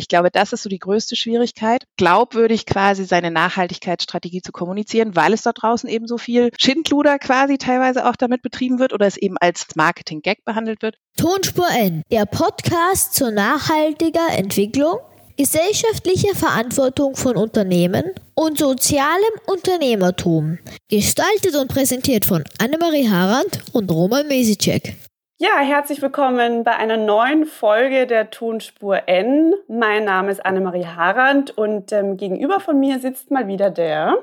Ich 0.00 0.08
glaube, 0.08 0.30
das 0.30 0.54
ist 0.54 0.62
so 0.62 0.70
die 0.70 0.78
größte 0.78 1.14
Schwierigkeit, 1.14 1.84
glaubwürdig 1.98 2.64
quasi 2.64 3.04
seine 3.04 3.30
Nachhaltigkeitsstrategie 3.30 4.40
zu 4.40 4.50
kommunizieren, 4.50 5.14
weil 5.14 5.34
es 5.34 5.42
da 5.42 5.52
draußen 5.52 5.90
eben 5.90 6.06
so 6.06 6.16
viel 6.16 6.48
Schindluder 6.58 7.18
quasi 7.18 7.58
teilweise 7.58 8.08
auch 8.08 8.16
damit 8.16 8.40
betrieben 8.40 8.78
wird 8.78 8.94
oder 8.94 9.06
es 9.06 9.18
eben 9.18 9.36
als 9.36 9.66
Marketing-Gag 9.74 10.42
behandelt 10.46 10.80
wird. 10.80 10.96
Tonspur 11.18 11.68
N, 11.70 12.02
der 12.10 12.24
Podcast 12.24 13.12
zur 13.14 13.30
nachhaltiger 13.30 14.26
Entwicklung 14.30 15.00
Gesellschaftliche 15.36 16.34
Verantwortung 16.34 17.14
von 17.14 17.36
Unternehmen 17.36 18.04
und 18.34 18.58
sozialem 18.58 19.34
Unternehmertum. 19.46 20.58
Gestaltet 20.88 21.56
und 21.56 21.68
präsentiert 21.68 22.24
von 22.24 22.44
Annemarie 22.58 23.08
Harand 23.08 23.60
und 23.72 23.90
Roman 23.90 24.26
Mesicek. 24.28 24.96
Ja, 25.42 25.58
herzlich 25.60 26.02
willkommen 26.02 26.64
bei 26.64 26.76
einer 26.76 26.98
neuen 26.98 27.46
Folge 27.46 28.06
der 28.06 28.28
Tonspur 28.28 29.08
N. 29.08 29.54
Mein 29.68 30.04
Name 30.04 30.30
ist 30.30 30.44
Annemarie 30.44 30.84
Harand 30.84 31.56
und 31.56 31.92
ähm, 31.92 32.18
gegenüber 32.18 32.60
von 32.60 32.78
mir 32.78 32.98
sitzt 32.98 33.30
mal 33.30 33.48
wieder 33.48 33.70
der 33.70 34.22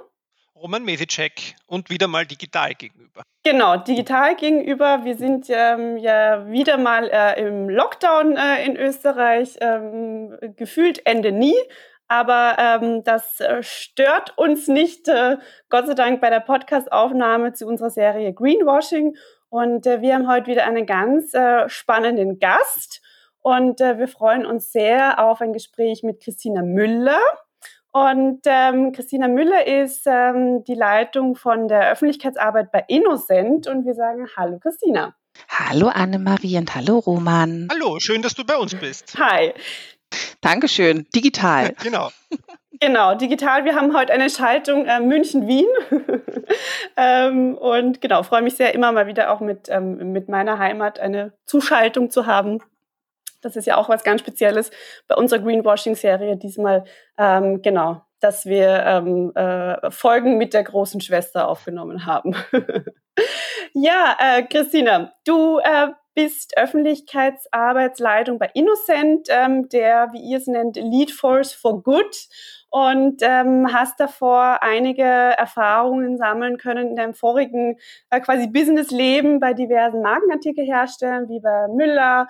Roman 0.55 0.85
Mesicek 0.85 1.55
und 1.65 1.89
wieder 1.89 2.07
mal 2.07 2.27
digital 2.27 2.75
gegenüber. 2.75 3.23
Genau, 3.43 3.77
digital 3.77 4.35
gegenüber. 4.35 5.05
Wir 5.05 5.17
sind 5.17 5.47
ähm, 5.49 5.97
ja 5.97 6.47
wieder 6.51 6.77
mal 6.77 7.09
äh, 7.11 7.41
im 7.41 7.67
Lockdown 7.67 8.37
äh, 8.37 8.63
in 8.63 8.77
Österreich, 8.77 9.57
ähm, 9.59 10.37
gefühlt 10.55 11.03
Ende 11.07 11.31
nie. 11.31 11.55
Aber 12.07 12.57
ähm, 12.59 13.03
das 13.03 13.39
äh, 13.41 13.63
stört 13.63 14.37
uns 14.37 14.67
nicht, 14.67 15.07
äh, 15.07 15.37
Gott 15.69 15.87
sei 15.87 15.95
Dank, 15.95 16.21
bei 16.21 16.29
der 16.29 16.41
Podcast-Aufnahme 16.41 17.53
zu 17.53 17.65
unserer 17.65 17.89
Serie 17.89 18.33
Greenwashing. 18.33 19.17
Und 19.49 19.85
äh, 19.85 20.01
wir 20.01 20.15
haben 20.15 20.27
heute 20.27 20.47
wieder 20.47 20.65
einen 20.65 20.85
ganz 20.85 21.33
äh, 21.33 21.69
spannenden 21.69 22.39
Gast. 22.39 23.01
Und 23.39 23.79
wir 23.79 24.09
freuen 24.09 24.45
uns 24.45 24.73
sehr 24.73 25.23
auf 25.23 25.39
ein 25.39 25.53
Gespräch 25.53 26.03
mit 26.03 26.21
Christina 26.21 26.63
Müller. 26.63 27.21
Und 27.91 28.41
ähm, 28.45 28.91
Christina 28.91 29.27
Müller 29.27 29.65
ist 29.65 30.03
ähm, 30.05 30.63
die 30.65 30.75
Leitung 30.75 31.35
von 31.35 31.67
der 31.67 31.91
Öffentlichkeitsarbeit 31.91 32.71
bei 32.71 32.83
Innocent 32.87 33.67
und 33.67 33.85
wir 33.85 33.95
sagen 33.95 34.27
Hallo 34.35 34.59
Christina. 34.59 35.15
Hallo 35.49 35.87
Annemarie 35.87 36.57
und 36.57 36.75
hallo 36.75 36.99
Roman. 36.99 37.67
Hallo, 37.71 37.99
schön, 37.99 38.21
dass 38.21 38.35
du 38.35 38.45
bei 38.45 38.57
uns 38.57 38.75
bist. 38.75 39.17
Hi. 39.17 39.53
Dankeschön, 40.41 41.07
digital. 41.15 41.73
genau. 41.81 42.11
Genau, 42.79 43.15
digital. 43.15 43.65
Wir 43.65 43.75
haben 43.75 43.95
heute 43.95 44.13
eine 44.13 44.29
Schaltung 44.29 44.85
äh, 44.85 44.99
München-Wien. 44.99 45.65
ähm, 46.97 47.57
und 47.57 48.01
genau, 48.01 48.23
freue 48.23 48.41
mich 48.41 48.55
sehr, 48.55 48.75
immer 48.75 48.91
mal 48.91 49.07
wieder 49.07 49.31
auch 49.31 49.39
mit, 49.39 49.67
ähm, 49.69 50.11
mit 50.11 50.29
meiner 50.29 50.59
Heimat 50.59 50.99
eine 50.99 51.33
Zuschaltung 51.45 52.11
zu 52.11 52.25
haben. 52.25 52.59
Das 53.41 53.55
ist 53.55 53.65
ja 53.65 53.77
auch 53.77 53.89
was 53.89 54.03
ganz 54.03 54.21
Spezielles 54.21 54.71
bei 55.07 55.15
unserer 55.15 55.39
Greenwashing-Serie 55.39 56.37
diesmal. 56.37 56.83
Ähm, 57.17 57.61
genau, 57.61 58.01
dass 58.19 58.45
wir 58.45 58.83
ähm, 58.85 59.31
äh, 59.35 59.89
Folgen 59.89 60.37
mit 60.37 60.53
der 60.53 60.63
großen 60.63 61.01
Schwester 61.01 61.47
aufgenommen 61.47 62.05
haben. 62.05 62.35
ja, 63.73 64.17
äh, 64.19 64.43
Christina, 64.43 65.13
du 65.25 65.59
äh, 65.59 65.87
bist 66.17 66.57
Öffentlichkeitsarbeitsleitung 66.57 68.39
bei 68.39 68.49
Innocent, 68.55 69.27
ähm, 69.29 69.69
der, 69.69 70.09
wie 70.13 70.21
ihr 70.21 70.39
es 70.39 70.47
nennt, 70.47 70.75
Lead 70.75 71.11
Force 71.11 71.53
for 71.53 71.83
Good 71.83 72.27
und 72.69 73.21
ähm, 73.21 73.67
hast 73.73 73.99
davor 73.99 74.59
einige 74.61 75.03
Erfahrungen 75.03 76.17
sammeln 76.17 76.57
können 76.57 76.89
in 76.89 76.95
deinem 76.95 77.13
vorigen 77.13 77.77
äh, 78.09 78.19
quasi 78.19 78.47
Businessleben 78.47 79.39
bei 79.39 79.53
diversen 79.53 80.01
Markenartikelherstellern 80.01 81.29
wie 81.29 81.39
bei 81.39 81.67
Müller, 81.69 82.27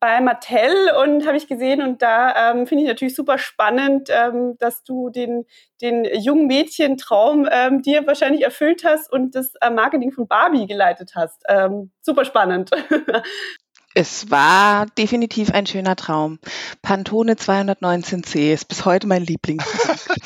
bei 0.00 0.20
Mattel 0.20 0.90
und 1.02 1.26
habe 1.26 1.36
ich 1.36 1.46
gesehen 1.46 1.80
und 1.80 2.02
da 2.02 2.50
ähm, 2.50 2.66
finde 2.66 2.84
ich 2.84 2.88
natürlich 2.88 3.14
super 3.14 3.38
spannend, 3.38 4.08
ähm, 4.10 4.56
dass 4.58 4.82
du 4.82 5.10
den, 5.10 5.44
den 5.80 6.04
jungen 6.04 6.46
Mädchentraum 6.48 7.48
ähm, 7.50 7.82
dir 7.82 8.06
wahrscheinlich 8.06 8.42
erfüllt 8.42 8.84
hast 8.84 9.10
und 9.12 9.34
das 9.34 9.54
äh, 9.60 9.70
Marketing 9.70 10.10
von 10.10 10.26
Barbie 10.26 10.66
geleitet 10.66 11.12
hast. 11.14 11.42
Ähm, 11.48 11.92
super 12.02 12.24
spannend. 12.24 12.70
Es 13.98 14.30
war 14.30 14.84
definitiv 14.98 15.52
ein 15.52 15.66
schöner 15.66 15.96
Traum. 15.96 16.38
Pantone 16.82 17.32
219C 17.32 18.52
ist 18.52 18.68
bis 18.68 18.84
heute 18.84 19.06
mein 19.06 19.24
Lieblingsprodukt. 19.24 20.20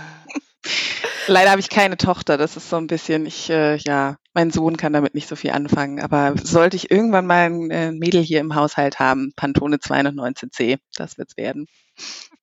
Leider 1.27 1.51
habe 1.51 1.61
ich 1.61 1.71
keine 1.71 1.97
Tochter. 1.97 2.37
Das 2.37 2.59
ist 2.59 2.69
so 2.69 2.77
ein 2.77 2.87
bisschen, 2.87 3.25
ich, 3.25 3.49
äh, 3.49 3.77
ja, 3.77 4.19
mein 4.35 4.51
Sohn 4.51 4.77
kann 4.77 4.93
damit 4.93 5.15
nicht 5.15 5.27
so 5.27 5.37
viel 5.37 5.53
anfangen. 5.53 6.03
Aber 6.03 6.35
sollte 6.37 6.77
ich 6.77 6.91
irgendwann 6.91 7.25
mal 7.25 7.47
ein 7.47 7.71
äh, 7.71 7.93
Mädel 7.93 8.21
hier 8.23 8.41
im 8.41 8.55
Haushalt 8.55 8.99
haben, 8.99 9.33
Pantone 9.35 9.77
219c, 9.77 10.81
das 10.97 11.17
wird's 11.17 11.39
werden. 11.39 11.67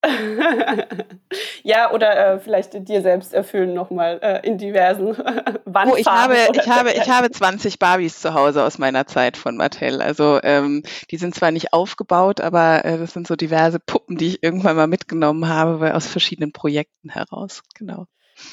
ja, 1.64 1.92
oder 1.92 2.36
äh, 2.36 2.40
vielleicht 2.40 2.88
dir 2.88 3.02
selbst 3.02 3.34
erfüllen 3.34 3.74
nochmal 3.74 4.20
äh, 4.22 4.48
in 4.48 4.58
diversen 4.58 5.18
Wandfarben. 5.66 5.88
Oh, 5.88 5.96
ich 5.96 6.08
habe, 6.08 6.36
ich 6.54 6.68
habe, 6.68 6.92
ich 6.92 7.10
habe 7.10 7.32
20 7.32 7.80
Barbies 7.80 8.20
zu 8.20 8.34
Hause 8.34 8.64
aus 8.64 8.78
meiner 8.78 9.08
Zeit 9.08 9.38
von 9.38 9.58
Mattel. 9.58 10.02
Also 10.02 10.40
ähm, 10.44 10.84
die 11.12 11.18
sind 11.18 11.34
zwar 11.34 11.52
nicht 11.52 11.74
aufgebaut, 11.74 12.42
aber 12.42 12.86
äh, 12.86 12.98
das 12.98 13.14
sind 13.14 13.28
so 13.28 13.36
diverse 13.36 13.80
Puppen, 13.80 14.18
die 14.18 14.28
ich 14.28 14.44
irgendwann 14.44 14.76
mal 14.76 14.88
mitgenommen 14.88 15.48
habe, 15.48 15.80
weil 15.80 15.94
aus 15.94 16.08
verschiedenen 16.08 16.52
Projekten 16.52 17.10
heraus. 17.10 17.64
Genau. 17.76 18.06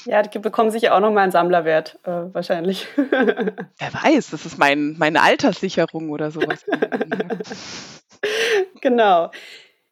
Ja, 0.07 0.23
die 0.23 0.39
bekommen 0.39 0.71
sicher 0.71 0.95
auch 0.95 1.01
nochmal 1.01 1.25
einen 1.25 1.33
Sammlerwert, 1.33 1.99
äh, 2.05 2.33
wahrscheinlich. 2.33 2.87
Wer 2.97 3.55
weiß, 3.79 4.31
das 4.31 4.47
ist 4.47 4.59
mein, 4.59 4.97
meine 4.99 5.21
Alterssicherung 5.21 6.11
oder 6.11 6.31
sowas. 6.31 6.65
genau. 8.81 9.31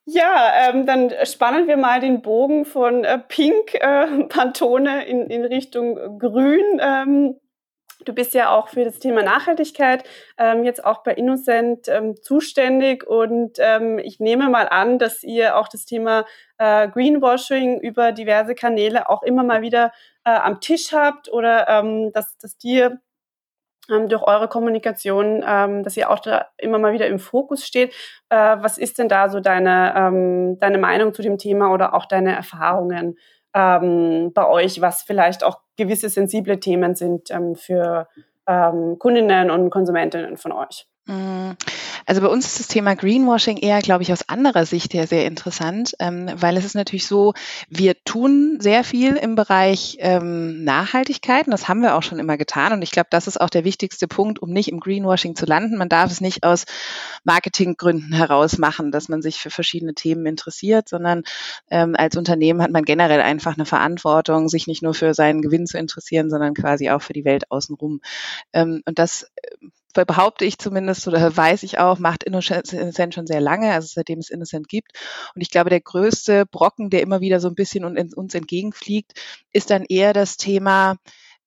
Ja, 0.04 0.68
ähm, 0.68 0.84
dann 0.84 1.12
spannen 1.24 1.68
wir 1.68 1.76
mal 1.76 2.00
den 2.00 2.22
Bogen 2.22 2.64
von 2.64 3.04
äh, 3.04 3.18
Pink 3.18 3.74
äh, 3.74 4.24
Pantone 4.28 5.04
in, 5.06 5.28
in 5.28 5.44
Richtung 5.44 6.18
Grün. 6.18 6.80
Ähm, 6.80 7.36
Du 8.04 8.12
bist 8.12 8.34
ja 8.34 8.50
auch 8.50 8.68
für 8.68 8.84
das 8.84 8.98
Thema 8.98 9.22
Nachhaltigkeit 9.22 10.04
ähm, 10.38 10.64
jetzt 10.64 10.84
auch 10.84 11.02
bei 11.02 11.14
Innocent 11.14 11.88
ähm, 11.88 12.16
zuständig 12.20 13.06
und 13.06 13.58
ähm, 13.58 13.98
ich 13.98 14.18
nehme 14.18 14.48
mal 14.48 14.68
an, 14.68 14.98
dass 14.98 15.22
ihr 15.22 15.56
auch 15.56 15.68
das 15.68 15.84
Thema 15.84 16.24
äh, 16.58 16.88
Greenwashing 16.88 17.80
über 17.80 18.12
diverse 18.12 18.54
Kanäle 18.54 19.08
auch 19.08 19.22
immer 19.22 19.44
mal 19.44 19.62
wieder 19.62 19.92
äh, 20.24 20.30
am 20.30 20.60
Tisch 20.60 20.92
habt 20.92 21.30
oder 21.32 21.68
ähm, 21.68 22.12
dass, 22.12 22.36
dass 22.38 22.56
dir 22.58 23.00
durch 23.88 24.22
eure 24.22 24.48
Kommunikation, 24.48 25.44
ähm, 25.46 25.82
dass 25.82 25.96
ihr 25.96 26.10
auch 26.10 26.20
da 26.20 26.46
immer 26.56 26.78
mal 26.78 26.92
wieder 26.92 27.08
im 27.08 27.18
Fokus 27.18 27.66
steht. 27.66 27.92
Äh, 28.28 28.36
was 28.60 28.78
ist 28.78 28.98
denn 28.98 29.08
da 29.08 29.28
so 29.28 29.40
deine, 29.40 29.94
ähm, 29.96 30.58
deine 30.60 30.78
Meinung 30.78 31.12
zu 31.12 31.22
dem 31.22 31.38
Thema 31.38 31.72
oder 31.72 31.94
auch 31.94 32.06
deine 32.06 32.34
Erfahrungen 32.34 33.18
ähm, 33.54 34.32
bei 34.32 34.46
euch, 34.48 34.80
was 34.80 35.02
vielleicht 35.02 35.44
auch 35.44 35.60
gewisse 35.76 36.08
sensible 36.08 36.60
Themen 36.60 36.94
sind 36.94 37.30
ähm, 37.30 37.56
für 37.56 38.08
ähm, 38.46 38.98
Kundinnen 38.98 39.50
und 39.50 39.70
Konsumentinnen 39.70 40.36
von 40.36 40.52
euch? 40.52 40.86
Mm. 41.06 41.52
Also 42.06 42.20
bei 42.20 42.28
uns 42.28 42.46
ist 42.46 42.60
das 42.60 42.68
Thema 42.68 42.94
Greenwashing 42.94 43.56
eher, 43.56 43.80
glaube 43.80 44.02
ich, 44.02 44.12
aus 44.12 44.28
anderer 44.28 44.66
Sicht 44.66 44.94
her 44.94 45.06
sehr 45.06 45.26
interessant, 45.26 45.94
ähm, 45.98 46.30
weil 46.36 46.56
es 46.56 46.64
ist 46.64 46.74
natürlich 46.74 47.06
so, 47.06 47.34
wir 47.68 47.94
tun 48.04 48.58
sehr 48.60 48.84
viel 48.84 49.16
im 49.16 49.34
Bereich 49.34 49.96
ähm, 50.00 50.62
Nachhaltigkeit 50.64 51.46
und 51.46 51.52
das 51.52 51.68
haben 51.68 51.80
wir 51.80 51.96
auch 51.96 52.02
schon 52.02 52.18
immer 52.18 52.36
getan 52.36 52.72
und 52.72 52.82
ich 52.82 52.92
glaube, 52.92 53.08
das 53.10 53.26
ist 53.26 53.40
auch 53.40 53.50
der 53.50 53.64
wichtigste 53.64 54.06
Punkt, 54.06 54.40
um 54.40 54.50
nicht 54.50 54.70
im 54.70 54.80
Greenwashing 54.80 55.34
zu 55.34 55.46
landen. 55.46 55.76
Man 55.76 55.88
darf 55.88 56.10
es 56.10 56.20
nicht 56.20 56.44
aus 56.44 56.66
Marketinggründen 57.24 58.12
heraus 58.12 58.58
machen, 58.58 58.92
dass 58.92 59.08
man 59.08 59.22
sich 59.22 59.38
für 59.38 59.50
verschiedene 59.50 59.94
Themen 59.94 60.26
interessiert, 60.26 60.88
sondern 60.88 61.22
ähm, 61.70 61.94
als 61.96 62.16
Unternehmen 62.16 62.62
hat 62.62 62.70
man 62.70 62.84
generell 62.84 63.20
einfach 63.20 63.54
eine 63.54 63.66
Verantwortung, 63.66 64.48
sich 64.48 64.66
nicht 64.66 64.82
nur 64.82 64.94
für 64.94 65.14
seinen 65.14 65.42
Gewinn 65.42 65.66
zu 65.66 65.78
interessieren, 65.78 66.30
sondern 66.30 66.54
quasi 66.54 66.90
auch 66.90 67.02
für 67.02 67.12
die 67.12 67.24
Welt 67.24 67.50
außenrum. 67.50 68.00
Ähm, 68.52 68.82
und 68.86 68.98
das 68.98 69.26
behaupte 69.92 70.44
ich 70.44 70.58
zumindest 70.58 71.06
oder 71.06 71.36
weiß 71.36 71.62
ich 71.62 71.78
auch, 71.78 71.98
macht 71.98 72.24
Innocent 72.24 73.14
schon 73.14 73.26
sehr 73.26 73.40
lange, 73.40 73.72
also 73.72 73.88
seitdem 73.90 74.18
es 74.18 74.30
Innocent 74.30 74.68
gibt. 74.68 74.92
Und 75.34 75.40
ich 75.40 75.50
glaube, 75.50 75.70
der 75.70 75.80
größte 75.80 76.46
Brocken, 76.46 76.90
der 76.90 77.02
immer 77.02 77.20
wieder 77.20 77.40
so 77.40 77.48
ein 77.48 77.54
bisschen 77.54 77.84
uns 77.84 78.34
entgegenfliegt, 78.34 79.12
ist 79.52 79.70
dann 79.70 79.84
eher 79.84 80.12
das 80.12 80.36
Thema, 80.36 80.96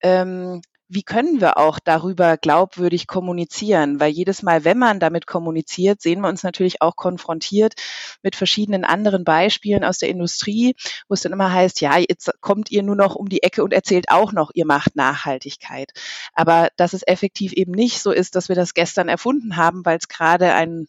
ähm, 0.01 0.61
wie 0.87 1.03
können 1.03 1.41
wir 1.41 1.57
auch 1.57 1.79
darüber 1.79 2.37
glaubwürdig 2.37 3.07
kommunizieren? 3.07 3.99
Weil 3.99 4.11
jedes 4.11 4.43
Mal, 4.43 4.63
wenn 4.63 4.77
man 4.77 4.99
damit 4.99 5.25
kommuniziert, 5.27 6.01
sehen 6.01 6.21
wir 6.21 6.29
uns 6.29 6.43
natürlich 6.43 6.81
auch 6.81 6.95
konfrontiert 6.95 7.73
mit 8.21 8.35
verschiedenen 8.35 8.85
anderen 8.85 9.23
Beispielen 9.23 9.83
aus 9.83 9.97
der 9.97 10.09
Industrie, 10.09 10.75
wo 11.07 11.13
es 11.13 11.21
dann 11.21 11.33
immer 11.33 11.51
heißt, 11.51 11.81
ja, 11.81 11.97
jetzt 11.97 12.31
kommt 12.41 12.71
ihr 12.71 12.83
nur 12.83 12.95
noch 12.95 13.15
um 13.15 13.29
die 13.29 13.43
Ecke 13.43 13.63
und 13.63 13.73
erzählt 13.73 14.09
auch 14.09 14.31
noch, 14.31 14.51
ihr 14.53 14.65
macht 14.65 14.95
Nachhaltigkeit. 14.95 15.91
Aber 16.33 16.69
dass 16.77 16.93
es 16.93 17.05
effektiv 17.05 17.53
eben 17.53 17.71
nicht 17.71 18.01
so 18.01 18.11
ist, 18.11 18.35
dass 18.35 18.49
wir 18.49 18.55
das 18.55 18.73
gestern 18.73 19.09
erfunden 19.09 19.57
haben, 19.57 19.85
weil 19.85 19.97
es 19.97 20.07
gerade 20.07 20.53
ein 20.53 20.87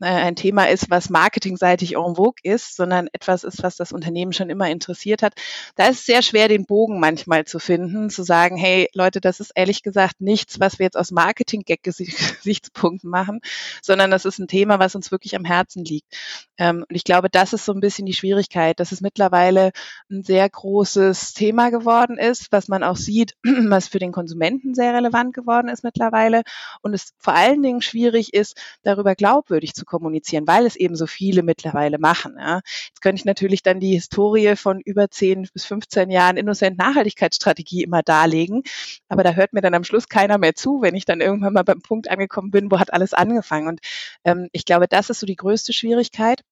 ein 0.00 0.34
Thema 0.36 0.68
ist, 0.68 0.90
was 0.90 1.08
marketingseitig 1.08 1.94
en 1.94 2.16
vogue 2.16 2.40
ist, 2.42 2.76
sondern 2.76 3.08
etwas 3.12 3.44
ist, 3.44 3.62
was 3.62 3.76
das 3.76 3.92
Unternehmen 3.92 4.32
schon 4.32 4.50
immer 4.50 4.68
interessiert 4.68 5.22
hat. 5.22 5.34
Da 5.76 5.86
ist 5.86 6.00
es 6.00 6.06
sehr 6.06 6.22
schwer, 6.22 6.48
den 6.48 6.66
Bogen 6.66 6.98
manchmal 6.98 7.44
zu 7.44 7.58
finden, 7.58 8.10
zu 8.10 8.24
sagen, 8.24 8.56
hey 8.56 8.88
Leute, 8.92 9.20
das 9.20 9.38
ist 9.40 9.52
ehrlich 9.54 9.82
gesagt 9.82 10.20
nichts, 10.20 10.58
was 10.58 10.78
wir 10.78 10.84
jetzt 10.84 10.96
aus 10.96 11.12
Marketing-Gag-Gesichtspunkten 11.12 13.08
machen, 13.08 13.40
sondern 13.82 14.10
das 14.10 14.24
ist 14.24 14.38
ein 14.38 14.48
Thema, 14.48 14.78
was 14.80 14.94
uns 14.96 15.12
wirklich 15.12 15.36
am 15.36 15.44
Herzen 15.44 15.84
liegt. 15.84 16.12
Ähm, 16.58 16.84
und 16.88 16.94
ich 16.94 17.04
glaube, 17.04 17.30
das 17.30 17.52
ist 17.52 17.64
so 17.64 17.72
ein 17.72 17.80
bisschen 17.80 18.06
die 18.06 18.14
Schwierigkeit, 18.14 18.80
dass 18.80 18.92
es 18.92 19.00
mittlerweile 19.00 19.70
ein 20.10 20.24
sehr 20.24 20.48
großes 20.48 21.34
Thema 21.34 21.70
geworden 21.70 22.18
ist, 22.18 22.50
was 22.50 22.68
man 22.68 22.82
auch 22.82 22.96
sieht, 22.96 23.34
was 23.44 23.88
für 23.88 23.98
den 23.98 24.12
Konsumenten 24.12 24.74
sehr 24.74 24.92
relevant 24.92 25.34
geworden 25.34 25.68
ist 25.68 25.84
mittlerweile 25.84 26.42
und 26.82 26.94
es 26.94 27.12
vor 27.18 27.34
allen 27.34 27.62
Dingen 27.62 27.80
schwierig 27.80 28.34
ist, 28.34 28.56
darüber 28.82 29.14
glaubwürdig 29.14 29.74
zu 29.74 29.83
kommunizieren, 29.84 30.46
weil 30.46 30.66
es 30.66 30.76
eben 30.76 30.96
so 30.96 31.06
viele 31.06 31.42
mittlerweile 31.42 31.98
machen. 31.98 32.36
Ja. 32.38 32.60
Jetzt 32.88 33.02
könnte 33.02 33.20
ich 33.20 33.24
natürlich 33.24 33.62
dann 33.62 33.80
die 33.80 33.94
Historie 33.94 34.56
von 34.56 34.80
über 34.80 35.10
10 35.10 35.48
bis 35.52 35.64
15 35.64 36.10
Jahren 36.10 36.36
Innocent 36.36 36.78
Nachhaltigkeitsstrategie 36.78 37.82
immer 37.82 38.02
darlegen, 38.02 38.62
aber 39.08 39.22
da 39.22 39.32
hört 39.32 39.52
mir 39.52 39.60
dann 39.60 39.74
am 39.74 39.84
Schluss 39.84 40.08
keiner 40.08 40.38
mehr 40.38 40.54
zu, 40.54 40.82
wenn 40.82 40.94
ich 40.94 41.04
dann 41.04 41.20
irgendwann 41.20 41.52
mal 41.52 41.64
beim 41.64 41.80
Punkt 41.80 42.10
angekommen 42.10 42.50
bin, 42.50 42.70
wo 42.70 42.78
hat 42.78 42.92
alles 42.92 43.14
angefangen. 43.14 43.68
Und 43.68 43.80
ähm, 44.24 44.48
ich 44.52 44.64
glaube, 44.64 44.88
das 44.88 45.10
ist 45.10 45.20
so 45.20 45.26
die 45.26 45.36
größte 45.36 45.72
Schwierigkeit 45.72 46.42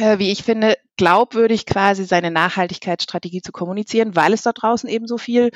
äh, 0.00 0.18
wie 0.18 0.32
ich 0.32 0.42
finde, 0.42 0.76
glaubwürdig 0.96 1.66
quasi 1.66 2.04
seine 2.04 2.30
Nachhaltigkeitsstrategie 2.30 3.42
zu 3.42 3.52
kommunizieren, 3.52 4.16
weil 4.16 4.32
es 4.32 4.42
da 4.42 4.52
draußen 4.52 4.88
eben 4.88 5.06
so 5.06 5.18
viel 5.18 5.50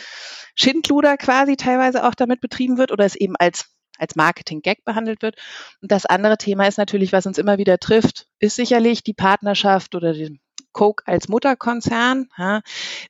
Schindluder 0.54 1.16
quasi 1.16 1.56
teilweise 1.56 2.04
auch 2.06 2.14
damit 2.14 2.40
betrieben 2.40 2.78
wird 2.78 2.92
oder 2.92 3.04
es 3.04 3.16
eben 3.16 3.34
als 3.38 3.70
als 3.98 4.16
Marketing-Gag 4.16 4.84
behandelt 4.84 5.22
wird. 5.22 5.36
Und 5.80 5.90
das 5.92 6.06
andere 6.06 6.38
Thema 6.38 6.66
ist 6.66 6.78
natürlich, 6.78 7.12
was 7.12 7.26
uns 7.26 7.38
immer 7.38 7.58
wieder 7.58 7.78
trifft, 7.78 8.26
ist 8.38 8.56
sicherlich 8.56 9.02
die 9.02 9.14
Partnerschaft 9.14 9.94
oder 9.94 10.12
die 10.12 10.40
Coke 10.74 11.04
als 11.06 11.28
Mutterkonzern, 11.28 12.28
ja, 12.36 12.60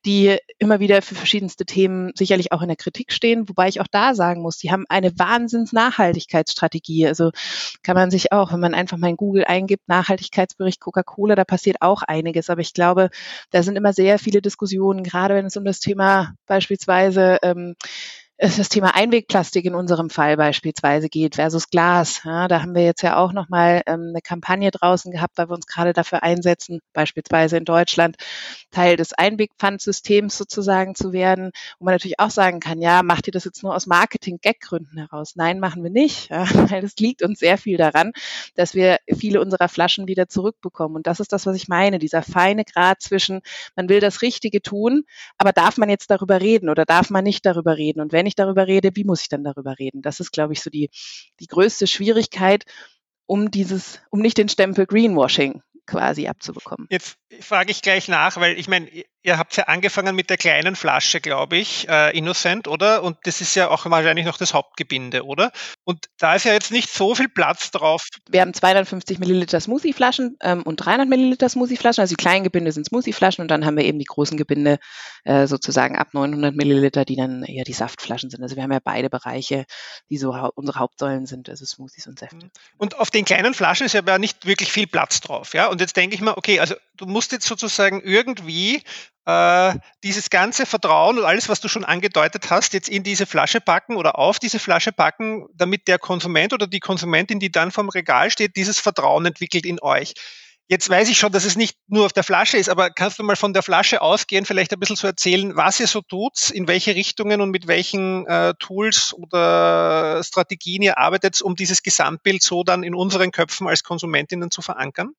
die 0.04 0.36
immer 0.58 0.78
wieder 0.78 1.02
für 1.02 1.16
verschiedenste 1.16 1.64
Themen 1.64 2.12
sicherlich 2.14 2.52
auch 2.52 2.62
in 2.62 2.68
der 2.68 2.76
Kritik 2.76 3.12
stehen, 3.12 3.48
wobei 3.48 3.66
ich 3.68 3.80
auch 3.80 3.88
da 3.90 4.14
sagen 4.14 4.42
muss, 4.42 4.58
die 4.58 4.70
haben 4.70 4.84
eine 4.88 5.18
Wahnsinns-Nachhaltigkeitsstrategie. 5.18 7.08
Also 7.08 7.32
kann 7.82 7.96
man 7.96 8.12
sich 8.12 8.30
auch, 8.30 8.52
wenn 8.52 8.60
man 8.60 8.74
einfach 8.74 8.98
mal 8.98 9.10
in 9.10 9.16
Google 9.16 9.44
eingibt, 9.44 9.88
Nachhaltigkeitsbericht 9.88 10.80
Coca-Cola, 10.80 11.34
da 11.34 11.44
passiert 11.44 11.78
auch 11.80 12.02
einiges. 12.02 12.50
Aber 12.50 12.60
ich 12.60 12.74
glaube, 12.74 13.10
da 13.50 13.62
sind 13.64 13.76
immer 13.76 13.92
sehr 13.92 14.20
viele 14.20 14.42
Diskussionen, 14.42 15.02
gerade 15.02 15.34
wenn 15.34 15.46
es 15.46 15.56
um 15.56 15.64
das 15.64 15.80
Thema 15.80 16.34
beispielsweise 16.46 17.38
ähm, 17.42 17.74
das 18.36 18.68
Thema 18.68 18.96
Einwegplastik 18.96 19.64
in 19.64 19.76
unserem 19.76 20.10
Fall 20.10 20.36
beispielsweise 20.36 21.08
geht 21.08 21.36
versus 21.36 21.68
Glas. 21.68 22.22
Ja, 22.24 22.48
da 22.48 22.62
haben 22.62 22.74
wir 22.74 22.82
jetzt 22.82 23.02
ja 23.02 23.16
auch 23.16 23.32
nochmal 23.32 23.82
ähm, 23.86 24.08
eine 24.08 24.22
Kampagne 24.22 24.72
draußen 24.72 25.12
gehabt, 25.12 25.38
weil 25.38 25.48
wir 25.48 25.54
uns 25.54 25.68
gerade 25.68 25.92
dafür 25.92 26.24
einsetzen, 26.24 26.80
beispielsweise 26.92 27.56
in 27.56 27.64
Deutschland 27.64 28.16
Teil 28.72 28.96
des 28.96 29.12
Einwegpfandsystems 29.12 30.36
sozusagen 30.36 30.96
zu 30.96 31.12
werden, 31.12 31.52
wo 31.78 31.84
man 31.84 31.94
natürlich 31.94 32.18
auch 32.18 32.30
sagen 32.30 32.58
kann, 32.58 32.80
ja, 32.80 33.04
macht 33.04 33.28
ihr 33.28 33.32
das 33.32 33.44
jetzt 33.44 33.62
nur 33.62 33.74
aus 33.74 33.86
Marketing-Gag-Gründen 33.86 34.98
heraus? 34.98 35.36
Nein, 35.36 35.60
machen 35.60 35.84
wir 35.84 35.90
nicht, 35.90 36.30
ja, 36.30 36.44
weil 36.72 36.84
es 36.84 36.96
liegt 36.96 37.22
uns 37.22 37.38
sehr 37.38 37.56
viel 37.56 37.76
daran, 37.76 38.10
dass 38.56 38.74
wir 38.74 38.98
viele 39.16 39.40
unserer 39.40 39.68
Flaschen 39.68 40.08
wieder 40.08 40.28
zurückbekommen. 40.28 40.96
Und 40.96 41.06
das 41.06 41.20
ist 41.20 41.32
das, 41.32 41.46
was 41.46 41.54
ich 41.54 41.68
meine, 41.68 42.00
dieser 42.00 42.22
feine 42.22 42.64
Grad 42.64 43.00
zwischen, 43.00 43.42
man 43.76 43.88
will 43.88 44.00
das 44.00 44.22
Richtige 44.22 44.60
tun, 44.60 45.04
aber 45.38 45.52
darf 45.52 45.78
man 45.78 45.88
jetzt 45.88 46.10
darüber 46.10 46.40
reden 46.40 46.68
oder 46.68 46.84
darf 46.84 47.10
man 47.10 47.22
nicht 47.22 47.46
darüber 47.46 47.76
reden? 47.76 48.00
Und 48.00 48.12
wenn 48.12 48.24
wenn 48.24 48.28
ich 48.34 48.36
darüber 48.36 48.66
rede, 48.66 48.90
wie 48.94 49.04
muss 49.04 49.22
ich 49.22 49.28
dann 49.28 49.44
darüber 49.44 49.78
reden? 49.78 50.02
Das 50.02 50.20
ist, 50.20 50.32
glaube 50.32 50.52
ich, 50.52 50.60
so 50.60 50.70
die, 50.70 50.90
die 51.40 51.46
größte 51.46 51.86
Schwierigkeit, 51.86 52.64
um 53.26 53.50
dieses, 53.50 54.00
um 54.10 54.20
nicht 54.20 54.36
den 54.38 54.48
Stempel 54.48 54.86
Greenwashing 54.86 55.62
quasi 55.86 56.26
abzubekommen. 56.26 56.86
Jetzt 56.90 57.16
frage 57.40 57.70
ich 57.70 57.82
gleich 57.82 58.08
nach, 58.08 58.36
weil 58.36 58.58
ich 58.58 58.68
meine, 58.68 58.88
ihr 59.24 59.38
habt 59.38 59.56
ja 59.56 59.64
angefangen 59.64 60.14
mit 60.14 60.28
der 60.28 60.36
kleinen 60.36 60.76
Flasche, 60.76 61.20
glaube 61.20 61.56
ich, 61.56 61.88
äh, 61.88 62.16
Innocent, 62.16 62.68
oder? 62.68 63.02
Und 63.02 63.16
das 63.24 63.40
ist 63.40 63.54
ja 63.56 63.70
auch 63.70 63.86
wahrscheinlich 63.86 64.26
noch 64.26 64.36
das 64.36 64.52
Hauptgebinde, 64.52 65.24
oder? 65.24 65.50
Und 65.84 66.06
da 66.18 66.34
ist 66.34 66.44
ja 66.44 66.52
jetzt 66.52 66.70
nicht 66.70 66.90
so 66.90 67.14
viel 67.14 67.28
Platz 67.28 67.70
drauf. 67.70 68.06
Wir 68.28 68.42
haben 68.42 68.52
250 68.52 69.18
Milliliter 69.18 69.60
Smoothie-Flaschen 69.60 70.36
ähm, 70.42 70.62
und 70.62 70.76
300 70.76 71.08
Milliliter 71.08 71.48
Smoothie-Flaschen. 71.48 72.02
Also 72.02 72.14
die 72.14 72.22
kleinen 72.22 72.44
Gebinde 72.44 72.70
sind 72.70 72.84
Smoothie-Flaschen 72.84 73.40
und 73.42 73.48
dann 73.48 73.64
haben 73.64 73.78
wir 73.78 73.84
eben 73.84 73.98
die 73.98 74.04
großen 74.04 74.36
Gebinde 74.36 74.78
äh, 75.24 75.46
sozusagen 75.46 75.96
ab 75.96 76.08
900 76.12 76.54
Milliliter, 76.54 77.06
die 77.06 77.16
dann 77.16 77.44
eher 77.44 77.64
die 77.64 77.72
Saftflaschen 77.72 78.28
sind. 78.28 78.42
Also 78.42 78.56
wir 78.56 78.62
haben 78.62 78.72
ja 78.72 78.80
beide 78.84 79.08
Bereiche, 79.08 79.64
die 80.10 80.18
so 80.18 80.36
hau 80.36 80.50
unsere 80.54 80.78
Hauptsäulen 80.78 81.24
sind, 81.24 81.48
also 81.48 81.64
Smoothies 81.64 82.06
und 82.06 82.18
Säfte. 82.18 82.50
Und 82.76 82.98
auf 82.98 83.10
den 83.10 83.24
kleinen 83.24 83.54
Flaschen 83.54 83.86
ist 83.86 83.94
ja 83.94 84.18
nicht 84.18 84.44
wirklich 84.44 84.70
viel 84.70 84.86
Platz 84.86 85.22
drauf, 85.22 85.54
ja? 85.54 85.68
Und 85.68 85.80
jetzt 85.80 85.96
denke 85.96 86.14
ich 86.14 86.20
mal, 86.20 86.34
okay, 86.36 86.60
also 86.60 86.74
du 86.96 87.06
musst 87.06 87.23
jetzt 87.32 87.46
sozusagen 87.46 88.00
irgendwie 88.02 88.82
äh, 89.26 89.74
dieses 90.02 90.30
ganze 90.30 90.66
Vertrauen 90.66 91.18
und 91.18 91.24
alles, 91.24 91.48
was 91.48 91.60
du 91.60 91.68
schon 91.68 91.84
angedeutet 91.84 92.50
hast, 92.50 92.72
jetzt 92.74 92.88
in 92.88 93.02
diese 93.02 93.26
Flasche 93.26 93.60
packen 93.60 93.96
oder 93.96 94.18
auf 94.18 94.38
diese 94.38 94.58
Flasche 94.58 94.92
packen, 94.92 95.46
damit 95.54 95.88
der 95.88 95.98
Konsument 95.98 96.52
oder 96.52 96.66
die 96.66 96.80
Konsumentin, 96.80 97.40
die 97.40 97.50
dann 97.50 97.70
vom 97.70 97.88
Regal 97.88 98.30
steht, 98.30 98.56
dieses 98.56 98.80
Vertrauen 98.80 99.24
entwickelt 99.26 99.64
in 99.64 99.80
euch. 99.80 100.14
Jetzt 100.66 100.88
weiß 100.88 101.10
ich 101.10 101.18
schon, 101.18 101.30
dass 101.30 101.44
es 101.44 101.56
nicht 101.56 101.76
nur 101.88 102.06
auf 102.06 102.14
der 102.14 102.24
Flasche 102.24 102.56
ist, 102.56 102.70
aber 102.70 102.88
kannst 102.88 103.18
du 103.18 103.22
mal 103.22 103.36
von 103.36 103.52
der 103.52 103.62
Flasche 103.62 104.00
ausgehen, 104.00 104.46
vielleicht 104.46 104.72
ein 104.72 104.80
bisschen 104.80 104.96
zu 104.96 105.06
erzählen, 105.06 105.54
was 105.56 105.78
ihr 105.78 105.86
so 105.86 106.00
tut, 106.00 106.50
in 106.50 106.66
welche 106.66 106.94
Richtungen 106.94 107.42
und 107.42 107.50
mit 107.50 107.66
welchen 107.66 108.26
äh, 108.26 108.54
Tools 108.58 109.12
oder 109.12 110.22
Strategien 110.24 110.80
ihr 110.80 110.96
arbeitet, 110.96 111.42
um 111.42 111.54
dieses 111.54 111.82
Gesamtbild 111.82 112.42
so 112.42 112.62
dann 112.64 112.82
in 112.82 112.94
unseren 112.94 113.30
Köpfen 113.30 113.68
als 113.68 113.82
Konsumentinnen 113.82 114.50
zu 114.50 114.62
verankern? 114.62 115.10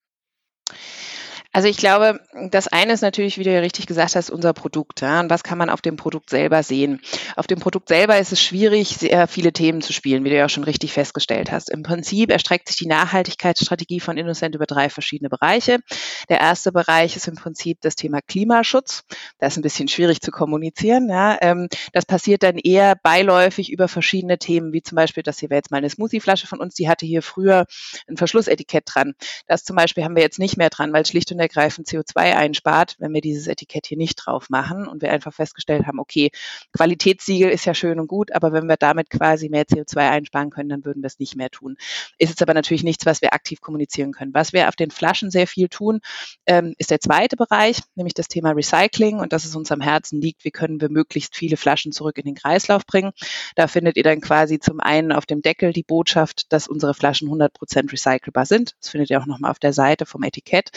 Also 1.56 1.70
ich 1.70 1.78
glaube, 1.78 2.20
das 2.52 2.68
eine 2.68 2.92
ist 2.92 3.00
natürlich, 3.00 3.38
wie 3.38 3.46
du 3.46 3.50
ja 3.50 3.62
richtig 3.62 3.86
gesagt 3.86 4.16
hast, 4.16 4.30
unser 4.30 4.52
Produkt. 4.52 5.00
Ja? 5.00 5.22
Und 5.22 5.30
was 5.30 5.42
kann 5.42 5.58
man 5.58 5.70
auf 5.70 5.80
dem 5.80 5.96
Produkt 5.96 6.30
selber 6.30 6.64
sehen? 6.64 7.00
Auf 7.38 7.48
dem 7.48 7.62
Produkt 7.62 7.88
selber 7.88 8.20
ist 8.20 8.34
es 8.34 8.42
schwierig, 8.42 8.98
sehr 8.98 9.26
viele 9.30 9.54
Themen 9.54 9.82
zu 9.82 9.94
spielen, 9.94 10.26
wie 10.26 10.32
du 10.32 10.36
ja 10.36 10.48
auch 10.48 10.50
schon 10.50 10.66
richtig 10.66 10.92
festgestellt 10.92 11.54
hast. 11.54 11.70
Im 11.70 11.82
Prinzip 11.82 12.30
erstreckt 12.30 12.68
sich 12.68 12.76
die 12.76 12.88
Nachhaltigkeitsstrategie 12.88 14.02
von 14.02 14.18
Innocent 14.18 14.54
über 14.54 14.66
drei 14.66 14.90
verschiedene 14.90 15.30
Bereiche. 15.30 15.80
Der 16.28 16.42
erste 16.42 16.74
Bereich 16.74 17.16
ist 17.16 17.30
im 17.30 17.36
Prinzip 17.36 17.80
das 17.80 17.96
Thema 17.96 18.20
Klimaschutz. 18.20 19.06
Das 19.40 19.54
ist 19.54 19.58
ein 19.58 19.64
bisschen 19.64 19.88
schwierig 19.88 20.20
zu 20.20 20.32
kommunizieren. 20.32 21.08
Ja? 21.08 21.38
Ähm, 21.40 21.70
das 21.94 22.06
passiert 22.06 22.44
dann 22.44 22.58
eher 22.58 22.98
beiläufig 23.02 23.72
über 23.72 23.88
verschiedene 23.88 24.38
Themen, 24.40 24.74
wie 24.74 24.82
zum 24.82 24.98
Beispiel, 24.98 25.24
das 25.24 25.40
hier 25.40 25.50
wäre 25.50 25.60
jetzt 25.60 25.72
mal 25.72 25.78
eine 25.78 25.90
Smoothieflasche 25.90 26.48
von 26.48 26.60
uns, 26.60 26.76
die 26.76 26.90
hatte 26.90 27.06
hier 27.06 27.22
früher 27.22 27.66
ein 28.10 28.18
Verschlussetikett 28.18 28.84
dran. 28.88 29.14
Das 29.48 29.64
zum 29.64 29.78
Beispiel 29.78 30.04
haben 30.04 30.18
wir 30.18 30.24
jetzt 30.24 30.38
nicht 30.38 30.58
mehr 30.58 30.70
dran, 30.70 30.92
weil 30.92 31.06
schlicht 31.06 31.32
und 31.32 31.45
ergreifend 31.46 31.88
CO2 31.88 32.36
einspart, 32.36 32.96
wenn 33.00 33.14
wir 33.14 33.22
dieses 33.22 33.48
Etikett 33.48 33.86
hier 33.86 33.98
nicht 33.98 34.16
drauf 34.16 34.50
machen 34.50 34.88
und 34.88 35.02
wir 35.02 35.12
einfach 35.12 35.34
festgestellt 35.34 35.86
haben, 35.86 36.00
okay, 36.00 36.32
Qualitätssiegel 36.76 37.50
ist 37.50 37.66
ja 37.66 37.74
schön 37.74 38.00
und 38.00 38.08
gut, 38.08 38.34
aber 38.34 38.52
wenn 38.52 38.68
wir 38.68 38.78
damit 38.78 39.10
quasi 39.10 39.50
mehr 39.50 39.66
CO2 39.66 40.10
einsparen 40.10 40.50
können, 40.50 40.70
dann 40.70 40.86
würden 40.86 41.04
wir 41.04 41.08
es 41.08 41.20
nicht 41.20 41.36
mehr 41.36 41.50
tun. 41.50 41.78
Ist 42.18 42.30
jetzt 42.30 42.42
aber 42.42 42.54
natürlich 42.54 42.84
nichts, 42.84 43.06
was 43.06 43.22
wir 43.22 43.34
aktiv 43.34 43.62
kommunizieren 43.62 44.12
können. 44.12 44.34
Was 44.34 44.54
wir 44.54 44.68
auf 44.68 44.76
den 44.76 44.92
Flaschen 44.92 45.32
sehr 45.32 45.48
viel 45.48 45.70
tun, 45.70 46.00
ähm, 46.48 46.74
ist 46.78 46.92
der 46.92 47.00
zweite 47.00 47.36
Bereich, 47.36 47.80
nämlich 47.96 48.14
das 48.14 48.28
Thema 48.28 48.52
Recycling 48.52 49.20
und 49.20 49.34
dass 49.34 49.46
es 49.46 49.56
uns 49.56 49.72
am 49.72 49.82
Herzen 49.82 50.22
liegt, 50.22 50.44
wie 50.46 50.52
können 50.52 50.82
wir 50.82 50.90
möglichst 50.90 51.36
viele 51.36 51.58
Flaschen 51.58 51.92
zurück 51.92 52.18
in 52.18 52.26
den 52.26 52.36
Kreislauf 52.36 52.86
bringen. 52.86 53.12
Da 53.56 53.68
findet 53.68 53.98
ihr 53.98 54.04
dann 54.04 54.22
quasi 54.22 54.60
zum 54.60 54.80
einen 54.80 55.12
auf 55.12 55.26
dem 55.26 55.42
Deckel 55.42 55.74
die 55.74 55.84
Botschaft, 55.84 56.52
dass 56.52 56.68
unsere 56.68 56.94
Flaschen 56.94 57.30
100% 57.30 57.92
recycelbar 57.92 58.46
sind. 58.46 58.76
Das 58.82 58.90
findet 58.90 59.10
ihr 59.10 59.22
auch 59.22 59.26
nochmal 59.26 59.52
auf 59.52 59.60
der 59.60 59.74
Seite 59.74 60.06
vom 60.06 60.24
Etikett. 60.24 60.72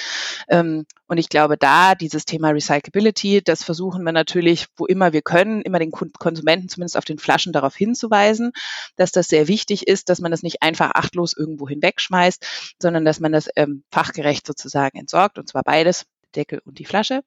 Ähm, 0.59 0.87
und 1.07 1.19
ich 1.19 1.29
glaube, 1.29 1.57
da 1.57 1.95
dieses 1.95 2.25
Thema 2.25 2.51
Recyclability, 2.51 3.43
das 3.43 3.65
versuchen 3.65 4.05
wir 4.05 4.13
natürlich, 4.13 4.67
wo 4.77 4.87
immer 4.87 5.13
wir 5.13 5.23
können, 5.23 5.63
immer 5.63 5.79
den 5.79 5.91
Konsumenten 5.91 6.69
zumindest 6.69 6.97
auf 6.97 7.05
den 7.05 7.19
Flaschen 7.19 7.53
darauf 7.53 7.75
hinzuweisen, 7.75 8.53
dass 8.97 9.13
das 9.13 9.29
sehr 9.29 9.49
wichtig 9.49 9.89
ist, 9.89 10.09
dass 10.09 10.21
man 10.21 10.31
das 10.31 10.43
nicht 10.43 10.63
einfach 10.63 10.91
achtlos 10.95 11.35
irgendwo 11.37 11.69
hinwegschmeißt, 11.69 12.75
sondern 12.81 13.05
dass 13.05 13.21
man 13.21 13.33
das 13.33 13.49
ähm, 13.57 13.85
fachgerecht 13.91 14.47
sozusagen 14.47 14.99
entsorgt, 14.99 15.39
und 15.39 15.49
zwar 15.49 15.63
beides, 15.63 16.05
Deckel 16.35 16.61
und 16.65 16.79
die 16.79 16.85
Flasche. 16.85 17.23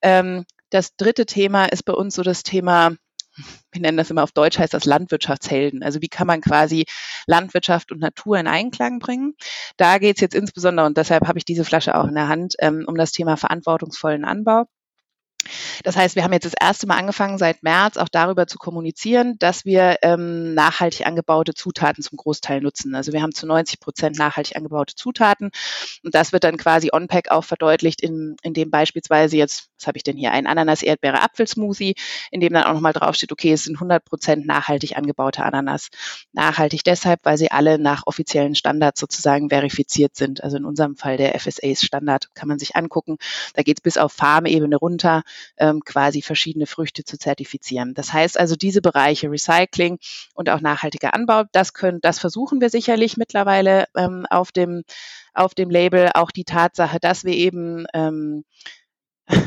Ähm, 0.00 0.46
das 0.70 0.96
dritte 0.96 1.26
Thema 1.26 1.66
ist 1.66 1.84
bei 1.84 1.92
uns 1.92 2.14
so 2.14 2.22
das 2.22 2.42
Thema 2.42 2.92
wir 3.72 3.80
nennen 3.80 3.98
das 3.98 4.10
immer 4.10 4.22
auf 4.22 4.32
Deutsch, 4.32 4.58
heißt 4.58 4.74
das 4.74 4.84
Landwirtschaftshelden. 4.84 5.82
Also 5.82 6.00
wie 6.00 6.08
kann 6.08 6.26
man 6.26 6.40
quasi 6.40 6.84
Landwirtschaft 7.26 7.92
und 7.92 8.00
Natur 8.00 8.38
in 8.38 8.46
Einklang 8.46 8.98
bringen? 8.98 9.34
Da 9.76 9.98
geht 9.98 10.16
es 10.16 10.20
jetzt 10.20 10.34
insbesondere, 10.34 10.86
und 10.86 10.96
deshalb 10.96 11.26
habe 11.28 11.38
ich 11.38 11.44
diese 11.44 11.64
Flasche 11.64 11.94
auch 11.94 12.06
in 12.06 12.14
der 12.14 12.28
Hand, 12.28 12.54
ähm, 12.60 12.84
um 12.86 12.96
das 12.96 13.12
Thema 13.12 13.36
verantwortungsvollen 13.36 14.24
Anbau. 14.24 14.66
Das 15.84 15.96
heißt, 15.96 16.16
wir 16.16 16.24
haben 16.24 16.32
jetzt 16.32 16.46
das 16.46 16.54
erste 16.58 16.86
Mal 16.86 16.98
angefangen, 16.98 17.38
seit 17.38 17.62
März 17.62 17.96
auch 17.96 18.08
darüber 18.08 18.46
zu 18.46 18.58
kommunizieren, 18.58 19.38
dass 19.38 19.64
wir 19.64 19.96
ähm, 20.02 20.54
nachhaltig 20.54 21.06
angebaute 21.06 21.54
Zutaten 21.54 22.02
zum 22.02 22.16
Großteil 22.16 22.60
nutzen. 22.60 22.94
Also 22.94 23.12
wir 23.12 23.22
haben 23.22 23.34
zu 23.34 23.46
90 23.46 23.80
Prozent 23.80 24.18
nachhaltig 24.18 24.56
angebaute 24.56 24.94
Zutaten 24.94 25.50
und 26.04 26.14
das 26.14 26.32
wird 26.32 26.44
dann 26.44 26.56
quasi 26.56 26.90
on-pack 26.92 27.30
auch 27.30 27.44
verdeutlicht, 27.44 28.00
in, 28.00 28.36
in 28.42 28.54
dem 28.54 28.70
beispielsweise 28.70 29.36
jetzt, 29.36 29.68
was 29.78 29.86
habe 29.86 29.98
ich 29.98 30.04
denn 30.04 30.16
hier, 30.16 30.32
ein 30.32 30.46
Ananas, 30.46 30.82
Erdbeere, 30.82 31.22
Apfelsmoothie, 31.22 31.94
in 32.30 32.40
dem 32.40 32.52
dann 32.52 32.64
auch 32.64 32.74
nochmal 32.74 32.92
draufsteht, 32.92 33.32
okay, 33.32 33.52
es 33.52 33.64
sind 33.64 33.76
100 33.76 34.04
Prozent 34.04 34.46
nachhaltig 34.46 34.96
angebaute 34.96 35.42
Ananas. 35.42 35.88
Nachhaltig 36.32 36.84
deshalb, 36.84 37.20
weil 37.24 37.38
sie 37.38 37.50
alle 37.50 37.78
nach 37.78 38.02
offiziellen 38.06 38.54
Standards 38.54 39.00
sozusagen 39.00 39.48
verifiziert 39.48 40.16
sind. 40.16 40.42
Also 40.42 40.56
in 40.56 40.64
unserem 40.64 40.96
Fall 40.96 41.16
der 41.16 41.38
FSA-Standard 41.38 42.34
kann 42.34 42.48
man 42.48 42.58
sich 42.58 42.76
angucken. 42.76 43.16
Da 43.54 43.62
geht 43.62 43.78
es 43.78 43.82
bis 43.82 43.98
auf 43.98 44.12
Farmebene 44.12 44.76
runter 44.76 45.22
ähm, 45.56 45.80
quasi 45.84 46.22
verschiedene 46.22 46.66
Früchte 46.66 47.04
zu 47.04 47.18
zertifizieren. 47.18 47.94
Das 47.94 48.12
heißt 48.12 48.38
also, 48.38 48.56
diese 48.56 48.80
Bereiche 48.80 49.30
Recycling 49.30 49.98
und 50.34 50.50
auch 50.50 50.60
nachhaltiger 50.60 51.14
Anbau, 51.14 51.44
das 51.52 51.72
können, 51.72 52.00
das 52.00 52.18
versuchen 52.18 52.60
wir 52.60 52.70
sicherlich 52.70 53.16
mittlerweile 53.16 53.86
ähm, 53.96 54.26
auf 54.30 54.52
dem 54.52 54.82
auf 55.34 55.54
dem 55.54 55.70
Label. 55.70 56.10
Auch 56.14 56.30
die 56.30 56.44
Tatsache, 56.44 56.98
dass 57.00 57.24
wir 57.24 57.34
eben 57.34 57.86
ähm, 57.94 58.44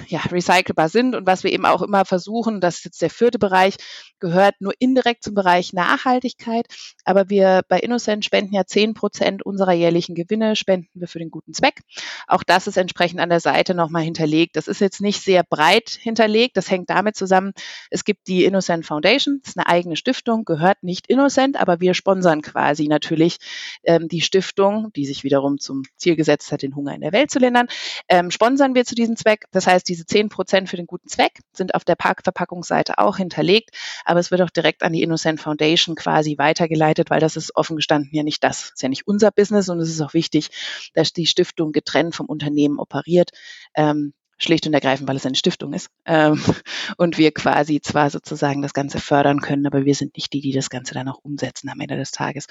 ja, 0.07 0.19
recycelbar 0.31 0.89
sind 0.89 1.15
und 1.15 1.25
was 1.25 1.43
wir 1.43 1.51
eben 1.51 1.65
auch 1.65 1.81
immer 1.81 2.05
versuchen, 2.05 2.61
das 2.61 2.77
ist 2.77 2.85
jetzt 2.85 3.01
der 3.01 3.09
vierte 3.09 3.39
Bereich, 3.39 3.75
gehört 4.19 4.55
nur 4.59 4.73
indirekt 4.79 5.23
zum 5.23 5.33
Bereich 5.33 5.73
Nachhaltigkeit, 5.73 6.67
aber 7.05 7.29
wir 7.29 7.61
bei 7.67 7.79
Innocent 7.79 8.23
spenden 8.23 8.53
ja 8.53 8.65
zehn 8.65 8.93
Prozent 8.93 9.43
unserer 9.43 9.73
jährlichen 9.73 10.13
Gewinne, 10.13 10.55
spenden 10.55 10.89
wir 10.93 11.07
für 11.07 11.19
den 11.19 11.31
guten 11.31 11.53
Zweck. 11.53 11.81
Auch 12.27 12.43
das 12.43 12.67
ist 12.67 12.77
entsprechend 12.77 13.19
an 13.19 13.29
der 13.29 13.39
Seite 13.39 13.73
nochmal 13.73 14.03
hinterlegt. 14.03 14.55
Das 14.55 14.67
ist 14.67 14.81
jetzt 14.81 15.01
nicht 15.01 15.23
sehr 15.23 15.43
breit 15.43 15.89
hinterlegt, 15.89 16.57
das 16.57 16.69
hängt 16.69 16.89
damit 16.89 17.15
zusammen, 17.15 17.53
es 17.89 18.03
gibt 18.03 18.27
die 18.27 18.45
Innocent 18.45 18.85
Foundation, 18.85 19.39
das 19.41 19.51
ist 19.51 19.57
eine 19.57 19.67
eigene 19.67 19.95
Stiftung, 19.95 20.45
gehört 20.45 20.83
nicht 20.83 21.07
Innocent, 21.07 21.59
aber 21.59 21.79
wir 21.79 21.93
sponsern 21.93 22.41
quasi 22.41 22.88
natürlich 22.88 23.38
ähm, 23.83 24.07
die 24.07 24.21
Stiftung, 24.21 24.91
die 24.95 25.05
sich 25.05 25.23
wiederum 25.23 25.57
zum 25.57 25.83
Ziel 25.97 26.15
gesetzt 26.15 26.51
hat, 26.51 26.61
den 26.61 26.75
Hunger 26.75 26.93
in 26.93 27.01
der 27.01 27.11
Welt 27.13 27.31
zu 27.31 27.39
lindern, 27.39 27.67
ähm, 28.07 28.29
sponsern 28.29 28.75
wir 28.75 28.85
zu 28.85 28.93
diesem 28.93 29.15
Zweck. 29.15 29.45
Das 29.51 29.67
heißt, 29.67 29.71
diese 29.80 30.06
10 30.06 30.30
Prozent 30.30 30.70
für 30.70 30.78
den 30.78 30.88
guten 30.88 31.08
Zweck 31.08 31.40
sind 31.54 31.75
auf 31.75 31.84
der 31.84 31.96
Parkverpackungsseite 31.96 32.98
auch 32.98 33.18
hinterlegt, 33.18 33.72
aber 34.06 34.20
es 34.20 34.32
wird 34.32 34.42
auch 34.42 34.50
direkt 34.50 34.84
an 34.84 34.94
die 34.94 35.01
Innocent 35.01 35.40
Foundation 35.40 35.96
quasi 35.96 36.38
weitergeleitet, 36.38 37.10
weil 37.10 37.20
das 37.20 37.38
ist 37.38 37.56
offen 37.56 37.75
gestanden 37.75 38.10
ja 38.13 38.24
nicht 38.24 38.44
das, 38.44 38.72
ist 38.72 38.82
ja 38.82 38.90
nicht 38.90 39.08
unser 39.08 39.32
Business 39.32 39.70
und 39.70 39.80
es 39.80 39.90
ist 39.90 40.01
auch 40.01 40.13
wichtig, 40.13 40.50
dass 40.94 41.13
die 41.13 41.25
Stiftung 41.25 41.72
getrennt 41.72 42.16
vom 42.16 42.28
Unternehmen 42.28 42.80
operiert. 42.80 43.32
Ähm, 43.75 44.13
schlicht 44.41 44.67
und 44.67 44.74
ergreifend, 44.74 45.07
weil 45.07 45.15
es 45.15 45.25
eine 45.25 45.36
Stiftung 45.36 45.74
ist. 45.74 45.89
Ähm, 46.05 46.41
und 46.98 47.17
wir 47.17 47.31
quasi 47.31 47.81
zwar 47.81 48.10
sozusagen 48.10 48.62
das 48.62 48.74
Ganze 48.74 49.00
fördern 49.00 49.41
können, 49.41 49.65
aber 49.65 49.86
wir 49.86 49.95
sind 49.95 50.15
nicht 50.15 50.33
die, 50.33 50.41
die 50.41 50.51
das 50.51 50.69
Ganze 50.69 50.93
dann 50.93 51.07
auch 51.07 51.19
umsetzen 51.24 51.69
am 51.69 51.79
Ende 51.79 51.98
des 51.98 52.12
Tages. 52.12 52.48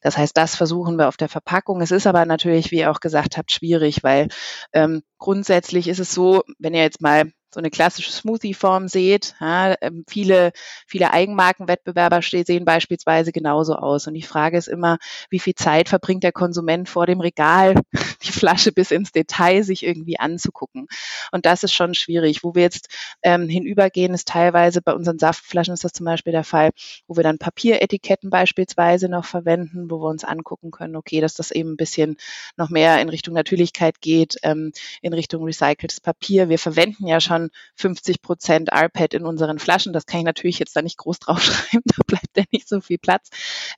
Das 0.00 0.16
heißt, 0.16 0.36
das 0.36 0.56
versuchen 0.56 0.96
wir 0.96 1.08
auf 1.08 1.16
der 1.16 1.28
Verpackung. 1.28 1.80
Es 1.80 1.90
ist 1.90 2.06
aber 2.06 2.24
natürlich, 2.24 2.70
wie 2.70 2.78
ihr 2.78 2.90
auch 2.90 3.00
gesagt 3.00 3.36
habt, 3.36 3.52
schwierig, 3.52 4.02
weil 4.02 4.28
ähm, 4.72 5.02
grundsätzlich 5.18 5.88
ist 5.88 6.00
es 6.00 6.12
so, 6.12 6.42
wenn 6.58 6.74
ihr 6.74 6.82
jetzt 6.82 7.00
mal 7.00 7.30
so 7.54 7.60
eine 7.60 7.70
klassische 7.70 8.10
Smoothie-Form 8.10 8.88
seht. 8.88 9.34
Ja, 9.40 9.74
ähm, 9.80 10.04
viele, 10.08 10.52
viele 10.86 11.12
Eigenmarkenwettbewerber 11.12 12.20
sehen 12.22 12.64
beispielsweise 12.64 13.32
genauso 13.32 13.76
aus. 13.76 14.06
Und 14.06 14.14
die 14.14 14.22
Frage 14.22 14.58
ist 14.58 14.68
immer, 14.68 14.98
wie 15.30 15.38
viel 15.38 15.54
Zeit 15.54 15.88
verbringt 15.88 16.24
der 16.24 16.32
Konsument 16.32 16.88
vor 16.88 17.06
dem 17.06 17.20
Regal, 17.20 17.74
die 18.22 18.32
Flasche 18.32 18.72
bis 18.72 18.90
ins 18.90 19.12
Detail 19.12 19.62
sich 19.62 19.84
irgendwie 19.84 20.18
anzugucken. 20.18 20.88
Und 21.32 21.46
das 21.46 21.62
ist 21.62 21.72
schon 21.72 21.94
schwierig. 21.94 22.42
Wo 22.42 22.54
wir 22.54 22.62
jetzt 22.62 22.88
ähm, 23.22 23.48
hinübergehen, 23.48 24.14
ist 24.14 24.28
teilweise 24.28 24.82
bei 24.82 24.92
unseren 24.92 25.18
Saftflaschen 25.18 25.74
ist 25.74 25.84
das 25.84 25.92
zum 25.92 26.06
Beispiel 26.06 26.32
der 26.32 26.44
Fall, 26.44 26.70
wo 27.06 27.16
wir 27.16 27.22
dann 27.22 27.38
Papieretiketten 27.38 28.30
beispielsweise 28.30 29.08
noch 29.08 29.24
verwenden, 29.24 29.90
wo 29.90 30.00
wir 30.00 30.08
uns 30.08 30.24
angucken 30.24 30.70
können, 30.70 30.96
okay, 30.96 31.20
dass 31.20 31.34
das 31.34 31.50
eben 31.52 31.72
ein 31.72 31.76
bisschen 31.76 32.16
noch 32.56 32.70
mehr 32.70 33.00
in 33.00 33.08
Richtung 33.08 33.34
Natürlichkeit 33.34 34.00
geht, 34.00 34.36
ähm, 34.42 34.72
in 35.02 35.12
Richtung 35.12 35.44
recyceltes 35.44 36.00
Papier. 36.00 36.48
Wir 36.48 36.58
verwenden 36.58 37.06
ja 37.06 37.20
schon 37.20 37.43
50 37.76 38.22
Prozent 38.22 38.70
RPET 38.72 39.14
in 39.14 39.26
unseren 39.26 39.58
Flaschen. 39.58 39.92
Das 39.92 40.06
kann 40.06 40.20
ich 40.20 40.26
natürlich 40.26 40.58
jetzt 40.58 40.76
da 40.76 40.82
nicht 40.82 40.98
groß 40.98 41.18
draufschreiben, 41.20 41.82
da 41.84 42.02
bleibt 42.06 42.36
ja 42.36 42.44
nicht 42.50 42.68
so 42.68 42.80
viel 42.80 42.98
Platz. 42.98 43.30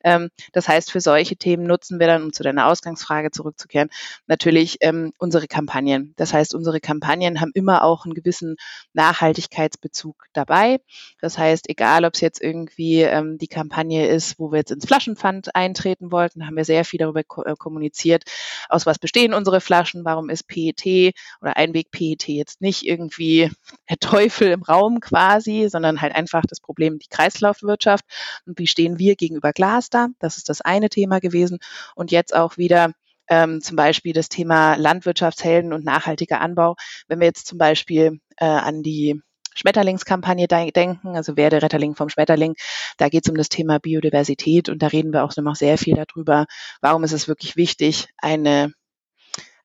Ähm, 0.04 0.30
das 0.52 0.68
heißt, 0.68 0.90
für 0.90 1.00
solche 1.00 1.36
Themen 1.36 1.64
nutzen 1.64 1.98
wir 2.00 2.06
dann, 2.06 2.22
um 2.24 2.32
zu 2.32 2.42
deiner 2.42 2.66
Ausgangsfrage 2.66 3.30
zurückzukehren, 3.30 3.88
natürlich 4.26 4.78
ähm, 4.80 5.12
unsere 5.18 5.46
Kampagnen. 5.46 6.14
Das 6.16 6.32
heißt, 6.32 6.54
unsere 6.54 6.80
Kampagnen 6.80 7.40
haben 7.40 7.52
immer 7.54 7.84
auch 7.84 8.04
einen 8.04 8.14
gewissen 8.14 8.56
Nachhaltigkeitsbezug 8.92 10.26
dabei. 10.32 10.78
Das 11.20 11.38
heißt, 11.38 11.68
egal 11.68 12.04
ob 12.04 12.14
es 12.14 12.20
jetzt 12.20 12.40
irgendwie 12.40 13.02
ähm, 13.02 13.38
die 13.38 13.48
Kampagne 13.48 14.08
ist, 14.08 14.38
wo 14.38 14.52
wir 14.52 14.58
jetzt 14.58 14.70
ins 14.70 14.86
Flaschenpfand 14.86 15.54
eintreten 15.54 16.10
wollten, 16.12 16.46
haben 16.46 16.56
wir 16.56 16.64
sehr 16.64 16.84
viel 16.84 16.98
darüber 16.98 17.22
ko 17.24 17.42
äh, 17.44 17.54
kommuniziert, 17.56 18.24
aus 18.68 18.86
was 18.86 18.98
bestehen 18.98 19.34
unsere 19.34 19.60
Flaschen, 19.60 20.04
warum 20.04 20.30
ist 20.30 20.48
PET 20.48 21.14
oder 21.40 21.56
Einweg-PET 21.56 22.28
jetzt 22.28 22.60
nicht 22.60 22.84
irgendwie 22.84 23.50
der 23.90 23.98
Teufel 23.98 24.48
im 24.48 24.62
Raum 24.62 25.00
quasi, 25.00 25.68
sondern 25.68 26.00
halt 26.00 26.14
einfach 26.14 26.42
das 26.48 26.60
Problem 26.60 26.98
die 26.98 27.08
Kreislaufwirtschaft 27.08 28.04
und 28.46 28.58
wie 28.58 28.66
stehen 28.66 28.98
wir 28.98 29.16
gegenüber 29.16 29.52
Glas 29.52 29.90
da. 29.90 30.08
Das 30.18 30.36
ist 30.36 30.48
das 30.48 30.60
eine 30.60 30.88
Thema 30.88 31.20
gewesen. 31.20 31.58
Und 31.94 32.10
jetzt 32.10 32.34
auch 32.34 32.56
wieder 32.56 32.92
ähm, 33.28 33.60
zum 33.60 33.76
Beispiel 33.76 34.12
das 34.12 34.28
Thema 34.28 34.76
Landwirtschaftshelden 34.76 35.72
und 35.72 35.84
nachhaltiger 35.84 36.40
Anbau. 36.40 36.76
Wenn 37.08 37.20
wir 37.20 37.26
jetzt 37.26 37.46
zum 37.46 37.58
Beispiel 37.58 38.20
äh, 38.36 38.44
an 38.44 38.82
die 38.82 39.20
Schmetterlingskampagne 39.54 40.46
denken, 40.48 41.16
also 41.16 41.36
wer 41.36 41.50
der 41.50 41.62
Retterling 41.62 41.96
vom 41.96 42.10
Schmetterling, 42.10 42.54
da 42.98 43.08
geht 43.08 43.24
es 43.24 43.30
um 43.30 43.36
das 43.36 43.48
Thema 43.48 43.78
Biodiversität 43.78 44.68
und 44.68 44.82
da 44.82 44.88
reden 44.88 45.12
wir 45.12 45.24
auch 45.24 45.34
noch 45.36 45.56
sehr 45.56 45.78
viel 45.78 45.94
darüber, 45.94 46.44
warum 46.82 47.04
ist 47.04 47.12
es 47.12 47.26
wirklich 47.26 47.56
wichtig, 47.56 48.08
eine 48.18 48.72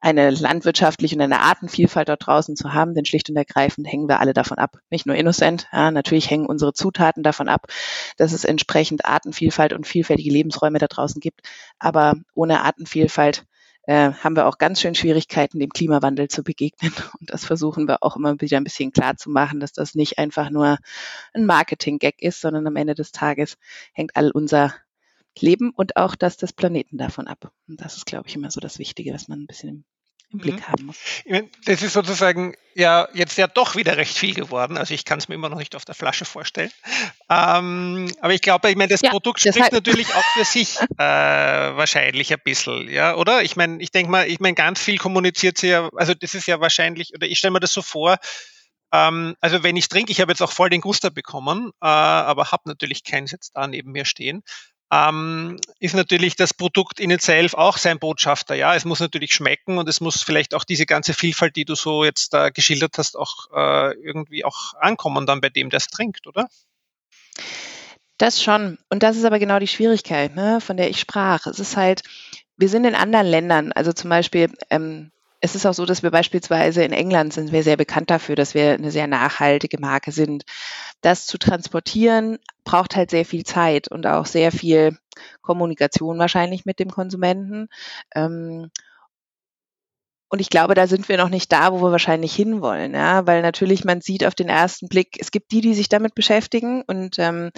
eine 0.01 0.31
landwirtschaftliche 0.31 1.15
und 1.15 1.21
eine 1.21 1.41
Artenvielfalt 1.41 2.09
dort 2.09 2.25
draußen 2.25 2.55
zu 2.55 2.73
haben, 2.73 2.95
denn 2.95 3.05
schlicht 3.05 3.29
und 3.29 3.35
ergreifend 3.35 3.87
hängen 3.87 4.09
wir 4.09 4.19
alle 4.19 4.33
davon 4.33 4.57
ab. 4.57 4.79
Nicht 4.89 5.05
nur 5.05 5.15
Innocent, 5.15 5.67
ja, 5.71 5.91
natürlich 5.91 6.29
hängen 6.29 6.47
unsere 6.47 6.73
Zutaten 6.73 7.21
davon 7.21 7.47
ab, 7.47 7.67
dass 8.17 8.33
es 8.33 8.43
entsprechend 8.43 9.05
Artenvielfalt 9.05 9.73
und 9.73 9.85
vielfältige 9.85 10.31
Lebensräume 10.31 10.79
da 10.79 10.87
draußen 10.87 11.21
gibt. 11.21 11.41
Aber 11.77 12.15
ohne 12.33 12.63
Artenvielfalt 12.63 13.45
äh, 13.83 14.11
haben 14.11 14.35
wir 14.35 14.47
auch 14.47 14.57
ganz 14.57 14.81
schön 14.81 14.95
Schwierigkeiten, 14.95 15.59
dem 15.59 15.69
Klimawandel 15.69 16.27
zu 16.27 16.43
begegnen. 16.43 16.93
Und 17.19 17.31
das 17.31 17.45
versuchen 17.45 17.87
wir 17.87 18.03
auch 18.03 18.15
immer 18.15 18.39
wieder 18.41 18.57
ein 18.57 18.63
bisschen 18.63 18.91
klar 18.91 19.17
zu 19.17 19.29
machen, 19.29 19.59
dass 19.59 19.73
das 19.73 19.95
nicht 19.95 20.17
einfach 20.17 20.49
nur 20.49 20.77
ein 21.33 21.45
Marketing-Gag 21.45 22.21
ist, 22.21 22.41
sondern 22.41 22.67
am 22.67 22.75
Ende 22.75 22.95
des 22.95 23.11
Tages 23.11 23.57
hängt 23.93 24.15
all 24.15 24.31
unser 24.31 24.73
Leben 25.39 25.71
und 25.71 25.95
auch 25.95 26.15
das 26.15 26.37
des 26.37 26.53
Planeten 26.53 26.97
davon 26.97 27.27
ab. 27.27 27.51
Und 27.67 27.81
das 27.81 27.95
ist, 27.97 28.05
glaube 28.05 28.27
ich, 28.27 28.35
immer 28.35 28.51
so 28.51 28.59
das 28.59 28.79
Wichtige, 28.79 29.13
was 29.13 29.27
man 29.27 29.41
ein 29.41 29.47
bisschen 29.47 29.69
im, 29.69 29.83
im 30.33 30.39
Blick 30.39 30.55
mhm. 30.55 30.67
haben 30.67 30.85
muss. 30.85 30.97
Das 31.65 31.81
ist 31.81 31.93
sozusagen 31.93 32.55
ja 32.73 33.07
jetzt 33.13 33.37
ja 33.37 33.47
doch 33.47 33.75
wieder 33.75 33.97
recht 33.97 34.17
viel 34.17 34.33
geworden. 34.33 34.77
Also 34.77 34.93
ich 34.93 35.05
kann 35.05 35.19
es 35.19 35.27
mir 35.27 35.35
immer 35.35 35.49
noch 35.49 35.57
nicht 35.57 35.75
auf 35.75 35.85
der 35.85 35.95
Flasche 35.95 36.25
vorstellen. 36.25 36.71
Ähm, 37.29 38.11
aber 38.21 38.33
ich 38.33 38.41
glaube, 38.41 38.69
ich 38.69 38.75
meine, 38.75 38.89
das 38.89 39.01
ja, 39.01 39.09
Produkt 39.09 39.41
spricht 39.41 39.71
natürlich 39.71 40.13
auch 40.13 40.23
für 40.33 40.45
sich 40.45 40.79
äh, 40.97 41.03
wahrscheinlich 41.03 42.31
ein 42.31 42.39
bisschen, 42.43 42.89
ja, 42.89 43.15
oder? 43.15 43.43
Ich 43.43 43.55
meine, 43.55 43.81
ich 43.81 43.91
denke 43.91 44.11
mal, 44.11 44.27
ich 44.27 44.39
meine, 44.39 44.55
ganz 44.55 44.81
viel 44.81 44.97
kommuniziert 44.97 45.57
sie 45.57 45.67
ja, 45.67 45.89
also 45.95 46.13
das 46.13 46.33
ist 46.33 46.47
ja 46.47 46.59
wahrscheinlich, 46.59 47.13
oder 47.13 47.27
ich 47.27 47.37
stelle 47.37 47.51
mir 47.51 47.59
das 47.59 47.73
so 47.73 47.81
vor, 47.81 48.17
ähm, 48.93 49.35
also 49.39 49.63
wenn 49.63 49.77
ich 49.77 49.87
trinke, 49.87 50.11
ich 50.11 50.21
habe 50.21 50.31
jetzt 50.31 50.41
auch 50.41 50.51
voll 50.51 50.69
den 50.69 50.81
Guster 50.81 51.09
bekommen, 51.11 51.71
äh, 51.81 51.87
aber 51.87 52.51
habe 52.51 52.63
natürlich 52.65 53.03
keins 53.03 53.31
jetzt 53.31 53.51
da 53.55 53.67
neben 53.67 53.91
mir 53.91 54.05
stehen 54.05 54.43
ähm, 54.91 55.57
ist 55.79 55.95
natürlich 55.95 56.35
das 56.35 56.53
Produkt 56.53 56.99
in 56.99 57.11
itself 57.11 57.53
auch 57.53 57.77
sein 57.77 57.97
Botschafter. 57.97 58.55
Ja, 58.55 58.75
es 58.75 58.83
muss 58.83 58.99
natürlich 58.99 59.33
schmecken 59.33 59.77
und 59.77 59.87
es 59.87 60.01
muss 60.01 60.21
vielleicht 60.21 60.53
auch 60.53 60.65
diese 60.65 60.85
ganze 60.85 61.13
Vielfalt, 61.13 61.55
die 61.55 61.63
du 61.65 61.75
so 61.75 62.03
jetzt 62.03 62.33
da 62.33 62.49
geschildert 62.49 62.97
hast, 62.97 63.17
auch 63.17 63.47
äh, 63.55 63.93
irgendwie 64.01 64.43
auch 64.43 64.73
ankommen 64.79 65.25
dann 65.25 65.39
bei 65.39 65.49
dem, 65.49 65.69
der 65.69 65.77
es 65.77 65.87
trinkt, 65.87 66.27
oder? 66.27 66.47
Das 68.17 68.43
schon. 68.43 68.77
Und 68.89 69.01
das 69.01 69.15
ist 69.15 69.23
aber 69.23 69.39
genau 69.39 69.59
die 69.59 69.67
Schwierigkeit, 69.67 70.35
ne, 70.35 70.59
von 70.59 70.75
der 70.75 70.89
ich 70.89 70.99
sprach. 70.99 71.45
Es 71.45 71.59
ist 71.59 71.77
halt, 71.77 72.03
wir 72.57 72.67
sind 72.67 72.83
in 72.83 72.93
anderen 72.93 73.27
Ländern, 73.27 73.71
also 73.71 73.93
zum 73.93 74.09
Beispiel 74.09 74.51
ähm, 74.69 75.11
es 75.41 75.55
ist 75.55 75.65
auch 75.65 75.73
so, 75.73 75.85
dass 75.85 76.03
wir 76.03 76.11
beispielsweise 76.11 76.83
in 76.83 76.93
England 76.93 77.33
sind 77.33 77.51
wir 77.51 77.63
sehr 77.63 77.75
bekannt 77.75 78.11
dafür, 78.11 78.35
dass 78.35 78.53
wir 78.53 78.73
eine 78.73 78.91
sehr 78.91 79.07
nachhaltige 79.07 79.79
Marke 79.79 80.11
sind. 80.11 80.43
Das 81.01 81.25
zu 81.25 81.39
transportieren 81.39 82.37
braucht 82.63 82.95
halt 82.95 83.09
sehr 83.09 83.25
viel 83.25 83.43
Zeit 83.43 83.87
und 83.87 84.05
auch 84.05 84.27
sehr 84.27 84.51
viel 84.51 84.97
Kommunikation 85.41 86.19
wahrscheinlich 86.19 86.65
mit 86.65 86.79
dem 86.79 86.91
Konsumenten. 86.91 87.69
Ähm, 88.15 88.69
und 90.31 90.39
ich 90.39 90.49
glaube, 90.49 90.75
da 90.75 90.87
sind 90.87 91.09
wir 91.09 91.17
noch 91.17 91.27
nicht 91.27 91.51
da, 91.51 91.73
wo 91.73 91.81
wir 91.81 91.91
wahrscheinlich 91.91 92.33
hinwollen, 92.33 92.93
ja, 92.93 93.27
weil 93.27 93.41
natürlich 93.41 93.83
man 93.83 93.99
sieht 93.99 94.25
auf 94.25 94.33
den 94.33 94.47
ersten 94.47 94.87
Blick, 94.87 95.17
es 95.19 95.29
gibt 95.29 95.51
die, 95.51 95.59
die 95.59 95.73
sich 95.73 95.89
damit 95.89 96.15
beschäftigen 96.15 96.83
und 96.87 97.19
ähm, 97.19 97.51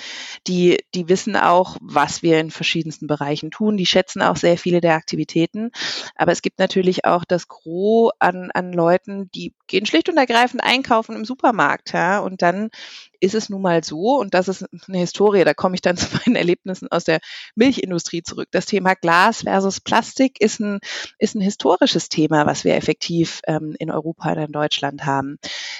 die, 0.47 0.79
die 0.95 1.07
wissen 1.07 1.35
auch, 1.35 1.77
was 1.81 2.23
wir 2.23 2.39
in 2.39 2.49
verschiedensten 2.49 3.05
Bereichen 3.05 3.51
tun. 3.51 3.77
Die 3.77 3.85
schätzen 3.85 4.23
auch 4.23 4.37
sehr 4.37 4.57
viele 4.57 4.81
der 4.81 4.95
Aktivitäten. 4.95 5.69
Aber 6.15 6.31
es 6.31 6.41
gibt 6.41 6.57
natürlich 6.57 7.05
auch 7.05 7.25
das 7.25 7.47
Gros 7.47 8.11
an, 8.17 8.49
an 8.51 8.73
Leuten, 8.73 9.29
die 9.35 9.53
gehen 9.67 9.85
schlicht 9.85 10.09
und 10.09 10.17
ergreifend 10.17 10.63
einkaufen 10.63 11.15
im 11.15 11.25
Supermarkt, 11.25 11.93
ja, 11.93 12.19
und 12.19 12.41
dann 12.41 12.69
ist 13.23 13.35
es 13.35 13.49
nun 13.49 13.61
mal 13.61 13.83
so, 13.85 14.19
und 14.19 14.33
das 14.33 14.49
ist 14.49 14.65
eine 14.87 14.97
Historie, 14.97 15.45
da 15.45 15.53
komme 15.53 15.75
ich 15.75 15.81
dann 15.81 15.95
zu 15.97 16.07
meinen 16.17 16.35
Erlebnissen 16.35 16.89
aus 16.91 17.05
der 17.05 17.19
Milchindustrie 17.55 18.21
zurück. 18.21 18.49
Das 18.51 18.65
Thema 18.65 18.95
Glas 18.95 19.43
versus 19.43 19.79
Plastik 19.79 20.41
ist 20.41 20.59
ein, 20.59 20.79
ist 21.19 21.35
ein 21.35 21.41
historisches 21.41 22.09
Thema, 22.09 22.45
was 22.45 22.65
wir 22.65 22.75
effektiv 22.75 23.39
ähm, 23.47 23.75
in 23.79 23.89
Europa 23.91 24.33
und 24.33 24.39
in 24.39 24.51
Deutschland 24.51 25.05
haben. 25.05 25.37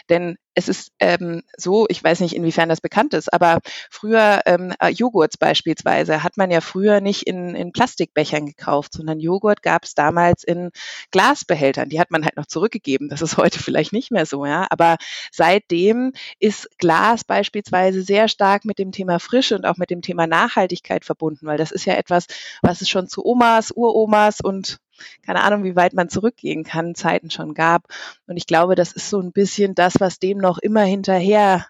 Denn 0.10 0.38
es 0.56 0.68
ist 0.68 0.92
ähm, 1.00 1.44
so, 1.58 1.86
ich 1.90 2.04
weiß 2.04 2.20
nicht, 2.20 2.36
inwiefern 2.36 2.70
das 2.70 2.82
bekannt 2.82 3.14
ist, 3.14 3.34
aber 3.34 3.60
früher 3.90 4.42
ähm, 4.46 4.74
äh, 4.80 4.90
Joghurts 4.90 5.38
beispielsweise 5.38 6.24
hat 6.24 6.38
man 6.38 6.52
ja 6.52 6.62
früher 6.62 7.02
nicht 7.02 7.24
in, 7.24 7.56
in 7.56 7.72
Plastikbechern 7.72 8.46
gekauft, 8.46 8.94
sondern 8.94 9.20
Joghurt 9.20 9.64
gab 9.64 9.84
es 9.84 9.96
damals 9.96 10.44
in 10.44 10.72
Glasbehältern. 11.12 11.90
Die 11.90 12.00
hat 12.00 12.12
man 12.12 12.24
halt 12.24 12.38
noch 12.38 12.46
zurückgegeben. 12.46 13.10
Das 13.10 13.22
ist 13.22 13.38
heute 13.38 13.60
vielleicht 13.60 13.94
nicht 13.94 14.12
mehr 14.12 14.26
so, 14.26 14.46
ja. 14.46 14.68
Aber 14.70 14.98
seitdem 15.32 16.14
ist 16.40 16.70
Glas 16.78 17.24
beispielsweise 17.24 18.04
sehr 18.04 18.28
stark 18.28 18.66
mit 18.66 18.80
dem 18.80 18.92
Thema 18.92 19.20
Frische 19.20 19.56
und 19.56 19.66
auch 19.66 19.78
mit 19.78 19.90
dem 19.90 20.02
Thema 20.02 20.28
Nachhaltigkeit 20.28 21.06
verbunden, 21.06 21.48
weil 21.48 21.58
das 21.58 21.72
ist 21.72 21.86
ja 21.86 21.96
etwas, 21.96 22.28
was 22.62 22.82
es 22.82 22.90
schon 22.90 23.08
zu 23.08 23.26
Omas, 23.26 23.72
Uromas 23.72 24.40
und 24.42 24.78
keine 25.26 25.42
Ahnung, 25.44 25.64
wie 25.64 25.76
weit 25.76 25.94
man 25.94 26.10
zurückgehen 26.10 26.64
kann, 26.64 26.96
Zeiten 26.96 27.30
schon 27.30 27.54
gab. 27.54 27.88
Und 28.28 28.38
ich 28.38 28.48
glaube, 28.48 28.76
das 28.76 28.94
ist 28.94 29.10
so 29.10 29.20
ein 29.20 29.32
bisschen 29.32 29.76
das, 29.76 29.96
was 30.00 30.20
dem 30.20 30.38
noch 30.38 30.58
immer 30.58 30.84
hinterher 30.84 31.68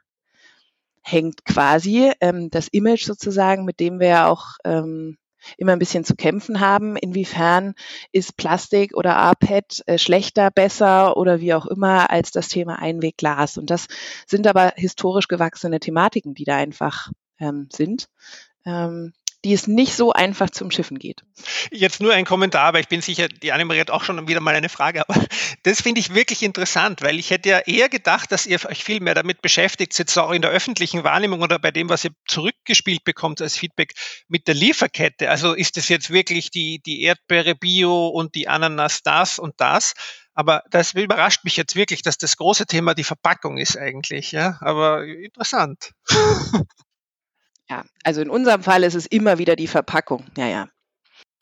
hängt 1.01 1.45
quasi. 1.45 2.11
Ähm, 2.21 2.49
das 2.49 2.67
Image 2.69 3.05
sozusagen, 3.05 3.65
mit 3.65 3.79
dem 3.79 3.99
wir 3.99 4.07
ja 4.07 4.27
auch 4.27 4.57
ähm, 4.63 5.17
immer 5.57 5.73
ein 5.73 5.79
bisschen 5.79 6.05
zu 6.05 6.15
kämpfen 6.15 6.59
haben. 6.59 6.95
Inwiefern 6.95 7.73
ist 8.11 8.37
Plastik 8.37 8.95
oder 8.95 9.17
APET 9.17 9.83
äh, 9.85 9.97
schlechter, 9.97 10.51
besser 10.51 11.17
oder 11.17 11.41
wie 11.41 11.53
auch 11.53 11.65
immer 11.65 12.09
als 12.09 12.31
das 12.31 12.47
Thema 12.47 12.79
Einwegglas? 12.79 13.57
Und 13.57 13.69
das 13.69 13.87
sind 14.25 14.47
aber 14.47 14.73
historisch 14.75 15.27
gewachsene 15.27 15.79
Thematiken, 15.79 16.33
die 16.33 16.45
da 16.45 16.55
einfach 16.57 17.11
ähm, 17.39 17.67
sind. 17.71 18.07
Ähm, 18.65 19.13
die 19.43 19.53
es 19.53 19.67
nicht 19.67 19.93
so 19.95 20.13
einfach 20.13 20.49
zum 20.49 20.71
Schiffen 20.71 20.99
geht. 20.99 21.23
Jetzt 21.71 21.99
nur 21.99 22.13
ein 22.13 22.25
Kommentar, 22.25 22.65
aber 22.65 22.79
ich 22.79 22.87
bin 22.87 23.01
sicher, 23.01 23.27
die 23.27 23.51
Annemarie 23.51 23.79
hat 23.79 23.91
auch 23.91 24.03
schon 24.03 24.27
wieder 24.27 24.39
mal 24.39 24.55
eine 24.55 24.69
Frage. 24.69 25.07
Aber 25.07 25.19
das 25.63 25.81
finde 25.81 25.99
ich 25.99 26.13
wirklich 26.13 26.43
interessant, 26.43 27.01
weil 27.01 27.19
ich 27.19 27.29
hätte 27.29 27.49
ja 27.49 27.59
eher 27.59 27.89
gedacht, 27.89 28.31
dass 28.31 28.45
ihr 28.45 28.63
euch 28.65 28.83
viel 28.83 29.01
mehr 29.01 29.15
damit 29.15 29.41
beschäftigt, 29.41 29.97
jetzt 29.97 30.17
auch 30.17 30.31
in 30.31 30.41
der 30.41 30.51
öffentlichen 30.51 31.03
Wahrnehmung 31.03 31.41
oder 31.41 31.59
bei 31.59 31.71
dem, 31.71 31.89
was 31.89 32.05
ihr 32.05 32.11
zurückgespielt 32.25 33.03
bekommt 33.03 33.41
als 33.41 33.57
Feedback 33.57 33.93
mit 34.27 34.47
der 34.47 34.55
Lieferkette. 34.55 35.29
Also 35.29 35.53
ist 35.53 35.77
es 35.77 35.89
jetzt 35.89 36.09
wirklich 36.09 36.49
die, 36.49 36.79
die 36.79 37.01
Erdbeere 37.01 37.55
Bio 37.55 38.07
und 38.07 38.35
die 38.35 38.47
Ananas 38.47 39.01
das 39.03 39.39
und 39.39 39.55
das? 39.57 39.93
Aber 40.35 40.63
das 40.71 40.93
überrascht 40.93 41.43
mich 41.43 41.57
jetzt 41.57 41.75
wirklich, 41.75 42.01
dass 42.01 42.17
das 42.17 42.37
große 42.37 42.65
Thema 42.65 42.95
die 42.95 43.03
Verpackung 43.03 43.57
ist 43.57 43.77
eigentlich, 43.77 44.31
ja. 44.31 44.57
Aber 44.61 45.05
interessant. 45.05 45.91
Ja, 47.69 47.83
also 48.03 48.21
in 48.21 48.29
unserem 48.29 48.61
Fall 48.61 48.83
ist 48.83 48.95
es 48.95 49.05
immer 49.05 49.37
wieder 49.37 49.55
die 49.55 49.67
Verpackung. 49.67 50.25
Ja, 50.37 50.47
ja. 50.47 50.67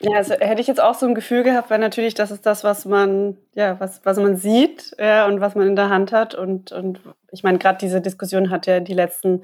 Ja, 0.03 0.17
also 0.17 0.33
hätte 0.33 0.61
ich 0.61 0.67
jetzt 0.67 0.81
auch 0.81 0.95
so 0.95 1.05
ein 1.05 1.13
Gefühl 1.13 1.43
gehabt, 1.43 1.69
weil 1.69 1.77
natürlich 1.77 2.15
das 2.15 2.31
ist 2.31 2.45
das, 2.45 2.63
was 2.63 2.85
man, 2.85 3.37
ja, 3.53 3.79
was, 3.79 4.03
was 4.03 4.17
man 4.17 4.35
sieht 4.35 4.95
ja, 4.97 5.27
und 5.27 5.41
was 5.41 5.53
man 5.53 5.67
in 5.67 5.75
der 5.75 5.89
Hand 5.89 6.11
hat. 6.11 6.33
Und, 6.33 6.71
und 6.71 7.01
ich 7.31 7.43
meine, 7.43 7.59
gerade 7.59 7.77
diese 7.77 8.01
Diskussion 8.01 8.49
hat 8.49 8.65
ja 8.65 8.79
die 8.79 8.93
letzten 8.93 9.43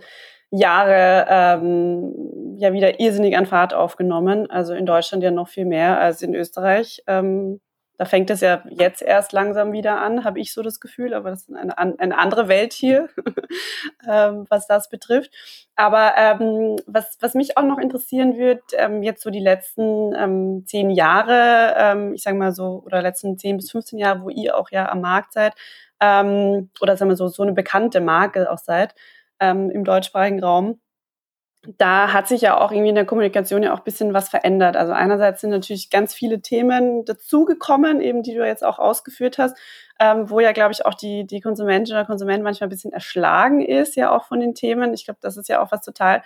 Jahre 0.49 1.27
ähm, 1.29 2.55
ja 2.57 2.73
wieder 2.73 2.99
irrsinnig 2.99 3.37
an 3.37 3.45
Fahrt 3.45 3.73
aufgenommen. 3.73 4.49
Also 4.49 4.73
in 4.73 4.87
Deutschland 4.87 5.23
ja 5.23 5.29
noch 5.29 5.47
viel 5.47 5.65
mehr 5.65 5.99
als 5.99 6.23
in 6.23 6.33
Österreich. 6.33 7.03
Ähm, 7.05 7.59
da 7.97 8.05
fängt 8.05 8.29
es 8.29 8.41
ja 8.41 8.63
jetzt 8.69 9.01
erst 9.01 9.33
langsam 9.33 9.71
wieder 9.71 9.99
an, 9.99 10.23
habe 10.23 10.39
ich 10.39 10.53
so 10.53 10.61
das 10.61 10.79
Gefühl, 10.79 11.13
aber 11.13 11.31
das 11.31 11.43
ist 11.43 11.55
eine, 11.55 11.77
eine 11.77 12.17
andere 12.17 12.47
Welt 12.47 12.73
hier, 12.73 13.09
ähm, 14.07 14.45
was 14.49 14.67
das 14.67 14.89
betrifft. 14.89 15.31
Aber 15.75 16.13
ähm, 16.15 16.75
was, 16.85 17.17
was 17.21 17.33
mich 17.33 17.57
auch 17.57 17.63
noch 17.63 17.79
interessieren 17.79 18.37
wird, 18.37 18.61
ähm, 18.73 19.01
jetzt 19.01 19.23
so 19.23 19.31
die 19.31 19.39
letzten 19.39 20.13
ähm, 20.15 20.63
zehn 20.67 20.91
Jahre, 20.91 21.73
ähm, 21.75 22.13
ich 22.13 22.21
sage 22.21 22.37
mal 22.37 22.53
so, 22.53 22.83
oder 22.85 23.01
letzten 23.01 23.37
zehn 23.37 23.57
bis 23.57 23.71
15 23.71 23.97
Jahre, 23.97 24.21
wo 24.21 24.29
ihr 24.29 24.57
auch 24.57 24.69
ja 24.69 24.89
am 24.89 25.01
Markt 25.01 25.33
seid, 25.33 25.53
ähm, 25.99 26.69
oder 26.79 26.97
sagen 26.97 27.09
wir 27.09 27.15
so, 27.15 27.27
so 27.27 27.41
eine 27.41 27.53
bekannte 27.53 27.99
Marke 27.99 28.51
auch 28.51 28.59
seid 28.59 28.93
im 29.39 29.83
deutschsprachigen 29.83 30.43
Raum 30.43 30.79
da 31.77 32.13
hat 32.13 32.27
sich 32.27 32.41
ja 32.41 32.57
auch 32.57 32.71
irgendwie 32.71 32.89
in 32.89 32.95
der 32.95 33.05
Kommunikation 33.05 33.63
ja 33.63 33.73
auch 33.73 33.79
ein 33.79 33.83
bisschen 33.83 34.13
was 34.13 34.29
verändert. 34.29 34.77
Also 34.77 34.93
einerseits 34.93 35.41
sind 35.41 35.49
natürlich 35.49 35.89
ganz 35.89 36.13
viele 36.13 36.41
Themen 36.41 37.03
dazugekommen, 37.05 38.01
eben 38.01 38.23
die 38.23 38.35
du 38.35 38.45
jetzt 38.45 38.63
auch 38.63 38.79
ausgeführt 38.79 39.37
hast, 39.37 39.57
ähm, 39.99 40.29
wo 40.29 40.39
ja, 40.39 40.51
glaube 40.53 40.71
ich, 40.71 40.85
auch 40.85 40.93
die, 40.93 41.25
die 41.25 41.41
Konsumentin 41.41 41.95
oder 41.95 42.05
Konsument 42.05 42.43
manchmal 42.43 42.67
ein 42.67 42.71
bisschen 42.71 42.93
erschlagen 42.93 43.61
ist, 43.61 43.95
ja 43.95 44.15
auch 44.15 44.25
von 44.25 44.39
den 44.39 44.55
Themen. 44.55 44.93
Ich 44.93 45.05
glaube, 45.05 45.19
das 45.21 45.37
ist 45.37 45.49
ja 45.49 45.61
auch 45.61 45.71
was 45.71 45.81
total 45.81 46.23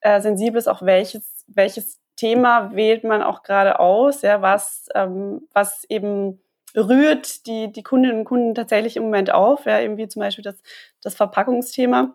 äh, 0.00 0.20
Sensibles, 0.20 0.68
auch 0.68 0.82
welches, 0.82 1.44
welches 1.46 2.00
Thema 2.16 2.74
wählt 2.74 3.04
man 3.04 3.22
auch 3.22 3.42
gerade 3.42 3.80
aus, 3.80 4.22
ja, 4.22 4.42
was, 4.42 4.86
ähm, 4.94 5.48
was 5.52 5.84
eben 5.88 6.40
rührt 6.76 7.46
die, 7.46 7.72
die 7.72 7.82
Kundinnen 7.82 8.20
und 8.20 8.24
Kunden 8.24 8.54
tatsächlich 8.54 8.96
im 8.96 9.04
Moment 9.04 9.32
auf, 9.32 9.66
ja, 9.66 9.80
eben 9.80 9.96
wie 9.96 10.08
zum 10.08 10.20
Beispiel 10.20 10.44
das, 10.44 10.62
das 11.02 11.14
Verpackungsthema. 11.14 12.14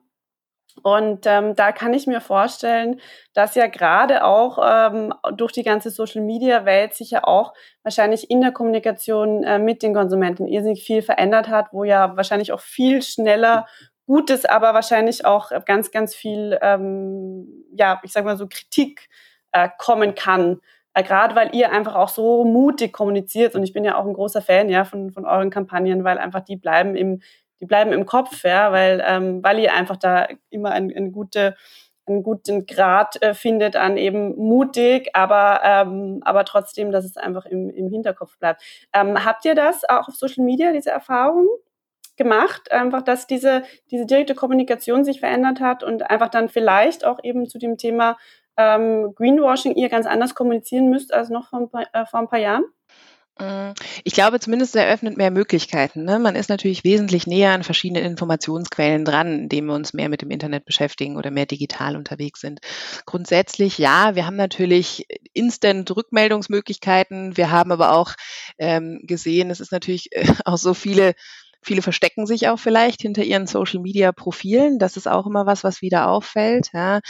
Und 0.84 1.26
ähm, 1.26 1.56
da 1.56 1.72
kann 1.72 1.94
ich 1.94 2.08
mir 2.08 2.22
vorstellen, 2.22 3.00
dass 3.34 3.56
ja 3.56 3.68
gerade 3.68 4.24
auch 4.24 4.60
ähm, 4.64 5.14
durch 5.36 5.52
die 5.52 5.64
ganze 5.64 5.90
Social-Media-Welt 5.90 6.94
sich 6.94 7.12
ja 7.12 7.24
auch 7.24 7.54
wahrscheinlich 7.84 8.30
in 8.30 8.42
der 8.42 8.52
Kommunikation 8.52 9.44
äh, 9.44 9.60
mit 9.60 9.84
den 9.84 9.94
Konsumenten 9.94 10.48
irrsinnig 10.48 10.84
viel 10.84 11.02
verändert 11.02 11.48
hat, 11.50 11.68
wo 11.72 11.84
ja 11.84 12.16
wahrscheinlich 12.16 12.52
auch 12.52 12.62
viel 12.62 13.02
schneller 13.02 13.66
Gutes, 14.06 14.46
aber 14.46 14.74
wahrscheinlich 14.74 15.26
auch 15.26 15.52
ganz, 15.66 15.92
ganz 15.92 16.16
viel, 16.16 16.58
ähm, 16.62 17.66
ja, 17.76 18.00
ich 18.04 18.14
sag 18.14 18.24
mal 18.24 18.38
so 18.38 18.48
Kritik 18.48 19.10
äh, 19.52 19.68
kommen 19.78 20.16
kann. 20.16 20.62
Äh, 20.94 21.04
gerade 21.04 21.36
weil 21.36 21.54
ihr 21.54 21.72
einfach 21.72 21.96
auch 21.96 22.10
so 22.10 22.46
mutig 22.46 22.94
kommuniziert 22.94 23.54
und 23.54 23.64
ich 23.64 23.74
bin 23.74 23.84
ja 23.84 23.98
auch 23.98 24.06
ein 24.06 24.14
großer 24.14 24.42
Fan 24.42 24.70
ja 24.70 24.86
von, 24.86 25.12
von 25.12 25.26
euren 25.26 25.50
Kampagnen, 25.50 26.04
weil 26.04 26.18
einfach 26.18 26.42
die 26.42 26.56
bleiben 26.56 26.96
im 26.96 27.22
die 27.62 27.66
bleiben 27.66 27.92
im 27.92 28.06
Kopf, 28.06 28.44
ja, 28.44 28.72
weil, 28.72 29.04
ähm, 29.06 29.42
ihr 29.58 29.74
einfach 29.74 29.98
da 29.98 30.28
immer 30.50 30.72
ein, 30.72 30.94
ein 30.96 31.12
gute, 31.12 31.56
einen 32.06 32.24
guten 32.24 32.66
Grad 32.66 33.22
äh, 33.22 33.34
findet 33.34 33.76
an 33.76 33.98
eben 33.98 34.36
mutig, 34.38 35.10
aber, 35.14 35.62
ähm, 35.64 36.22
aber 36.24 36.46
trotzdem, 36.46 36.92
dass 36.92 37.06
es 37.06 37.18
einfach 37.18 37.46
im, 37.46 37.70
im 37.70 37.90
Hinterkopf 37.90 38.38
bleibt. 38.38 38.62
Ähm, 38.94 39.26
habt 39.26 39.44
ihr 39.46 39.56
das 39.56 39.84
auch 39.90 40.08
auf 40.08 40.16
Social 40.16 40.44
Media, 40.46 40.72
diese 40.72 40.92
Erfahrung 40.92 41.48
gemacht? 42.16 42.72
Einfach, 42.72 43.02
dass 43.02 43.28
diese, 43.28 43.64
diese 43.92 44.06
direkte 44.06 44.36
Kommunikation 44.36 45.04
sich 45.04 45.20
verändert 45.20 45.60
hat 45.60 45.84
und 45.84 46.10
einfach 46.10 46.30
dann 46.30 46.50
vielleicht 46.50 47.06
auch 47.06 47.20
eben 47.24 47.48
zu 47.48 47.60
dem 47.60 47.78
Thema 47.78 48.18
ähm, 48.58 49.14
Greenwashing 49.16 49.76
ihr 49.76 49.90
ganz 49.90 50.06
anders 50.06 50.36
kommunizieren 50.36 50.90
müsst 50.90 51.14
als 51.14 51.30
noch 51.30 51.50
vor 51.50 51.60
ein 51.60 51.70
paar, 51.70 51.86
äh, 51.94 52.06
vor 52.06 52.20
ein 52.22 52.28
paar 52.28 52.40
Jahren? 52.40 52.66
Mm, 53.40 53.74
ich 54.04 54.14
glaube, 54.14 54.40
zumindest 54.40 54.76
eröffnet 54.76 55.18
mehr 55.18 55.32
Möglichkeiten. 55.32 56.04
Ne? 56.04 56.20
Man 56.20 56.36
ist 56.36 56.50
natürlich 56.50 56.84
wesentlich 56.84 57.28
näher 57.28 57.52
an 57.52 57.64
verschiedenen 57.64 58.06
Informationsquellen 58.06 59.06
dran, 59.06 59.42
indem 59.42 59.68
wir 59.68 59.76
uns 59.76 59.94
mehr 59.94 60.10
mit 60.10 60.22
dem 60.22 60.32
Internet 60.32 60.66
beschäftigen 60.66 61.18
oder 61.18 61.32
mehr 61.32 61.46
digital 61.46 61.96
unterwegs 61.96 62.42
sind. 62.42 62.60
Grundsätzlich 63.06 63.78
ja, 63.78 64.16
wir 64.16 64.26
haben 64.26 64.36
natürlich 64.36 65.06
instant 65.34 65.96
Rückmeldungsmöglichkeiten. 65.96 67.38
Wir 67.38 67.52
haben 67.52 67.72
aber 67.72 67.94
auch 67.94 68.14
ähm, 68.58 69.02
gesehen, 69.04 69.50
es 69.52 69.60
ist 69.60 69.72
natürlich 69.72 70.16
äh, 70.16 70.26
auch 70.46 70.58
so 70.58 70.74
viele 70.74 71.14
Viele 71.68 71.82
verstecken 71.82 72.26
sich 72.26 72.48
auch 72.48 72.60
vielleicht 72.60 73.02
hinter 73.02 73.24
ihren 73.24 73.46
Social 73.46 73.82
Media 73.82 74.14
Profilen. 74.14 74.80
Das 74.80 74.96
ist 74.96 75.06
auch 75.06 75.28
immer 75.28 75.46
was, 75.46 75.66
was 75.66 75.82
wieder 75.82 76.08
auffällt. 76.08 76.70
Ja. 76.72 77.02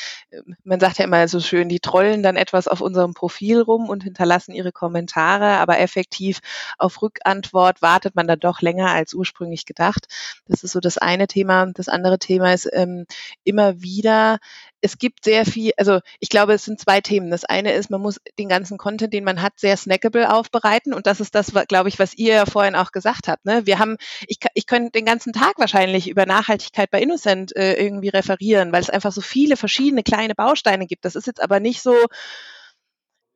Man 0.63 0.79
sagt 0.79 0.97
ja 0.97 1.05
immer 1.05 1.27
so 1.27 1.39
schön, 1.39 1.69
die 1.69 1.79
trollen 1.79 2.23
dann 2.23 2.37
etwas 2.37 2.67
auf 2.67 2.81
unserem 2.81 3.13
Profil 3.13 3.61
rum 3.61 3.87
und 3.87 4.03
hinterlassen 4.03 4.53
ihre 4.53 4.71
Kommentare, 4.71 5.59
aber 5.59 5.77
effektiv 5.79 6.39
auf 6.79 7.03
Rückantwort 7.03 7.83
wartet 7.83 8.15
man 8.15 8.25
dann 8.25 8.39
doch 8.39 8.61
länger 8.61 8.89
als 8.89 9.13
ursprünglich 9.13 9.67
gedacht. 9.67 10.07
Das 10.47 10.63
ist 10.63 10.71
so 10.71 10.79
das 10.79 10.97
eine 10.97 11.27
Thema. 11.27 11.67
Das 11.67 11.87
andere 11.87 12.17
Thema 12.17 12.51
ist 12.51 12.67
ähm, 12.73 13.05
immer 13.43 13.83
wieder 13.83 14.39
es 14.87 14.97
gibt 14.97 15.25
sehr 15.25 15.45
viel, 15.45 15.73
also 15.75 15.99
ich 16.21 16.29
glaube, 16.29 16.53
es 16.53 16.63
sind 16.63 16.79
zwei 16.79 17.01
Themen. 17.01 17.29
Das 17.29 17.43
eine 17.43 17.73
ist, 17.73 17.89
man 17.89 18.01
muss 18.01 18.21
den 18.39 18.47
ganzen 18.47 18.77
Content, 18.77 19.13
den 19.13 19.25
man 19.25 19.41
hat, 19.41 19.59
sehr 19.59 19.75
snackable 19.75 20.33
aufbereiten. 20.33 20.93
Und 20.93 21.07
das 21.07 21.19
ist 21.19 21.35
das, 21.35 21.51
glaube 21.67 21.89
ich, 21.89 21.99
was 21.99 22.13
ihr 22.13 22.33
ja 22.33 22.45
vorhin 22.45 22.75
auch 22.75 22.93
gesagt 22.93 23.27
habt. 23.27 23.45
Ne? 23.45 23.65
Wir 23.65 23.79
haben, 23.79 23.97
ich, 24.27 24.39
ich 24.53 24.65
könnte 24.65 24.91
den 24.91 25.05
ganzen 25.05 25.33
Tag 25.33 25.59
wahrscheinlich 25.59 26.09
über 26.09 26.25
Nachhaltigkeit 26.25 26.89
bei 26.89 27.01
Innocent 27.01 27.53
äh, 27.55 27.73
irgendwie 27.73 28.09
referieren, 28.09 28.71
weil 28.71 28.81
es 28.81 28.89
einfach 28.89 29.11
so 29.11 29.21
viele 29.21 29.57
verschiedene 29.57 30.03
kleine 30.03 30.35
Bausteine 30.35 30.87
gibt. 30.87 31.03
Das 31.03 31.15
ist 31.15 31.27
jetzt 31.27 31.43
aber 31.43 31.59
nicht 31.59 31.81
so, 31.81 31.93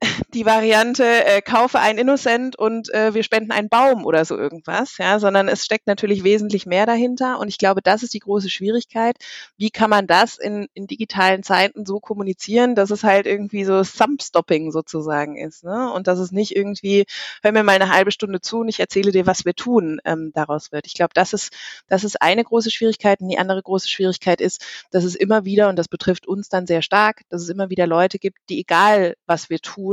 die 0.34 0.46
Variante, 0.46 1.04
äh, 1.04 1.42
kaufe 1.42 1.80
ein 1.80 1.98
Innocent 1.98 2.58
und 2.58 2.94
äh, 2.94 3.14
wir 3.14 3.24
spenden 3.24 3.52
einen 3.52 3.70
Baum 3.70 4.06
oder 4.06 4.26
so 4.26 4.38
irgendwas, 4.38 4.98
ja, 4.98 5.20
sondern 5.20 5.48
es 5.48 5.64
steckt 5.66 5.88
natürlich 5.88 6.24
wesentlich 6.24 6.66
mehr 6.66 6.86
dahinter. 6.86 7.40
Und 7.40 7.48
ich 7.48 7.58
glaube, 7.58 7.82
das 7.82 8.02
ist 8.04 8.14
die 8.14 8.20
große 8.20 8.50
Schwierigkeit. 8.50 9.18
Wie 9.58 9.70
kann 9.70 9.90
man 9.90 10.08
das 10.08 10.38
in, 10.38 10.68
in 10.74 10.88
digitalen 10.88 11.44
Zeiten 11.44 11.86
so 11.86 12.00
kommunizieren, 12.00 12.76
dass 12.76 12.90
es 12.90 13.04
halt 13.04 13.28
irgendwie 13.28 13.64
so 13.64 13.84
Thumb-Stopping 13.84 14.72
sozusagen 14.72 15.38
ist, 15.38 15.64
ne? 15.64 15.92
Und 15.94 16.08
dass 16.08 16.20
es 16.20 16.32
nicht 16.32 16.56
irgendwie, 16.56 17.06
hör 17.44 17.52
mir 17.52 17.64
mal 17.64 17.76
eine 17.76 17.94
halbe 17.94 18.12
Stunde 18.12 18.42
zu 18.42 18.60
und 18.60 18.70
ich 18.70 18.80
erzähle 18.80 19.12
dir, 19.12 19.28
was 19.28 19.46
wir 19.46 19.54
tun, 19.54 20.00
ähm, 20.06 20.32
daraus 20.34 20.72
wird. 20.72 20.88
Ich 20.88 20.94
glaube, 20.94 21.12
das 21.14 21.34
ist, 21.34 21.54
das 21.88 22.04
ist 22.04 22.22
eine 22.22 22.44
große 22.44 22.72
Schwierigkeit. 22.72 23.22
Und 23.22 23.30
die 23.30 23.38
andere 23.38 23.62
große 23.62 23.90
Schwierigkeit 23.90 24.42
ist, 24.42 24.66
dass 24.90 25.04
es 25.04 25.16
immer 25.16 25.46
wieder, 25.46 25.70
und 25.70 25.78
das 25.78 25.88
betrifft 25.88 26.28
uns 26.28 26.50
dann 26.50 26.66
sehr 26.66 26.82
stark, 26.82 27.22
dass 27.30 27.42
es 27.44 27.50
immer 27.50 27.70
wieder 27.70 27.86
Leute 27.86 28.18
gibt, 28.18 28.40
die 28.50 28.60
egal, 28.60 29.16
was 29.26 29.50
wir 29.50 29.60
tun, 29.60 29.91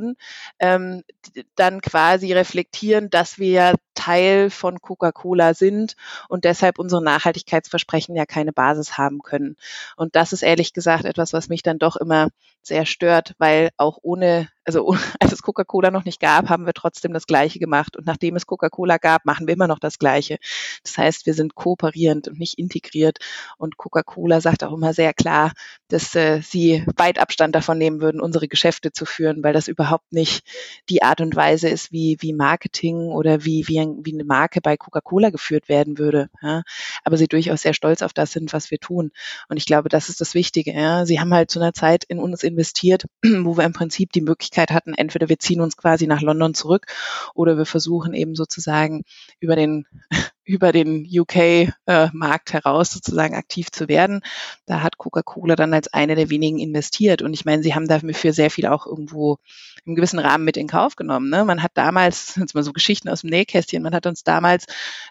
ähm, 0.58 1.02
dann 1.54 1.80
quasi 1.80 2.32
reflektieren, 2.32 3.10
dass 3.10 3.38
wir 3.38 3.50
ja 3.50 3.74
Teil 3.94 4.48
von 4.50 4.80
Coca-Cola 4.80 5.54
sind 5.54 5.96
und 6.28 6.44
deshalb 6.44 6.78
unsere 6.78 7.02
Nachhaltigkeitsversprechen 7.02 8.14
ja 8.14 8.26
keine 8.26 8.52
Basis 8.52 8.96
haben 8.96 9.20
können. 9.22 9.56
Und 9.96 10.14
das 10.14 10.32
ist 10.32 10.42
ehrlich 10.42 10.72
gesagt 10.72 11.04
etwas, 11.04 11.32
was 11.32 11.48
mich 11.48 11.62
dann 11.62 11.78
doch 11.78 11.96
immer 11.96 12.28
sehr 12.62 12.86
stört, 12.86 13.34
weil 13.38 13.70
auch 13.76 13.98
ohne, 14.02 14.48
also 14.64 14.94
als 15.20 15.32
es 15.32 15.42
Coca-Cola 15.42 15.90
noch 15.90 16.04
nicht 16.04 16.20
gab, 16.20 16.48
haben 16.48 16.66
wir 16.66 16.74
trotzdem 16.74 17.12
das 17.12 17.26
Gleiche 17.26 17.58
gemacht. 17.58 17.96
Und 17.96 18.06
nachdem 18.06 18.36
es 18.36 18.46
Coca-Cola 18.46 18.98
gab, 18.98 19.24
machen 19.24 19.46
wir 19.46 19.54
immer 19.54 19.66
noch 19.66 19.78
das 19.78 19.98
Gleiche. 19.98 20.38
Das 20.84 20.96
heißt, 20.96 21.26
wir 21.26 21.34
sind 21.34 21.54
kooperierend 21.54 22.28
und 22.28 22.38
nicht 22.38 22.58
integriert. 22.58 23.18
Und 23.56 23.76
Coca-Cola 23.76 24.40
sagt 24.40 24.62
auch 24.62 24.72
immer 24.72 24.92
sehr 24.92 25.14
klar, 25.14 25.52
dass 25.88 26.14
äh, 26.14 26.40
sie 26.42 26.84
weit 26.96 27.18
Abstand 27.18 27.54
davon 27.54 27.78
nehmen 27.78 28.00
würden, 28.00 28.20
unsere 28.20 28.46
Geschäfte 28.46 28.92
zu 28.92 29.04
führen, 29.06 29.42
weil 29.42 29.54
das 29.54 29.66
überhaupt 29.66 29.87
nicht 30.10 30.44
die 30.88 31.02
Art 31.02 31.20
und 31.20 31.34
Weise 31.36 31.68
ist, 31.68 31.92
wie, 31.92 32.16
wie 32.20 32.32
Marketing 32.32 33.08
oder 33.08 33.44
wie, 33.44 33.68
wie, 33.68 33.80
ein, 33.80 34.04
wie 34.04 34.12
eine 34.12 34.24
Marke 34.24 34.60
bei 34.60 34.76
Coca-Cola 34.76 35.30
geführt 35.30 35.68
werden 35.68 35.98
würde. 35.98 36.30
Ja. 36.42 36.62
Aber 37.04 37.16
sie 37.16 37.28
durchaus 37.28 37.62
sehr 37.62 37.74
stolz 37.74 38.02
auf 38.02 38.12
das 38.12 38.32
sind, 38.32 38.52
was 38.52 38.70
wir 38.70 38.78
tun. 38.78 39.10
Und 39.48 39.56
ich 39.56 39.66
glaube, 39.66 39.88
das 39.88 40.08
ist 40.08 40.20
das 40.20 40.34
Wichtige. 40.34 40.72
Ja. 40.72 41.06
Sie 41.06 41.20
haben 41.20 41.32
halt 41.32 41.50
zu 41.50 41.60
einer 41.60 41.74
Zeit 41.74 42.04
in 42.04 42.18
uns 42.18 42.42
investiert, 42.42 43.04
wo 43.22 43.56
wir 43.56 43.64
im 43.64 43.72
Prinzip 43.72 44.12
die 44.12 44.20
Möglichkeit 44.20 44.70
hatten, 44.70 44.94
entweder 44.94 45.28
wir 45.28 45.38
ziehen 45.38 45.60
uns 45.60 45.76
quasi 45.76 46.06
nach 46.06 46.22
London 46.22 46.54
zurück 46.54 46.86
oder 47.34 47.56
wir 47.56 47.66
versuchen 47.66 48.14
eben 48.14 48.34
sozusagen 48.34 49.04
über 49.40 49.56
den 49.56 49.86
über 50.48 50.72
den 50.72 51.06
UK-Markt 51.06 52.50
äh, 52.50 52.52
heraus 52.54 52.90
sozusagen 52.90 53.34
aktiv 53.34 53.70
zu 53.70 53.86
werden. 53.86 54.22
Da 54.64 54.80
hat 54.80 54.96
Coca-Cola 54.96 55.56
dann 55.56 55.74
als 55.74 55.92
eine 55.92 56.14
der 56.14 56.30
wenigen 56.30 56.58
investiert. 56.58 57.20
Und 57.20 57.34
ich 57.34 57.44
meine, 57.44 57.62
sie 57.62 57.74
haben 57.74 57.86
dafür 57.86 58.32
sehr 58.32 58.50
viel 58.50 58.66
auch 58.66 58.86
irgendwo 58.86 59.36
im 59.84 59.94
gewissen 59.94 60.18
Rahmen 60.18 60.44
mit 60.44 60.56
in 60.56 60.66
Kauf 60.66 60.96
genommen. 60.96 61.28
Ne? 61.28 61.44
Man 61.44 61.62
hat 61.62 61.72
damals, 61.74 62.36
jetzt 62.40 62.54
mal 62.54 62.64
so 62.64 62.72
Geschichten 62.72 63.10
aus 63.10 63.20
dem 63.20 63.30
Nähkästchen, 63.30 63.82
man 63.82 63.94
hat 63.94 64.06
uns 64.06 64.24
damals, 64.24 64.64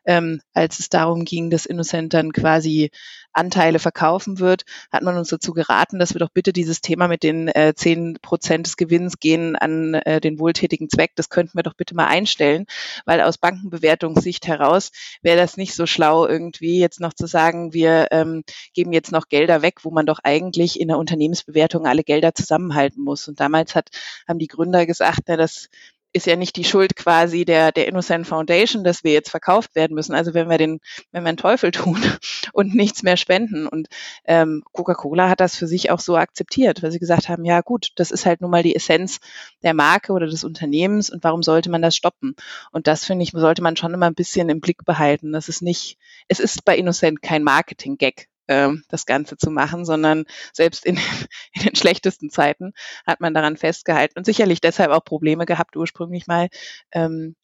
ähm, 0.06 0.41
als 0.54 0.80
es 0.80 0.89
darum 0.89 1.23
ging, 1.23 1.52
dass 1.52 1.67
Innocent 1.67 2.15
dann 2.15 2.34
quasi 2.34 2.89
Anteile 3.34 3.80
verkaufen 3.80 4.40
wird, 4.40 4.63
hat 4.92 5.04
man 5.04 5.18
uns 5.18 5.30
dazu 5.30 5.54
geraten, 5.54 6.00
dass 6.00 6.13
wir 6.13 6.20
doch 6.20 6.30
bitte 6.30 6.54
dieses 6.54 6.82
Thema 6.82 7.08
mit 7.08 7.24
den 7.24 7.48
äh, 7.48 7.74
10 7.76 8.18
Prozent 8.22 8.68
des 8.68 8.78
Gewinns 8.78 9.20
gehen 9.20 9.56
an 9.56 9.94
äh, 9.94 10.20
den 10.20 10.40
wohltätigen 10.40 10.90
Zweck, 10.90 11.12
das 11.16 11.30
könnten 11.30 11.58
wir 11.58 11.63
doch 11.63 11.76
bitte 11.76 11.96
mal 11.96 12.08
einstellen, 12.08 12.66
weil 13.06 13.22
aus 13.22 13.38
Bankenbewertungssicht 13.38 14.48
heraus 14.48 14.92
wäre 15.22 15.38
das 15.38 15.58
nicht 15.58 15.76
so 15.76 15.86
schlau, 15.86 16.28
irgendwie 16.28 16.80
jetzt 16.80 17.00
noch 17.00 17.13
zu 17.13 17.28
sagen, 17.28 17.74
wir 17.74 18.08
ähm, 18.12 18.44
geben 18.74 18.94
jetzt 18.94 19.12
noch 19.12 19.28
Gelder 19.30 19.62
weg, 19.62 19.84
wo 19.84 19.92
man 19.92 20.06
doch 20.06 20.20
eigentlich 20.24 20.80
in 20.80 20.88
der 20.88 20.98
Unternehmensbewertung 20.98 21.86
alle 21.86 22.04
Gelder 22.04 22.34
zusammenhalten 22.34 23.04
muss. 23.04 23.28
Und 23.28 23.40
damals 23.40 23.76
hat, 23.76 23.90
haben 24.28 24.40
die 24.40 24.48
Gründer 24.48 24.86
gesagt, 24.86 25.22
na, 25.28 25.38
das 25.38 25.70
ist 26.18 26.28
ja 26.28 26.36
nicht 26.36 26.56
die 26.56 26.64
Schuld 26.64 26.96
quasi 26.96 27.46
der, 27.46 27.72
der 27.72 27.88
Innocent 27.88 28.28
Foundation, 28.28 28.84
dass 28.84 29.04
wir 29.04 29.14
jetzt 29.14 29.30
verkauft 29.30 29.76
werden 29.76 29.94
müssen. 29.94 30.14
Also 30.14 30.34
wenn 30.34 30.50
wir 30.50 30.58
den, 30.58 30.80
wenn 31.12 31.24
wir 31.24 31.30
einen 31.30 31.38
Teufel 31.38 31.72
tun 31.72 32.02
und 32.54 32.76
nichts 32.76 33.04
mehr 33.04 33.18
spenden. 33.18 33.68
Und 33.68 33.88
ähm, 34.26 34.64
Coca-Cola 34.74 35.30
hat 35.30 35.40
das 35.40 35.56
für 35.56 35.68
sich 35.68 35.92
auch 35.92 36.00
so 36.00 36.18
akzeptiert, 36.18 36.84
weil 36.84 36.92
sie 36.92 37.00
gesagt 37.00 37.30
haben, 37.30 37.46
ja 37.46 37.62
gut, 37.62 37.92
das 37.96 38.12
ist 38.12 38.26
halt 38.26 38.42
nun 38.42 38.52
mal 38.52 38.64
die 38.64 38.76
Essenz 38.76 39.20
der 39.64 39.74
Marke 39.74 40.12
oder 40.12 40.28
des 40.28 40.44
Unternehmens 40.44 41.10
und 41.10 41.24
warum 41.24 41.44
sollte 41.44 41.70
man 41.70 41.82
das 41.82 41.96
stoppen? 41.96 42.36
Und 42.72 42.88
das 42.88 43.06
finde 43.06 43.24
ich, 43.24 43.32
sollte 43.32 43.62
man 43.62 43.78
schon 43.78 43.94
immer 43.94 44.08
ein 44.08 44.16
bisschen 44.16 44.50
im 44.50 44.60
Blick 44.60 44.84
behalten. 44.86 45.32
Das 45.32 45.50
ist 45.50 45.62
nicht, 45.62 45.98
es 46.28 46.40
ist 46.40 46.66
bei 46.66 46.76
Innocent 46.78 47.22
kein 47.22 47.44
Marketing-Gag 47.44 48.28
ähm, 48.48 48.84
das 48.90 49.06
Ganze 49.06 49.38
zu 49.38 49.52
machen, 49.52 49.86
sondern 49.86 50.26
selbst 50.54 50.86
in, 50.86 50.98
in 51.54 51.64
den 51.64 51.76
schlechtesten 51.76 52.30
Zeiten 52.30 52.74
hat 53.06 53.22
man 53.22 53.34
daran 53.34 53.58
festgehalten 53.58 54.18
und 54.18 54.26
sicherlich 54.26 54.62
deshalb 54.62 54.92
auch 54.92 55.04
Probleme 55.04 55.46
gehabt, 55.46 55.76
ursprünglich 55.76 56.28
mal 56.28 56.50
ähm, 56.92 57.36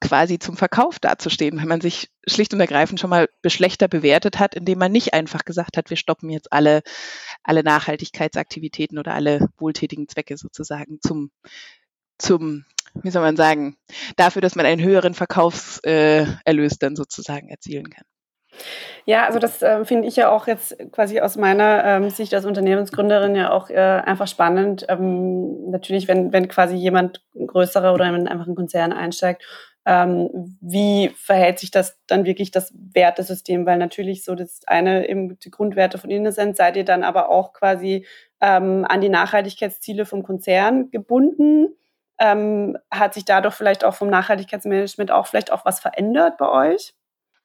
quasi 0.00 0.38
zum 0.38 0.56
Verkauf 0.56 0.98
dazustehen, 0.98 1.58
wenn 1.58 1.68
man 1.68 1.80
sich 1.80 2.10
schlicht 2.26 2.54
und 2.54 2.60
ergreifend 2.60 3.00
schon 3.00 3.10
mal 3.10 3.28
schlechter 3.46 3.88
bewertet 3.88 4.38
hat, 4.38 4.54
indem 4.54 4.78
man 4.78 4.92
nicht 4.92 5.12
einfach 5.12 5.44
gesagt 5.44 5.76
hat, 5.76 5.90
wir 5.90 5.96
stoppen 5.96 6.30
jetzt 6.30 6.52
alle, 6.52 6.82
alle 7.42 7.64
Nachhaltigkeitsaktivitäten 7.64 8.98
oder 8.98 9.14
alle 9.14 9.48
wohltätigen 9.58 10.08
Zwecke 10.08 10.36
sozusagen 10.36 11.00
zum, 11.02 11.30
zum, 12.18 12.64
wie 12.94 13.10
soll 13.10 13.22
man 13.22 13.36
sagen, 13.36 13.76
dafür, 14.16 14.42
dass 14.42 14.54
man 14.54 14.66
einen 14.66 14.82
höheren 14.82 15.14
Verkaufserlös 15.14 16.72
äh, 16.72 16.78
dann 16.78 16.94
sozusagen 16.94 17.48
erzielen 17.48 17.90
kann. 17.90 18.04
Ja, 19.04 19.26
also 19.26 19.38
das 19.38 19.62
äh, 19.62 19.84
finde 19.84 20.06
ich 20.06 20.16
ja 20.16 20.30
auch 20.30 20.46
jetzt 20.46 20.76
quasi 20.92 21.20
aus 21.20 21.36
meiner 21.36 21.84
ähm, 21.84 22.10
Sicht 22.10 22.34
als 22.34 22.44
Unternehmensgründerin 22.44 23.34
ja 23.36 23.50
auch 23.50 23.70
äh, 23.70 23.76
einfach 23.76 24.28
spannend. 24.28 24.84
Ähm, 24.88 25.70
natürlich, 25.70 26.08
wenn, 26.08 26.32
wenn 26.32 26.48
quasi 26.48 26.76
jemand 26.76 27.22
größerer 27.34 27.94
oder 27.94 28.12
wenn 28.12 28.28
einfach 28.28 28.46
ein 28.46 28.54
Konzern 28.54 28.92
einsteigt, 28.92 29.42
ähm, 29.86 30.58
wie 30.60 31.10
verhält 31.16 31.58
sich 31.58 31.70
das 31.70 31.98
dann 32.06 32.26
wirklich 32.26 32.50
das 32.50 32.74
Wertesystem? 32.74 33.64
Weil 33.64 33.78
natürlich 33.78 34.22
so 34.22 34.34
das 34.34 34.60
eine 34.66 35.08
eben 35.08 35.38
die 35.38 35.50
Grundwerte 35.50 35.96
von 35.96 36.10
Ihnen 36.10 36.30
sind, 36.30 36.58
seid 36.58 36.76
ihr 36.76 36.84
dann 36.84 37.02
aber 37.02 37.30
auch 37.30 37.54
quasi 37.54 38.06
ähm, 38.42 38.84
an 38.86 39.00
die 39.00 39.08
Nachhaltigkeitsziele 39.08 40.04
vom 40.04 40.22
Konzern 40.22 40.90
gebunden. 40.90 41.68
Ähm, 42.18 42.76
hat 42.90 43.14
sich 43.14 43.24
dadurch 43.24 43.54
vielleicht 43.54 43.82
auch 43.84 43.94
vom 43.94 44.10
Nachhaltigkeitsmanagement 44.10 45.10
auch 45.10 45.26
vielleicht 45.26 45.50
auch 45.52 45.64
was 45.64 45.80
verändert 45.80 46.36
bei 46.36 46.50
euch? 46.50 46.92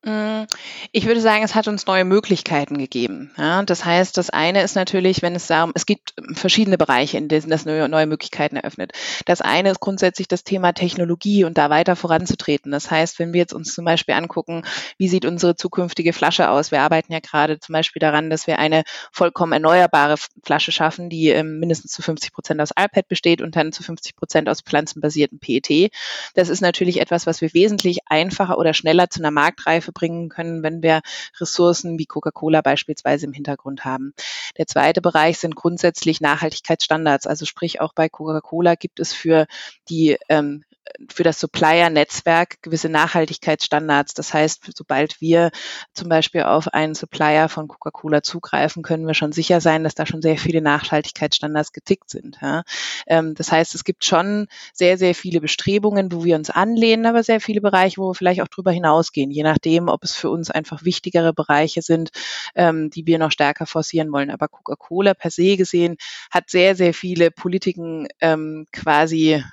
Mm, 0.06 0.44
ich 0.92 1.06
würde 1.06 1.22
sagen, 1.22 1.44
es 1.44 1.56
hat 1.56 1.70
uns 1.70 1.86
neue 1.86 2.04
Möglichkeiten 2.04 2.78
gegeben. 2.78 3.32
Ja, 3.38 3.64
das 3.64 3.86
heißt, 3.86 4.18
das 4.18 4.30
eine 4.30 4.62
ist 4.62 4.76
natürlich, 4.76 5.22
wenn 5.22 5.34
es 5.34 5.48
darum, 5.48 5.72
es 5.76 5.86
gibt 5.86 6.14
verschiedene 6.34 6.78
Bereiche, 6.78 7.18
in 7.18 7.30
denen 7.30 7.50
das 7.50 7.64
neue, 7.64 7.88
neue 7.88 8.06
Möglichkeiten 8.06 8.58
eröffnet. 8.58 8.92
Das 9.26 9.40
eine 9.40 9.72
ist 9.72 9.80
grundsätzlich 9.80 10.28
das 10.28 10.44
Thema 10.44 10.74
Technologie 10.74 11.46
und 11.46 11.58
da 11.58 11.70
weiter 11.70 11.96
voranzutreten. 11.96 12.70
Das 12.72 12.92
heißt, 12.92 13.18
wenn 13.20 13.32
wir 13.32 13.40
jetzt 13.40 13.54
uns 13.54 13.74
zum 13.74 13.86
Beispiel 13.86 14.16
angucken, 14.16 14.64
wie 14.98 15.08
sieht 15.08 15.24
unsere 15.24 15.56
zukünftige 15.56 16.12
Flasche 16.12 16.50
aus? 16.50 16.72
Wir 16.72 16.82
arbeiten 16.82 17.14
ja 17.14 17.20
gerade 17.20 17.60
zum 17.60 17.72
Beispiel 17.72 18.02
daran, 18.02 18.30
dass 18.30 18.46
wir 18.46 18.60
eine 18.60 18.84
vollkommen 19.14 19.54
erneuerbare 19.54 20.16
Flasche 20.44 20.74
schaffen, 20.74 21.10
die 21.10 21.30
ähm, 21.30 21.60
mindestens 21.60 21.94
zu 21.94 22.02
50 22.02 22.34
Prozent 22.34 22.60
aus 22.60 22.72
iPad 22.72 23.08
besteht 23.08 23.42
und 23.42 23.56
dann 23.56 23.72
zu 23.72 23.84
50 23.84 24.18
Prozent 24.18 24.50
aus 24.50 24.60
pflanzenbasierten 24.60 25.40
PET. 25.40 25.92
Das 26.34 26.50
ist 26.50 26.60
natürlich 26.60 27.00
etwas, 27.00 27.26
was 27.26 27.40
wir 27.40 27.54
wesentlich 27.54 28.00
einfacher 28.08 28.58
oder 28.58 28.74
schneller 28.74 29.10
zu 29.10 29.22
einer 29.22 29.32
Marktreife 29.32 29.93
bringen 29.94 30.30
können, 30.30 30.64
wenn 30.64 30.82
wir 30.82 31.02
Ressourcen 31.40 31.98
wie 32.00 32.06
Coca-Cola 32.06 32.62
beispielsweise 32.62 33.26
im 33.26 33.34
Hintergrund 33.34 33.86
haben. 33.86 34.14
Der 34.58 34.68
zweite 34.68 35.02
Bereich 35.02 35.40
sind 35.40 35.56
grundsätzlich 35.56 36.22
Nachhaltigkeitsstandards. 36.22 37.28
Also 37.28 37.46
sprich 37.46 37.82
auch 37.82 37.94
bei 37.94 38.10
Coca-Cola 38.10 38.76
gibt 38.76 39.00
es 39.00 39.14
für 39.14 39.46
die 39.90 40.18
ähm, 40.30 40.64
für 41.10 41.24
das 41.24 41.40
Supplier-Netzwerk 41.40 42.62
gewisse 42.62 42.90
Nachhaltigkeitsstandards. 42.90 44.14
Das 44.14 44.34
heißt, 44.34 44.62
sobald 44.76 45.22
wir 45.22 45.52
zum 45.94 46.10
Beispiel 46.10 46.44
auf 46.44 46.68
einen 46.74 46.96
Supplier 46.96 47.50
von 47.50 47.68
Coca-Cola 47.68 48.24
zugreifen, 48.24 48.84
können 48.84 49.08
wir 49.08 49.14
schon 49.14 49.32
sicher 49.32 49.62
sein, 49.62 49.84
dass 49.84 49.96
da 49.96 50.06
schon 50.06 50.22
sehr 50.22 50.38
viele 50.38 50.62
Nachhaltigkeitsstandards 50.62 51.72
getickt 51.74 52.10
sind. 52.10 52.38
Ja. 52.42 52.64
Ähm, 53.08 53.34
das 53.36 53.52
heißt, 53.52 53.76
es 53.76 53.84
gibt 53.84 54.06
schon 54.06 54.48
sehr, 54.74 54.98
sehr 54.98 55.16
viele 55.16 55.42
Bestrebungen, 55.42 56.12
wo 56.12 56.24
wir 56.24 56.36
uns 56.36 56.50
anlehnen, 56.50 57.06
aber 57.06 57.24
sehr 57.24 57.42
viele 57.42 57.62
Bereiche, 57.62 57.98
wo 57.98 58.10
wir 58.10 58.16
vielleicht 58.16 58.42
auch 58.42 58.48
drüber 58.48 58.72
hinausgehen, 58.72 59.32
je 59.32 59.44
nachdem, 59.44 59.88
ob 59.88 60.04
es 60.04 60.16
für 60.16 60.30
uns 60.30 60.52
einfach 60.52 60.84
wichtigere 60.84 61.34
Bereiche 61.34 61.82
sind, 61.82 62.12
ähm, 62.56 62.90
die 62.90 63.06
wir 63.08 63.18
noch 63.18 63.32
stärker 63.32 63.66
forcieren 63.66 64.12
wollen. 64.12 64.32
Aber 64.32 64.48
Coca-Cola 64.48 65.14
per 65.14 65.32
se 65.32 65.58
gesehen 65.58 65.98
hat 66.32 66.50
sehr, 66.50 66.76
sehr 66.76 66.94
viele 66.94 67.32
Politiken 67.32 68.08
ähm, 68.22 68.66
quasi 68.72 69.44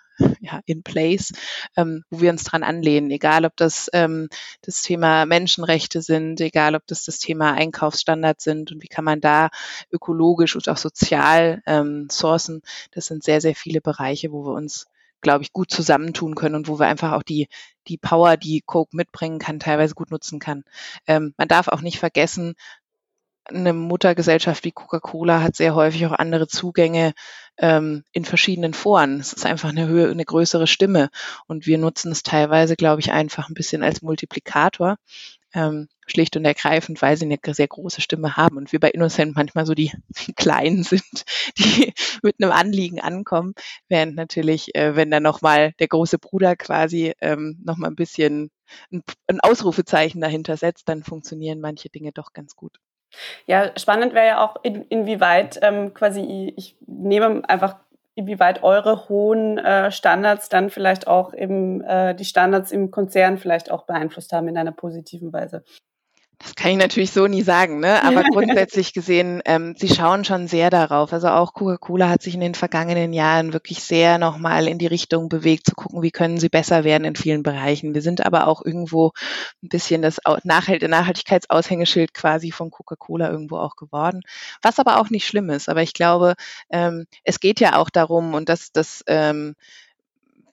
ja, 0.40 0.60
in 0.66 0.82
place, 0.82 1.32
ähm, 1.76 2.04
wo 2.10 2.20
wir 2.20 2.30
uns 2.30 2.44
dran 2.44 2.62
anlehnen, 2.62 3.10
egal 3.10 3.44
ob 3.44 3.56
das 3.56 3.88
ähm, 3.92 4.28
das 4.62 4.82
Thema 4.82 5.26
Menschenrechte 5.26 6.02
sind, 6.02 6.40
egal 6.40 6.74
ob 6.74 6.86
das 6.86 7.04
das 7.04 7.18
Thema 7.18 7.52
Einkaufsstandards 7.52 8.44
sind 8.44 8.72
und 8.72 8.82
wie 8.82 8.88
kann 8.88 9.04
man 9.04 9.20
da 9.20 9.50
ökologisch 9.92 10.56
und 10.56 10.68
auch 10.68 10.76
sozial 10.76 11.62
ähm, 11.66 12.08
sourcen. 12.10 12.62
Das 12.92 13.06
sind 13.06 13.22
sehr, 13.22 13.40
sehr 13.40 13.54
viele 13.54 13.80
Bereiche, 13.80 14.32
wo 14.32 14.44
wir 14.44 14.54
uns 14.54 14.86
glaube 15.20 15.42
ich, 15.42 15.52
gut 15.52 15.70
zusammentun 15.70 16.34
können 16.34 16.54
und 16.54 16.68
wo 16.68 16.78
wir 16.78 16.86
einfach 16.86 17.12
auch 17.12 17.22
die, 17.22 17.48
die 17.88 17.98
Power, 17.98 18.36
die 18.36 18.62
Coke 18.64 18.96
mitbringen 18.96 19.38
kann, 19.38 19.60
teilweise 19.60 19.94
gut 19.94 20.10
nutzen 20.10 20.38
kann. 20.38 20.64
Ähm, 21.06 21.34
man 21.36 21.48
darf 21.48 21.68
auch 21.68 21.82
nicht 21.82 21.98
vergessen, 21.98 22.54
eine 23.50 23.72
Muttergesellschaft 23.72 24.64
wie 24.64 24.72
Coca-Cola 24.72 25.42
hat 25.42 25.56
sehr 25.56 25.74
häufig 25.74 26.06
auch 26.06 26.12
andere 26.12 26.48
Zugänge 26.48 27.12
ähm, 27.58 28.04
in 28.12 28.24
verschiedenen 28.24 28.74
Foren. 28.74 29.20
Es 29.20 29.32
ist 29.32 29.46
einfach 29.46 29.70
eine, 29.70 29.86
Höhe, 29.86 30.10
eine 30.10 30.24
größere 30.24 30.66
Stimme 30.66 31.10
und 31.46 31.66
wir 31.66 31.78
nutzen 31.78 32.12
es 32.12 32.22
teilweise, 32.22 32.76
glaube 32.76 33.00
ich, 33.00 33.12
einfach 33.12 33.48
ein 33.48 33.54
bisschen 33.54 33.82
als 33.82 34.02
Multiplikator. 34.02 34.96
Ähm, 35.52 35.88
schlicht 36.06 36.36
und 36.36 36.44
ergreifend, 36.44 37.02
weil 37.02 37.16
sie 37.16 37.24
eine 37.24 37.38
sehr 37.54 37.68
große 37.68 38.00
Stimme 38.00 38.36
haben 38.36 38.56
und 38.56 38.72
wir 38.72 38.80
bei 38.80 38.90
Innocent 38.90 39.34
manchmal 39.34 39.66
so 39.66 39.74
die, 39.74 39.92
die 40.08 40.32
Kleinen 40.36 40.82
sind, 40.84 41.24
die 41.58 41.92
mit 42.22 42.36
einem 42.40 42.52
Anliegen 42.52 43.00
ankommen, 43.00 43.54
während 43.88 44.16
natürlich, 44.16 44.74
äh, 44.74 44.96
wenn 44.96 45.10
dann 45.10 45.22
nochmal 45.22 45.72
der 45.78 45.88
große 45.88 46.18
Bruder 46.18 46.56
quasi 46.56 47.14
ähm, 47.20 47.58
nochmal 47.64 47.90
ein 47.90 47.96
bisschen 47.96 48.50
ein, 48.92 49.02
ein 49.26 49.40
Ausrufezeichen 49.40 50.20
dahinter 50.20 50.56
setzt, 50.56 50.88
dann 50.88 51.02
funktionieren 51.02 51.60
manche 51.60 51.88
Dinge 51.88 52.12
doch 52.12 52.32
ganz 52.32 52.54
gut. 52.54 52.78
Ja, 53.46 53.70
spannend 53.76 54.14
wäre 54.14 54.26
ja 54.26 54.44
auch, 54.44 54.56
in, 54.62 54.82
inwieweit 54.84 55.58
ähm, 55.62 55.94
quasi, 55.94 56.52
ich 56.56 56.76
nehme 56.86 57.42
einfach, 57.48 57.76
inwieweit 58.16 58.62
eure 58.62 59.08
hohen 59.08 59.58
äh, 59.58 59.90
Standards 59.90 60.48
dann 60.48 60.68
vielleicht 60.68 61.06
auch 61.06 61.32
eben 61.32 61.80
äh, 61.82 62.14
die 62.14 62.24
Standards 62.24 62.72
im 62.72 62.90
Konzern 62.90 63.38
vielleicht 63.38 63.70
auch 63.70 63.84
beeinflusst 63.86 64.32
haben 64.32 64.48
in 64.48 64.58
einer 64.58 64.72
positiven 64.72 65.32
Weise. 65.32 65.64
Das 66.42 66.54
kann 66.54 66.70
ich 66.70 66.78
natürlich 66.78 67.10
so 67.10 67.26
nie 67.26 67.42
sagen, 67.42 67.80
ne? 67.80 68.02
aber 68.02 68.22
grundsätzlich 68.32 68.94
gesehen, 68.94 69.42
ähm, 69.44 69.74
sie 69.76 69.88
schauen 69.88 70.24
schon 70.24 70.48
sehr 70.48 70.70
darauf. 70.70 71.12
Also 71.12 71.28
auch 71.28 71.52
Coca-Cola 71.52 72.08
hat 72.08 72.22
sich 72.22 72.34
in 72.34 72.40
den 72.40 72.54
vergangenen 72.54 73.12
Jahren 73.12 73.52
wirklich 73.52 73.82
sehr 73.82 74.16
nochmal 74.16 74.66
in 74.66 74.78
die 74.78 74.86
Richtung 74.86 75.28
bewegt, 75.28 75.66
zu 75.66 75.74
gucken, 75.74 76.02
wie 76.02 76.10
können 76.10 76.38
sie 76.38 76.48
besser 76.48 76.82
werden 76.82 77.04
in 77.04 77.14
vielen 77.14 77.42
Bereichen. 77.42 77.92
Wir 77.92 78.00
sind 78.00 78.24
aber 78.24 78.46
auch 78.46 78.64
irgendwo 78.64 79.12
ein 79.62 79.68
bisschen 79.68 80.00
das 80.00 80.18
Nachhalt 80.42 80.82
Nachhaltigkeitsaushängeschild 80.82 82.14
quasi 82.14 82.52
von 82.52 82.70
Coca-Cola 82.70 83.28
irgendwo 83.30 83.58
auch 83.58 83.76
geworden, 83.76 84.22
was 84.62 84.78
aber 84.78 84.98
auch 84.98 85.10
nicht 85.10 85.26
schlimm 85.26 85.50
ist. 85.50 85.68
Aber 85.68 85.82
ich 85.82 85.92
glaube, 85.92 86.36
ähm, 86.70 87.04
es 87.22 87.40
geht 87.40 87.60
ja 87.60 87.76
auch 87.76 87.90
darum, 87.90 88.32
und 88.32 88.48
das, 88.48 88.72
das 88.72 89.04
ähm, 89.06 89.56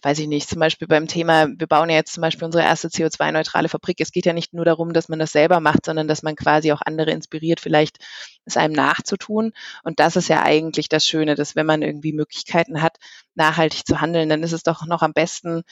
weiß 0.07 0.19
ich 0.19 0.27
nicht, 0.29 0.47
zum 0.47 0.61
Beispiel 0.61 0.87
beim 0.87 1.07
Thema, 1.07 1.49
wir 1.49 1.67
bauen 1.67 1.89
ja 1.89 1.97
jetzt 1.97 2.13
zum 2.13 2.21
Beispiel 2.21 2.45
unsere 2.45 2.63
erste 2.63 2.87
CO2-neutrale 2.87 3.67
Fabrik. 3.67 3.99
Es 3.99 4.13
geht 4.13 4.25
ja 4.25 4.31
nicht 4.31 4.53
nur 4.53 4.63
darum, 4.63 4.93
dass 4.93 5.09
man 5.09 5.19
das 5.19 5.33
selber 5.33 5.59
macht, 5.59 5.85
sondern 5.85 6.07
dass 6.07 6.23
man 6.23 6.37
quasi 6.37 6.71
auch 6.71 6.81
andere 6.85 7.11
inspiriert, 7.11 7.59
vielleicht 7.59 7.97
es 8.45 8.55
einem 8.55 8.73
nachzutun. 8.73 9.51
Und 9.83 9.99
das 9.99 10.15
ist 10.15 10.29
ja 10.29 10.43
eigentlich 10.43 10.87
das 10.87 11.05
Schöne, 11.05 11.35
dass 11.35 11.57
wenn 11.57 11.65
man 11.65 11.81
irgendwie 11.81 12.13
Möglichkeiten 12.13 12.81
hat, 12.81 12.95
nachhaltig 13.35 13.85
zu 13.85 13.99
handeln, 13.99 14.29
dann 14.29 14.43
ist 14.43 14.53
es 14.53 14.63
doch 14.63 14.85
noch 14.85 15.01
am 15.01 15.11
besten, 15.11 15.63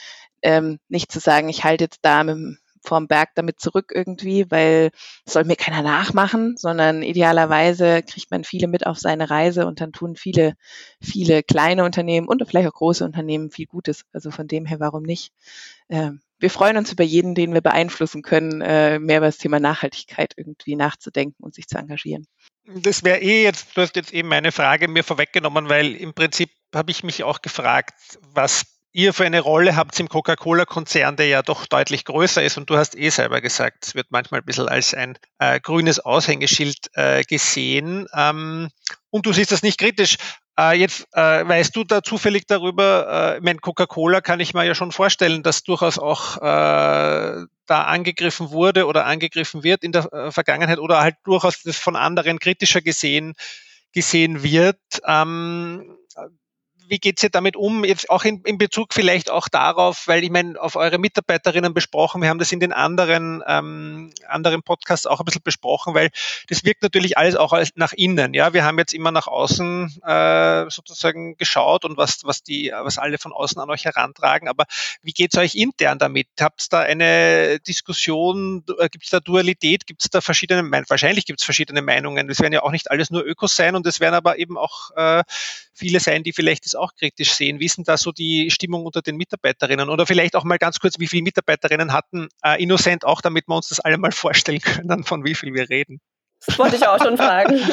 ähm, 0.41 0.79
nicht 0.89 1.13
zu 1.13 1.21
sagen, 1.21 1.47
ich 1.47 1.63
halte 1.63 1.85
jetzt 1.85 1.99
da 2.01 2.25
mit, 2.25 2.57
vorm 2.85 3.07
Berg 3.07 3.29
damit 3.35 3.59
zurück 3.59 3.91
irgendwie, 3.93 4.49
weil 4.49 4.91
soll 5.25 5.43
mir 5.43 5.55
keiner 5.55 5.81
nachmachen, 5.81 6.55
sondern 6.57 7.01
idealerweise 7.01 8.03
kriegt 8.03 8.31
man 8.31 8.43
viele 8.43 8.67
mit 8.67 8.85
auf 8.85 8.97
seine 8.97 9.29
Reise 9.29 9.65
und 9.65 9.81
dann 9.81 9.91
tun 9.91 10.15
viele, 10.15 10.55
viele 11.01 11.43
kleine 11.43 11.83
Unternehmen 11.83 12.27
und 12.27 12.45
vielleicht 12.47 12.67
auch 12.67 12.73
große 12.73 13.03
Unternehmen 13.03 13.51
viel 13.51 13.65
Gutes. 13.65 14.05
Also 14.13 14.31
von 14.31 14.47
dem 14.47 14.65
her, 14.65 14.79
warum 14.79 15.03
nicht? 15.03 15.31
Ähm, 15.89 16.21
wir 16.39 16.49
freuen 16.49 16.77
uns 16.77 16.91
über 16.91 17.03
jeden, 17.03 17.33
den 17.33 17.53
wir 17.53 17.61
beeinflussen 17.61 18.21
können, 18.21 18.61
äh, 18.61 18.99
mehr 18.99 19.17
über 19.17 19.27
das 19.27 19.37
Thema 19.37 19.59
Nachhaltigkeit 19.59 20.33
irgendwie 20.35 20.75
nachzudenken 20.75 21.43
und 21.43 21.55
sich 21.55 21.67
zu 21.67 21.77
engagieren. 21.77 22.27
Das 22.65 23.03
wäre 23.03 23.19
eh 23.19 23.43
jetzt, 23.43 23.77
du 23.77 23.81
hast 23.81 23.95
jetzt 23.95 24.13
eben 24.13 24.27
meine 24.27 24.51
Frage 24.51 24.87
mir 24.87 25.03
vorweggenommen, 25.03 25.69
weil 25.69 25.95
im 25.95 26.13
Prinzip 26.13 26.49
habe 26.73 26.91
ich 26.91 27.03
mich 27.03 27.23
auch 27.23 27.41
gefragt, 27.41 28.19
was 28.33 28.74
ihr 28.95 29.13
für 29.13 29.25
eine 29.25 29.41
Rolle 29.41 29.75
habt 29.75 29.99
im 29.99 30.07
Coca-Cola-Konzern, 30.07 31.17
der 31.17 31.27
ja 31.27 31.41
doch 31.41 31.65
deutlich 31.65 32.05
größer 32.05 32.41
ist. 32.41 32.57
Und 32.57 32.69
du 32.69 32.77
hast 32.77 32.97
eh 32.97 33.09
selber 33.09 33.41
gesagt, 33.41 33.85
es 33.85 33.93
wird 33.93 34.07
manchmal 34.09 34.39
ein 34.39 34.45
bisschen 34.45 34.69
als 34.69 34.93
ein 34.93 35.17
äh, 35.37 35.59
grünes 35.59 35.99
Aushängeschild 35.99 36.91
äh, 36.93 37.23
gesehen. 37.23 38.07
Ähm, 38.15 38.69
und 39.09 39.25
du 39.25 39.33
siehst 39.33 39.51
das 39.51 39.63
nicht 39.63 39.79
kritisch. 39.79 40.15
Äh, 40.57 40.79
jetzt 40.79 41.07
äh, 41.11 41.45
weißt 41.45 41.75
du 41.75 41.83
da 41.83 42.03
zufällig 42.03 42.47
darüber, 42.47 43.33
äh, 43.33 43.37
ich 43.37 43.43
meine, 43.43 43.59
Coca-Cola 43.59 44.21
kann 44.21 44.39
ich 44.39 44.53
mir 44.53 44.63
ja 44.63 44.75
schon 44.75 44.93
vorstellen, 44.93 45.43
dass 45.43 45.63
durchaus 45.63 45.99
auch 45.99 46.37
äh, 46.37 46.41
da 46.41 47.83
angegriffen 47.83 48.51
wurde 48.51 48.85
oder 48.85 49.05
angegriffen 49.05 49.63
wird 49.63 49.83
in 49.83 49.91
der 49.91 50.11
äh, 50.13 50.31
Vergangenheit 50.31 50.79
oder 50.79 51.01
halt 51.01 51.15
durchaus 51.25 51.61
das 51.63 51.77
von 51.77 51.97
anderen 51.97 52.39
kritischer 52.39 52.81
gesehen 52.81 53.33
gesehen 53.91 54.41
wird. 54.41 54.79
Ähm, 55.05 55.97
wie 56.87 56.99
geht's 56.99 57.23
ihr 57.23 57.29
damit 57.29 57.55
um? 57.55 57.83
Jetzt 57.85 58.09
auch 58.09 58.23
in, 58.23 58.41
in, 58.43 58.57
Bezug 58.57 58.93
vielleicht 58.93 59.29
auch 59.29 59.47
darauf, 59.47 60.07
weil 60.07 60.23
ich 60.23 60.29
meine, 60.29 60.59
auf 60.61 60.75
eure 60.75 60.97
Mitarbeiterinnen 60.97 61.73
besprochen, 61.73 62.21
wir 62.21 62.29
haben 62.29 62.39
das 62.39 62.51
in 62.51 62.59
den 62.59 62.73
anderen, 62.73 63.43
ähm, 63.47 64.11
anderen 64.27 64.63
Podcasts 64.63 65.05
auch 65.05 65.19
ein 65.19 65.25
bisschen 65.25 65.41
besprochen, 65.43 65.93
weil 65.93 66.09
das 66.47 66.63
wirkt 66.63 66.83
natürlich 66.83 67.17
alles 67.17 67.35
auch 67.35 67.53
als 67.53 67.71
nach 67.75 67.93
innen. 67.93 68.33
Ja, 68.33 68.53
wir 68.53 68.63
haben 68.63 68.77
jetzt 68.77 68.93
immer 68.93 69.11
nach 69.11 69.27
außen 69.27 70.01
äh, 70.05 70.69
sozusagen 70.69 71.37
geschaut 71.37 71.85
und 71.85 71.97
was, 71.97 72.21
was 72.23 72.43
die, 72.43 72.71
was 72.73 72.97
alle 72.97 73.17
von 73.17 73.33
außen 73.33 73.59
an 73.59 73.69
euch 73.69 73.85
herantragen. 73.85 74.47
Aber 74.47 74.65
wie 75.01 75.11
geht's 75.11 75.37
euch 75.37 75.55
intern 75.55 75.99
damit? 75.99 76.27
Habt 76.39 76.61
ihr 76.63 76.67
da 76.69 76.79
eine 76.81 77.59
Diskussion? 77.59 78.63
Äh, 78.79 78.89
gibt's 78.89 79.09
da 79.09 79.19
Dualität? 79.19 79.87
Gibt's 79.87 80.09
da 80.09 80.21
verschiedene, 80.21 80.63
wahrscheinlich 80.87 81.25
gibt's 81.25 81.43
verschiedene 81.43 81.81
Meinungen. 81.81 82.29
Es 82.29 82.39
werden 82.39 82.53
ja 82.53 82.63
auch 82.63 82.71
nicht 82.71 82.91
alles 82.91 83.09
nur 83.09 83.25
Ökos 83.25 83.55
sein 83.55 83.75
und 83.75 83.85
es 83.87 83.99
werden 83.99 84.15
aber 84.15 84.37
eben 84.37 84.57
auch 84.57 84.91
äh, 84.95 85.23
viele 85.73 85.99
sein, 85.99 86.23
die 86.23 86.33
vielleicht 86.33 86.65
das 86.65 86.74
auch 86.75 86.95
kritisch 86.95 87.33
sehen. 87.33 87.59
Wie 87.59 87.65
ist 87.65 87.77
denn 87.77 87.83
da 87.83 87.97
so 87.97 88.11
die 88.11 88.51
Stimmung 88.51 88.85
unter 88.85 89.01
den 89.01 89.17
Mitarbeiterinnen? 89.17 89.89
Oder 89.89 90.05
vielleicht 90.05 90.35
auch 90.35 90.43
mal 90.43 90.57
ganz 90.57 90.79
kurz, 90.79 90.99
wie 90.99 91.07
viele 91.07 91.23
Mitarbeiterinnen 91.23 91.93
hatten 91.93 92.27
äh, 92.43 92.61
Innocent 92.61 93.05
auch, 93.05 93.21
damit 93.21 93.47
wir 93.47 93.55
uns 93.55 93.69
das 93.69 93.79
alle 93.79 93.97
mal 93.97 94.11
vorstellen 94.13 94.61
können, 94.61 95.03
von 95.03 95.25
wie 95.25 95.35
viel 95.35 95.53
wir 95.53 95.69
reden? 95.69 95.99
Das 96.45 96.59
wollte 96.59 96.75
ich 96.75 96.87
auch 96.87 97.01
schon 97.01 97.17
fragen. 97.17 97.59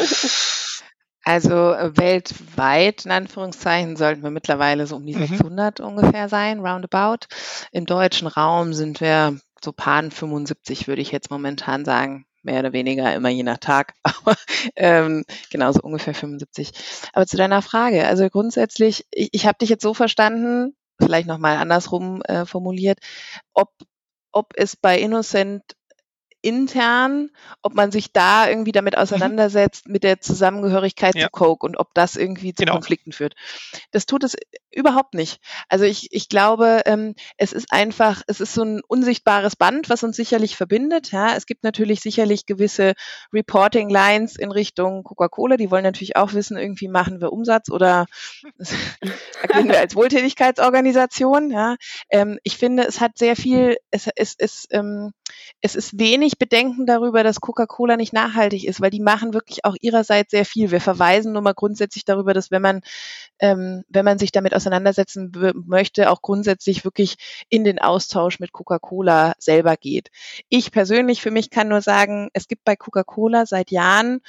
Also 1.25 1.73
äh, 1.73 1.97
weltweit, 1.97 3.05
in 3.05 3.13
Anführungszeichen, 3.13 3.95
sollten 3.95 4.25
wir 4.25 4.31
mittlerweile 4.31 4.89
so 4.89 4.97
um 4.97 5.07
die 5.07 5.15
600 5.15 5.79
mhm. 5.79 5.85
ungefähr 5.85 6.29
sein, 6.29 6.59
roundabout. 6.59 7.27
Im 7.71 7.87
deutschen 7.87 8.27
Raum 8.27 8.73
sind 8.75 9.01
wir 9.01 9.39
so 9.65 9.73
paar 9.73 10.03
75, 10.03 10.89
würde 10.89 11.01
ich 11.01 11.13
jetzt 11.13 11.31
momentan 11.31 11.85
sagen 11.85 12.27
mehr 12.43 12.61
oder 12.61 12.73
weniger, 12.73 13.15
immer 13.15 13.29
je 13.29 13.43
nach 13.43 13.59
Tag, 13.59 13.95
aber 14.03 14.37
ähm, 14.77 15.25
genauso 15.51 15.81
ungefähr 15.83 16.15
75. 16.15 16.73
Aber 17.13 17.27
zu 17.27 17.37
deiner 17.37 17.63
Frage, 17.63 18.07
also 18.07 18.29
grundsätzlich, 18.29 19.07
ich, 19.11 19.31
ich 19.33 19.47
habe 19.47 19.59
dich 19.59 19.69
jetzt 19.69 19.83
so 19.83 19.95
verstanden, 19.95 20.77
vielleicht 21.01 21.27
nochmal 21.27 21.57
andersrum 21.57 22.23
äh, 22.23 22.47
formuliert, 22.47 22.99
ob, 23.55 23.71
ob 24.33 24.53
es 24.57 24.77
bei 24.77 24.99
Innocent 24.99 25.63
intern, 26.43 27.31
ob 27.63 27.75
man 27.75 27.91
sich 27.91 28.13
da 28.13 28.49
irgendwie 28.49 28.73
damit 28.73 28.95
mhm. 28.95 29.03
auseinandersetzt 29.03 29.87
mhm. 29.87 29.93
mit 29.93 30.05
der 30.05 30.21
Zusammengehörigkeit 30.21 31.15
ja. 31.15 31.27
zu 31.27 31.31
Coke 31.31 31.65
und 31.67 31.79
ob 31.79 31.95
das 31.95 32.17
irgendwie 32.17 32.55
zu 32.55 32.65
genau. 32.65 32.75
Konflikten 32.75 33.13
führt. 33.13 33.35
Das 33.93 34.07
tut 34.07 34.25
es 34.25 34.37
überhaupt 34.71 35.15
nicht. 35.15 35.41
Also 35.69 35.85
ich, 35.85 36.13
ich 36.13 36.29
glaube, 36.29 36.83
ähm, 36.87 37.15
es 37.37 37.53
ist 37.53 37.73
einfach, 37.73 38.23
es 38.27 38.41
ist 38.41 38.55
so 38.55 38.63
ein 38.63 38.81
unsichtbares 38.87 39.57
Band, 39.57 39.89
was 39.89 40.03
uns 40.03 40.17
sicherlich 40.17 40.57
verbindet. 40.57 41.13
Ja, 41.13 41.37
es 41.37 41.47
gibt 41.47 41.63
natürlich 41.63 42.01
sicherlich 42.01 42.47
gewisse 42.47 42.95
Reporting 43.33 43.89
Lines 43.89 44.37
in 44.37 44.51
Richtung 44.51 45.05
Coca-Cola. 45.05 45.57
Die 45.57 45.71
wollen 45.71 45.85
natürlich 45.85 46.17
auch 46.17 46.33
wissen, 46.33 46.57
irgendwie 46.57 46.89
machen 46.89 47.21
wir 47.21 47.33
Umsatz 47.33 47.71
oder 47.71 48.07
agieren 49.43 49.69
wir 49.69 49.79
als 49.79 49.95
Wohltätigkeitsorganisation. 49.95 51.51
Ja, 51.51 51.77
ähm, 52.11 52.39
ich 52.43 52.57
finde, 52.57 52.85
es 52.85 53.01
hat 53.01 53.19
sehr 53.19 53.37
viel, 53.37 53.77
es, 53.91 54.09
es, 54.17 54.35
es, 54.39 54.67
ähm, 54.71 55.13
es 55.61 55.75
ist 55.75 55.99
wenig 55.99 56.39
Bedenken 56.39 56.87
darüber, 56.87 57.23
dass 57.23 57.41
Coca-Cola 57.41 57.97
nicht 57.97 58.13
nachhaltig 58.13 58.65
ist, 58.65 58.81
weil 58.81 58.91
die 58.91 59.01
machen 59.01 59.35
wirklich 59.35 59.65
auch 59.65 59.77
ihrerseits 59.81 60.31
sehr 60.31 60.45
viel. 60.45 60.71
Wir 60.71 60.81
verweisen 60.81 61.33
nur 61.33 61.43
mal 61.43 61.55
grundsätzlich 61.55 62.05
darüber, 62.05 62.35
dass 62.35 62.51
wenn 62.51 62.63
man, 62.63 62.81
ähm, 63.39 63.85
wenn 63.89 64.05
man 64.05 64.19
sich 64.19 64.33
damit 64.33 64.55
auseinandersetzen 64.55 65.33
möchte, 65.67 66.11
auch 66.11 66.23
grundsätzlich 66.23 66.85
wirklich 66.85 67.17
in 67.49 67.65
den 67.65 67.79
Austausch 67.79 68.41
mit 68.41 68.53
Coca-Cola 68.53 69.35
selber 69.39 69.77
geht. 69.77 70.11
Ich 70.49 70.73
persönlich 70.73 71.23
für 71.23 71.31
mich 71.31 71.51
kann 71.51 71.69
nur 71.69 71.81
sagen, 71.81 72.29
es 72.33 72.49
gibt 72.49 72.65
bei 72.65 72.77
Coca-Cola 72.77 73.47
seit 73.47 73.71
Jahren 73.71 74.21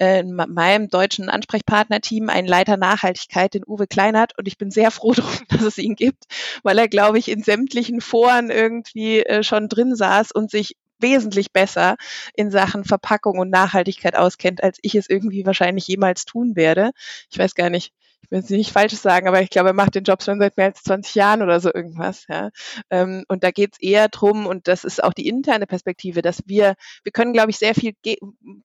äh, 0.00 0.20
in 0.20 0.34
meinem 0.34 0.88
deutschen 0.88 1.28
Ansprechpartnerteam 1.28 2.28
einen 2.28 2.48
Leiter 2.48 2.76
Nachhaltigkeit, 2.76 3.54
den 3.54 3.64
Uwe 3.66 3.86
Kleinert, 3.86 4.32
und 4.38 4.48
ich 4.48 4.58
bin 4.58 4.70
sehr 4.70 4.90
froh 4.90 5.12
darum, 5.16 5.38
dass 5.48 5.62
es 5.62 5.78
ihn 5.78 5.94
gibt, 5.94 6.24
weil 6.62 6.78
er, 6.78 6.88
glaube 6.88 7.18
ich, 7.18 7.30
in 7.30 7.42
sämtlichen 7.42 8.00
Foren 8.00 8.50
irgendwie 8.50 9.20
äh, 9.20 9.42
schon 9.42 9.68
drin 9.68 9.94
saß 9.94 10.32
und 10.32 10.50
sich 10.50 10.76
wesentlich 10.98 11.52
besser 11.52 11.96
in 12.34 12.50
Sachen 12.50 12.84
Verpackung 12.84 13.38
und 13.38 13.50
Nachhaltigkeit 13.50 14.16
auskennt, 14.16 14.62
als 14.62 14.78
ich 14.82 14.94
es 14.94 15.08
irgendwie 15.08 15.46
wahrscheinlich 15.46 15.86
jemals 15.86 16.24
tun 16.24 16.56
werde. 16.56 16.90
Ich 17.30 17.38
weiß 17.38 17.54
gar 17.54 17.70
nicht, 17.70 17.92
ich 18.22 18.30
will 18.30 18.38
jetzt 18.38 18.50
nicht 18.50 18.72
Falsches 18.72 19.02
sagen, 19.02 19.28
aber 19.28 19.42
ich 19.42 19.50
glaube, 19.50 19.70
er 19.70 19.74
macht 19.74 19.94
den 19.94 20.04
Job 20.04 20.22
schon 20.22 20.38
seit 20.38 20.56
mehr 20.56 20.66
als 20.66 20.82
20 20.82 21.14
Jahren 21.14 21.42
oder 21.42 21.60
so 21.60 21.72
irgendwas. 21.72 22.26
Ja. 22.28 22.50
Ähm, 22.90 23.24
und 23.28 23.42
da 23.44 23.50
geht 23.50 23.74
es 23.74 23.80
eher 23.80 24.08
drum, 24.08 24.46
und 24.46 24.68
das 24.68 24.84
ist 24.84 25.02
auch 25.02 25.12
die 25.12 25.28
interne 25.28 25.66
Perspektive, 25.66 26.22
dass 26.22 26.42
wir, 26.46 26.74
wir 27.02 27.12
können, 27.12 27.32
glaube 27.32 27.50
ich, 27.50 27.58
sehr 27.58 27.74
viel 27.74 27.94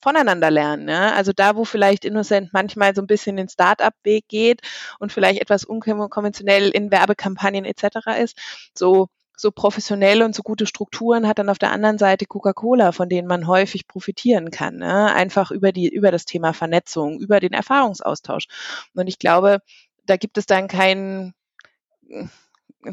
voneinander 0.01 0.51
lernen. 0.51 0.87
Ja. 0.89 1.13
Also 1.13 1.31
da, 1.33 1.55
wo 1.55 1.65
vielleicht 1.65 2.05
Innocent 2.05 2.53
manchmal 2.53 2.95
so 2.95 3.01
ein 3.01 3.07
bisschen 3.07 3.37
den 3.37 3.49
Start-up-Weg 3.49 4.27
geht 4.27 4.61
und 4.99 5.11
vielleicht 5.11 5.41
etwas 5.41 5.65
unkonventionell 5.65 6.69
in 6.69 6.91
Werbekampagnen 6.91 7.65
etc. 7.65 8.19
ist, 8.19 8.37
so 8.77 9.09
so 9.37 9.51
professionell 9.51 10.21
und 10.23 10.35
so 10.35 10.43
gute 10.43 10.65
Strukturen 10.65 11.27
hat 11.27 11.39
dann 11.39 11.49
auf 11.49 11.59
der 11.59 11.71
anderen 11.71 11.97
Seite 11.97 12.25
Coca-Cola, 12.25 12.91
von 12.91 13.09
denen 13.09 13.27
man 13.27 13.47
häufig 13.47 13.87
profitieren 13.87 14.51
kann. 14.51 14.77
Ne? 14.77 15.13
Einfach 15.13 15.51
über 15.51 15.71
die, 15.71 15.87
über 15.87 16.11
das 16.11 16.25
Thema 16.25 16.53
Vernetzung, 16.53 17.19
über 17.19 17.39
den 17.39 17.53
Erfahrungsaustausch. 17.53 18.47
Und 18.93 19.07
ich 19.07 19.19
glaube, 19.19 19.59
da 20.05 20.17
gibt 20.17 20.37
es 20.37 20.45
dann 20.45 20.67
keinen 20.67 21.33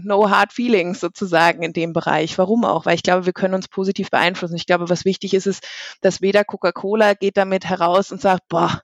no 0.02 0.30
hard 0.30 0.52
feelings 0.52 1.00
sozusagen 1.00 1.62
in 1.62 1.72
dem 1.72 1.92
Bereich. 1.92 2.38
Warum 2.38 2.64
auch? 2.64 2.86
Weil 2.86 2.94
ich 2.94 3.02
glaube, 3.02 3.26
wir 3.26 3.32
können 3.32 3.54
uns 3.54 3.68
positiv 3.68 4.10
beeinflussen. 4.10 4.56
Ich 4.56 4.66
glaube, 4.66 4.88
was 4.88 5.04
wichtig 5.04 5.34
ist, 5.34 5.46
ist, 5.46 5.66
dass 6.00 6.20
weder 6.20 6.44
Coca-Cola 6.44 7.14
geht 7.14 7.36
damit 7.36 7.64
heraus 7.64 8.12
und 8.12 8.20
sagt, 8.20 8.48
boah, 8.48 8.82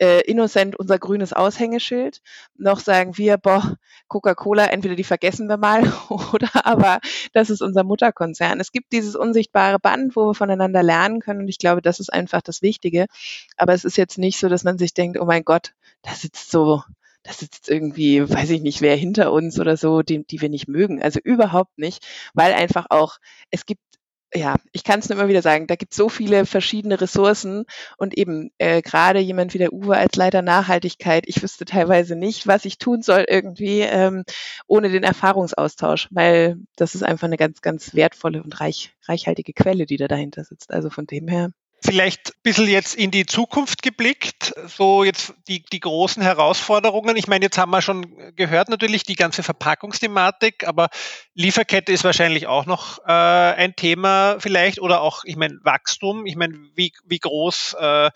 äh, 0.00 0.20
Innocent 0.22 0.76
unser 0.76 0.98
grünes 0.98 1.32
Aushängeschild, 1.32 2.20
noch 2.56 2.80
sagen 2.80 3.16
wir, 3.18 3.36
boah, 3.36 3.76
Coca-Cola, 4.08 4.66
entweder 4.66 4.94
die 4.94 5.04
vergessen 5.04 5.48
wir 5.48 5.56
mal 5.56 5.82
oder 6.32 6.48
aber 6.66 7.00
das 7.32 7.50
ist 7.50 7.62
unser 7.62 7.84
Mutterkonzern. 7.84 8.60
Es 8.60 8.72
gibt 8.72 8.92
dieses 8.92 9.16
unsichtbare 9.16 9.78
Band, 9.78 10.16
wo 10.16 10.26
wir 10.28 10.34
voneinander 10.34 10.82
lernen 10.82 11.20
können 11.20 11.40
und 11.40 11.48
ich 11.48 11.58
glaube, 11.58 11.82
das 11.82 12.00
ist 12.00 12.12
einfach 12.12 12.42
das 12.42 12.62
Wichtige. 12.62 13.06
Aber 13.56 13.74
es 13.74 13.84
ist 13.84 13.96
jetzt 13.96 14.18
nicht 14.18 14.38
so, 14.38 14.48
dass 14.48 14.64
man 14.64 14.78
sich 14.78 14.94
denkt, 14.94 15.18
oh 15.18 15.24
mein 15.24 15.44
Gott, 15.44 15.72
da 16.02 16.12
sitzt 16.12 16.50
so 16.50 16.82
das 17.26 17.38
sitzt 17.38 17.68
irgendwie, 17.68 18.28
weiß 18.28 18.50
ich 18.50 18.62
nicht, 18.62 18.80
wer 18.80 18.96
hinter 18.96 19.32
uns 19.32 19.58
oder 19.58 19.76
so, 19.76 20.02
die, 20.02 20.24
die 20.24 20.40
wir 20.40 20.48
nicht 20.48 20.68
mögen. 20.68 21.02
Also 21.02 21.20
überhaupt 21.22 21.78
nicht, 21.78 22.06
weil 22.34 22.52
einfach 22.54 22.86
auch, 22.90 23.18
es 23.50 23.66
gibt 23.66 23.80
ja, 24.34 24.56
ich 24.72 24.84
kann 24.84 24.98
es 24.98 25.08
nur 25.08 25.18
immer 25.18 25.28
wieder 25.28 25.40
sagen, 25.42 25.66
da 25.66 25.76
gibt 25.76 25.92
es 25.92 25.96
so 25.96 26.08
viele 26.08 26.46
verschiedene 26.46 27.00
Ressourcen 27.00 27.64
und 27.96 28.18
eben 28.18 28.50
äh, 28.58 28.82
gerade 28.82 29.20
jemand 29.20 29.54
wie 29.54 29.58
der 29.58 29.72
Uwe 29.72 29.96
als 29.96 30.16
Leiter 30.16 30.42
Nachhaltigkeit, 30.42 31.24
ich 31.26 31.42
wüsste 31.42 31.64
teilweise 31.64 32.16
nicht, 32.16 32.46
was 32.46 32.64
ich 32.64 32.78
tun 32.78 33.02
soll 33.02 33.24
irgendwie 33.28 33.80
ähm, 33.80 34.24
ohne 34.66 34.90
den 34.90 35.04
Erfahrungsaustausch, 35.04 36.08
weil 36.10 36.58
das 36.76 36.94
ist 36.94 37.02
einfach 37.02 37.26
eine 37.26 37.36
ganz, 37.36 37.62
ganz 37.62 37.94
wertvolle 37.94 38.42
und 38.42 38.60
reich, 38.60 38.94
reichhaltige 39.06 39.52
Quelle, 39.52 39.86
die 39.86 39.96
da 39.96 40.08
dahinter 40.08 40.44
sitzt. 40.44 40.72
Also 40.72 40.90
von 40.90 41.06
dem 41.06 41.28
her 41.28 41.52
Vielleicht 41.82 42.30
ein 42.30 42.40
bisschen 42.42 42.68
jetzt 42.68 42.94
in 42.94 43.10
die 43.10 43.26
Zukunft 43.26 43.82
geblickt, 43.82 44.54
so 44.66 45.04
jetzt 45.04 45.34
die, 45.46 45.62
die 45.62 45.80
großen 45.80 46.22
Herausforderungen. 46.22 47.16
Ich 47.16 47.28
meine, 47.28 47.44
jetzt 47.44 47.58
haben 47.58 47.70
wir 47.70 47.82
schon 47.82 48.34
gehört 48.34 48.68
natürlich 48.68 49.02
die 49.02 49.14
ganze 49.14 49.42
Verpackungsthematik, 49.42 50.66
aber 50.66 50.88
Lieferkette 51.34 51.92
ist 51.92 52.02
wahrscheinlich 52.02 52.46
auch 52.46 52.66
noch 52.66 52.98
äh, 53.06 53.12
ein 53.12 53.76
Thema 53.76 54.36
vielleicht 54.40 54.80
oder 54.80 55.02
auch, 55.02 55.24
ich 55.24 55.36
meine, 55.36 55.58
Wachstum. 55.62 56.26
Ich 56.26 56.36
meine, 56.36 56.58
wie, 56.74 56.92
wie 57.04 57.18
groß 57.18 57.76
äh, 57.78 58.10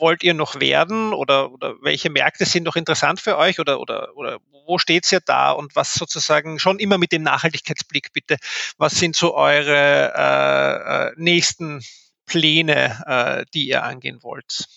wollt 0.00 0.22
ihr 0.22 0.34
noch 0.34 0.60
werden 0.60 1.12
oder, 1.12 1.52
oder 1.52 1.74
welche 1.80 2.10
Märkte 2.10 2.44
sind 2.44 2.64
noch 2.64 2.76
interessant 2.76 3.20
für 3.20 3.38
euch 3.38 3.60
oder, 3.60 3.80
oder, 3.80 4.16
oder 4.16 4.38
wo 4.66 4.78
steht's 4.78 5.10
ja 5.10 5.20
da 5.24 5.52
und 5.52 5.76
was 5.76 5.94
sozusagen 5.94 6.58
schon 6.58 6.78
immer 6.78 6.98
mit 6.98 7.12
dem 7.12 7.22
Nachhaltigkeitsblick 7.22 8.12
bitte, 8.12 8.36
was 8.78 8.94
sind 8.94 9.16
so 9.16 9.34
eure 9.34 10.12
äh, 10.16 11.08
äh 11.08 11.12
nächsten 11.16 11.82
Pläne, 12.30 13.02
äh, 13.06 13.44
die 13.52 13.68
ihr 13.68 13.82
angehen 13.82 14.22
wollt? 14.22 14.68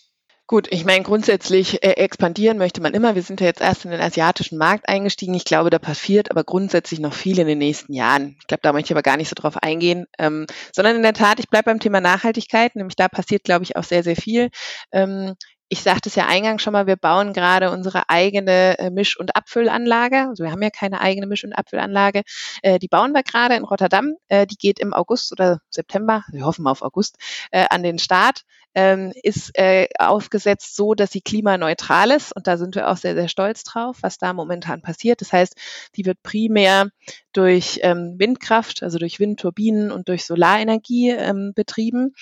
Gut, 0.47 0.67
ich 0.71 0.83
meine, 0.85 1.03
grundsätzlich 1.03 1.83
äh, 1.83 1.91
expandieren 1.91 2.57
möchte 2.57 2.81
man 2.81 2.93
immer. 2.93 3.15
Wir 3.15 3.21
sind 3.21 3.39
ja 3.39 3.47
jetzt 3.47 3.61
erst 3.61 3.85
in 3.85 3.91
den 3.91 4.01
asiatischen 4.01 4.57
Markt 4.57 4.89
eingestiegen. 4.89 5.33
Ich 5.35 5.45
glaube, 5.45 5.69
da 5.69 5.79
passiert 5.79 6.31
aber 6.31 6.43
grundsätzlich 6.43 6.99
noch 6.99 7.13
viel 7.13 7.39
in 7.39 7.47
den 7.47 7.59
nächsten 7.59 7.93
Jahren. 7.93 8.35
Ich 8.41 8.47
glaube, 8.47 8.61
da 8.63 8.73
möchte 8.73 8.87
ich 8.87 8.91
aber 8.91 9.03
gar 9.03 9.17
nicht 9.17 9.29
so 9.29 9.35
drauf 9.35 9.55
eingehen, 9.57 10.05
ähm, 10.19 10.45
sondern 10.73 10.97
in 10.97 11.03
der 11.03 11.13
Tat, 11.13 11.39
ich 11.39 11.49
bleibe 11.49 11.65
beim 11.65 11.79
Thema 11.79 12.01
Nachhaltigkeit, 12.01 12.75
nämlich 12.75 12.95
da 12.95 13.07
passiert, 13.07 13.43
glaube 13.43 13.63
ich, 13.63 13.77
auch 13.77 13.83
sehr, 13.83 14.03
sehr 14.03 14.15
viel. 14.15 14.49
Ähm, 14.91 15.35
ich 15.73 15.81
sagte 15.81 16.07
es 16.07 16.13
ja 16.13 16.27
eingangs 16.27 16.61
schon 16.61 16.73
mal, 16.73 16.85
wir 16.85 16.97
bauen 16.97 17.33
gerade 17.33 17.71
unsere 17.71 18.07
eigene 18.07 18.77
äh, 18.77 18.91
Misch- 18.91 19.17
und 19.17 19.35
Abfüllanlage. 19.35 20.27
Also 20.29 20.43
wir 20.43 20.51
haben 20.51 20.61
ja 20.61 20.69
keine 20.69 21.01
eigene 21.01 21.25
Misch- 21.25 21.43
und 21.43 21.53
Abfüllanlage. 21.53 22.21
Äh, 22.61 22.77
die 22.77 22.87
bauen 22.87 23.11
wir 23.11 23.23
gerade 23.23 23.55
in 23.55 23.63
Rotterdam. 23.63 24.13
Äh, 24.27 24.45
die 24.45 24.55
geht 24.55 24.77
im 24.77 24.93
August 24.93 25.31
oder 25.31 25.61
September, 25.71 26.25
wir 26.31 26.45
hoffen 26.45 26.67
auf 26.67 26.83
August, 26.83 27.17
an 27.51 27.81
den 27.81 27.97
Start 27.97 28.43
ähm, 28.75 29.13
ist 29.21 29.57
äh, 29.57 29.87
aufgesetzt 29.99 30.75
so, 30.75 30.93
dass 30.93 31.11
sie 31.11 31.21
klimaneutral 31.21 32.11
ist. 32.11 32.35
Und 32.35 32.47
da 32.47 32.57
sind 32.57 32.75
wir 32.75 32.89
auch 32.89 32.97
sehr, 32.97 33.15
sehr 33.15 33.27
stolz 33.27 33.63
drauf, 33.63 33.97
was 34.01 34.17
da 34.17 34.33
momentan 34.33 34.81
passiert. 34.81 35.21
Das 35.21 35.31
heißt, 35.31 35.55
die 35.95 36.05
wird 36.05 36.23
primär 36.23 36.89
durch 37.33 37.79
ähm, 37.83 38.15
Windkraft, 38.17 38.83
also 38.83 38.99
durch 38.99 39.19
Windturbinen 39.19 39.91
und 39.91 40.07
durch 40.07 40.25
Solarenergie 40.25 41.09
ähm, 41.09 41.53
betrieben, 41.55 42.13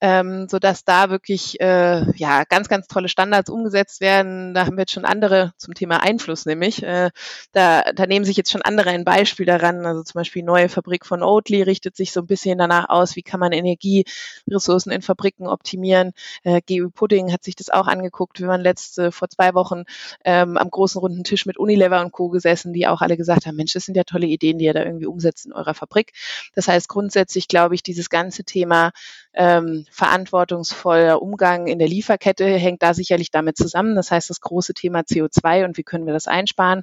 ähm, 0.00 0.48
so 0.48 0.58
dass 0.58 0.84
da 0.84 1.10
wirklich 1.10 1.60
äh, 1.60 2.04
ja 2.16 2.44
ganz, 2.44 2.68
ganz 2.68 2.86
tolle 2.86 3.08
Standards 3.08 3.50
umgesetzt 3.50 4.00
werden. 4.00 4.54
Da 4.54 4.66
haben 4.66 4.76
wir 4.76 4.82
jetzt 4.82 4.92
schon 4.92 5.04
andere 5.04 5.52
zum 5.56 5.74
Thema 5.74 6.02
Einfluss, 6.02 6.46
nämlich 6.46 6.82
äh, 6.82 7.10
da, 7.52 7.82
da 7.92 8.06
nehmen 8.06 8.24
sich 8.24 8.36
jetzt 8.36 8.50
schon 8.50 8.62
andere 8.62 8.90
ein 8.90 9.04
Beispiel 9.04 9.46
daran. 9.46 9.84
Also 9.86 10.02
zum 10.02 10.20
Beispiel 10.20 10.44
neue 10.44 10.68
Fabrik 10.68 11.04
von 11.04 11.22
Oatly 11.22 11.62
richtet 11.62 11.96
sich 11.96 12.12
so 12.12 12.20
ein 12.20 12.26
bisschen 12.26 12.58
danach 12.58 12.88
aus, 12.88 13.16
wie 13.16 13.22
kann 13.22 13.40
man 13.40 13.52
Energieressourcen 13.52 14.92
in 14.92 15.02
Fabriken 15.02 15.48
optimieren 15.48 15.99
funktionieren. 16.00 16.12
Äh, 16.42 16.60
GU 16.66 16.90
Pudding 16.90 17.32
hat 17.32 17.44
sich 17.44 17.56
das 17.56 17.70
auch 17.70 17.86
angeguckt. 17.86 18.40
Wir 18.40 18.48
waren 18.48 18.60
letzte, 18.60 19.12
vor 19.12 19.28
zwei 19.28 19.54
Wochen 19.54 19.84
ähm, 20.24 20.56
am 20.56 20.70
großen 20.70 21.00
runden 21.00 21.24
Tisch 21.24 21.46
mit 21.46 21.58
Unilever 21.58 22.00
und 22.00 22.12
Co. 22.12 22.28
gesessen, 22.28 22.72
die 22.72 22.86
auch 22.86 23.00
alle 23.00 23.16
gesagt 23.16 23.46
haben, 23.46 23.56
Mensch, 23.56 23.72
das 23.72 23.84
sind 23.84 23.96
ja 23.96 24.04
tolle 24.04 24.26
Ideen, 24.26 24.58
die 24.58 24.64
ihr 24.66 24.74
da 24.74 24.82
irgendwie 24.84 25.06
umsetzt 25.06 25.46
in 25.46 25.52
eurer 25.52 25.74
Fabrik. 25.74 26.12
Das 26.54 26.68
heißt, 26.68 26.88
grundsätzlich 26.88 27.48
glaube 27.48 27.74
ich, 27.74 27.82
dieses 27.82 28.10
ganze 28.10 28.44
Thema 28.44 28.92
ähm, 29.32 29.86
verantwortungsvoller 29.90 31.22
Umgang 31.22 31.66
in 31.66 31.78
der 31.78 31.88
Lieferkette 31.88 32.46
hängt 32.46 32.82
da 32.82 32.94
sicherlich 32.94 33.30
damit 33.30 33.56
zusammen. 33.56 33.94
Das 33.94 34.10
heißt, 34.10 34.30
das 34.30 34.40
große 34.40 34.74
Thema 34.74 35.00
CO2 35.00 35.64
und 35.64 35.76
wie 35.76 35.84
können 35.84 36.06
wir 36.06 36.12
das 36.12 36.26
einsparen. 36.26 36.82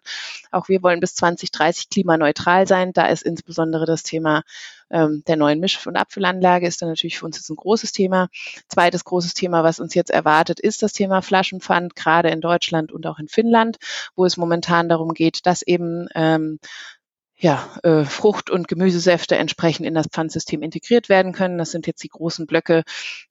Auch 0.51 0.69
wir 0.69 0.82
wollen 0.84 0.99
bis 0.99 1.15
2030 1.15 1.89
klimaneutral 1.89 2.67
sein. 2.67 2.93
Da 2.93 3.08
ist 3.08 3.23
insbesondere 3.23 3.86
das 3.86 4.03
Thema 4.03 4.43
ähm, 4.89 5.23
der 5.28 5.36
neuen 5.36 5.60
Misch- 5.60 5.86
und 5.86 5.95
Abfüllanlage 5.95 6.67
ist 6.67 6.82
dann 6.82 6.89
natürlich 6.89 7.19
für 7.19 7.26
uns 7.26 7.38
jetzt 7.38 7.50
ein 7.50 7.56
großes 7.56 7.91
Thema. 7.91 8.30
Zweites 8.67 9.04
großes 9.04 9.34
Thema, 9.34 9.63
was 9.63 9.80
uns 9.80 9.93
jetzt 9.93 10.12
erwartet, 10.12 10.60
ist 10.60 10.84
das 10.84 10.93
Thema 10.93 11.21
Flaschenpfand, 11.21 11.95
gerade 11.95 12.30
in 12.30 12.41
Deutschland 12.41 12.91
und 12.91 13.06
auch 13.08 13.19
in 13.19 13.28
Finnland, 13.28 13.78
wo 14.15 14.26
es 14.26 14.38
momentan 14.38 14.89
darum 14.89 15.13
geht, 15.13 15.45
dass 15.45 15.62
eben 15.62 16.08
ähm, 16.15 16.60
ja, 17.39 17.69
äh, 17.84 18.04
Frucht- 18.04 18.50
und 18.50 18.67
Gemüsesäfte 18.67 19.38
entsprechend 19.38 19.86
in 19.86 19.93
das 19.93 20.08
Pfandsystem 20.08 20.63
integriert 20.63 21.08
werden 21.08 21.34
können. 21.34 21.60
Das 21.60 21.69
sind 21.69 21.86
jetzt 21.86 22.04
die 22.04 22.10
großen 22.10 22.47
Blöcke, 22.47 22.84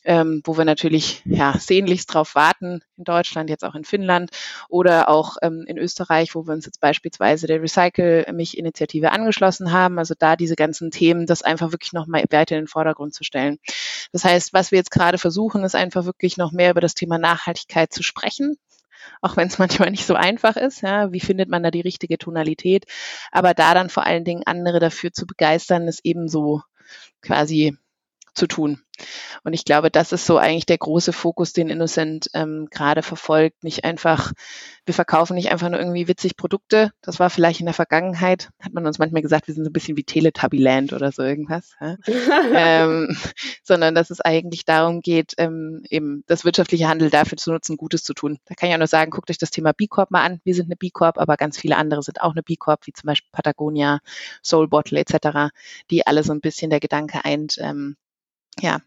ähm, 0.05 0.43
wo 0.45 0.57
wir 0.57 0.65
natürlich 0.65 1.23
ja, 1.25 1.59
sehnlichst 1.59 2.15
drauf 2.15 2.37
warten, 2.37 2.83
in 2.97 3.05
Deutschland, 3.05 3.51
jetzt 3.51 3.65
auch 3.65 3.75
in 3.75 3.85
Finnland 3.85 4.31
oder 4.69 5.09
auch 5.09 5.37
ähm, 5.43 5.65
in 5.67 5.77
Österreich, 5.77 6.37
wo 6.37 6.47
wir 6.47 6.55
uns 6.55 6.67
jetzt 6.67 6.81
beispielsweise 6.81 7.49
der 7.49 7.61
Recycle-Mich-Initiative 7.61 9.11
angeschlossen 9.11 9.73
haben. 9.73 9.99
Also 9.99 10.15
da 10.17 10.37
diese 10.37 10.55
ganzen 10.55 10.93
Themen, 10.93 11.27
das 11.27 11.43
einfach 11.43 11.73
wirklich 11.73 11.93
noch 11.93 12.07
mal 12.07 12.23
weiter 12.31 12.57
in 12.57 12.63
den 12.63 12.69
Vordergrund 12.69 13.13
zu 13.13 13.25
stellen. 13.25 13.59
Das 14.13 14.25
heißt, 14.25 14.53
was 14.53 14.71
wir 14.71 14.79
jetzt 14.79 14.93
gerade 14.93 15.19
versuchen, 15.19 15.65
ist 15.65 15.75
einfach 15.75 16.05
wirklich 16.05 16.37
noch 16.37 16.53
mehr 16.53 16.71
über 16.71 16.81
das 16.81 16.95
Thema 16.95 17.19
Nachhaltigkeit 17.19 17.93
zu 17.93 18.05
sprechen, 18.05 18.57
auch 19.21 19.37
wenn 19.37 19.49
es 19.49 19.59
manchmal 19.59 19.91
nicht 19.91 20.07
so 20.07 20.15
einfach 20.15 20.57
ist. 20.57 20.83
Ja, 20.83 21.13
wie 21.13 21.21
findet 21.21 21.49
man 21.49 21.63
da 21.63 21.71
die 21.71 21.81
richtige 21.81 22.19
Tonalität? 22.19 22.85
Aber 23.33 23.55
da 23.55 23.75
dann 23.75 23.91
vor 23.91 24.07
allen 24.07 24.25
Dingen 24.25 24.43
andere 24.47 24.81
dafür 24.81 25.13
zu 25.13 25.27
begeistern, 25.27 25.89
ist 25.89 26.01
ebenso 26.05 26.63
quasi 27.23 27.77
zu 28.37 28.47
tun. 28.47 28.81
Und 29.45 29.53
ich 29.53 29.65
glaube, 29.65 29.91
das 29.91 30.13
ist 30.13 30.27
so 30.27 30.39
eigentlich 30.39 30.67
der 30.67 30.79
große 30.79 31.13
Fokus, 31.13 31.53
den 31.53 31.69
Innocent 31.69 32.31
ähm, 32.35 32.69
gerade 32.71 33.03
verfolgt. 33.03 33.63
Nicht 33.63 33.85
einfach, 33.85 34.33
wir 34.85 34.95
verkaufen 34.95 35.35
nicht 35.35 35.51
einfach 35.51 35.69
nur 35.69 35.79
irgendwie 35.79 36.09
witzig 36.09 36.37
Produkte. 36.37 36.93
Das 37.03 37.19
war 37.19 37.31
vielleicht 37.31 37.61
in 37.61 37.67
der 37.67 37.75
Vergangenheit, 37.75 38.51
hat 38.61 38.73
man 38.73 38.87
uns 38.87 38.99
manchmal 38.99 39.23
gesagt, 39.23 39.49
wir 39.49 39.55
sind 39.55 39.65
so 39.65 39.71
ein 39.71 39.73
bisschen 39.73 39.97
wie 39.97 40.05
Teletubbyland 40.05 40.93
oder 40.93 41.13
so 41.13 41.23
irgendwas. 41.23 41.75
Ja? 41.81 41.97
ähm, 42.55 43.17
sondern 43.63 43.95
dass 43.95 44.11
es 44.11 44.21
eigentlich 44.21 44.65
darum 44.65 45.03
geht, 45.03 45.35
ähm, 45.39 45.83
eben 45.91 46.25
das 46.27 46.45
wirtschaftliche 46.45 46.89
Handel 46.89 47.11
dafür 47.11 47.37
zu 47.37 47.53
nutzen, 47.53 47.77
Gutes 47.77 48.03
zu 48.03 48.15
tun. 48.15 48.39
Da 48.47 48.55
kann 48.55 48.69
ich 48.69 48.75
auch 48.75 48.79
nur 48.79 48.87
sagen, 48.87 49.11
guckt 49.11 49.31
euch 49.31 49.39
das 49.39 49.51
Thema 49.51 49.73
B 49.73 49.87
Corp 49.87 50.11
mal 50.11 50.25
an. 50.25 50.41
Wir 50.45 50.55
sind 50.55 50.67
eine 50.67 50.77
B 50.77 50.91
Corp, 50.91 51.19
aber 51.19 51.37
ganz 51.37 51.59
viele 51.59 51.77
andere 51.77 52.03
sind 52.03 52.23
auch 52.23 52.33
eine 52.33 52.43
B 52.43 52.57
Corp, 52.57 52.87
wie 52.87 52.93
zum 52.93 53.09
Beispiel 53.09 53.31
Patagonia, 53.33 54.01
Soul 54.43 54.69
Bottle 54.69 54.99
etc., 54.99 55.53
die 55.91 56.07
alle 56.07 56.23
so 56.23 56.33
ein 56.33 56.41
bisschen 56.41 56.71
der 56.71 56.81
Gedanke 56.81 57.25
eint, 57.25 57.59
ähm, 57.61 57.97
ja, 58.61 58.81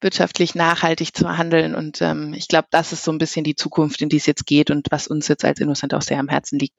wirtschaftlich 0.00 0.54
nachhaltig 0.54 1.16
zu 1.16 1.36
handeln. 1.36 1.74
Und 1.74 2.00
ähm, 2.02 2.32
ich 2.34 2.48
glaube, 2.48 2.68
das 2.70 2.92
ist 2.92 3.04
so 3.04 3.12
ein 3.12 3.18
bisschen 3.18 3.44
die 3.44 3.56
Zukunft, 3.56 4.00
in 4.02 4.08
die 4.08 4.16
es 4.16 4.26
jetzt 4.26 4.46
geht 4.46 4.70
und 4.70 4.88
was 4.90 5.08
uns 5.08 5.28
jetzt 5.28 5.44
als 5.44 5.60
Innocent 5.60 5.94
auch 5.94 6.02
sehr 6.02 6.18
am 6.18 6.28
Herzen 6.28 6.58
liegt, 6.58 6.76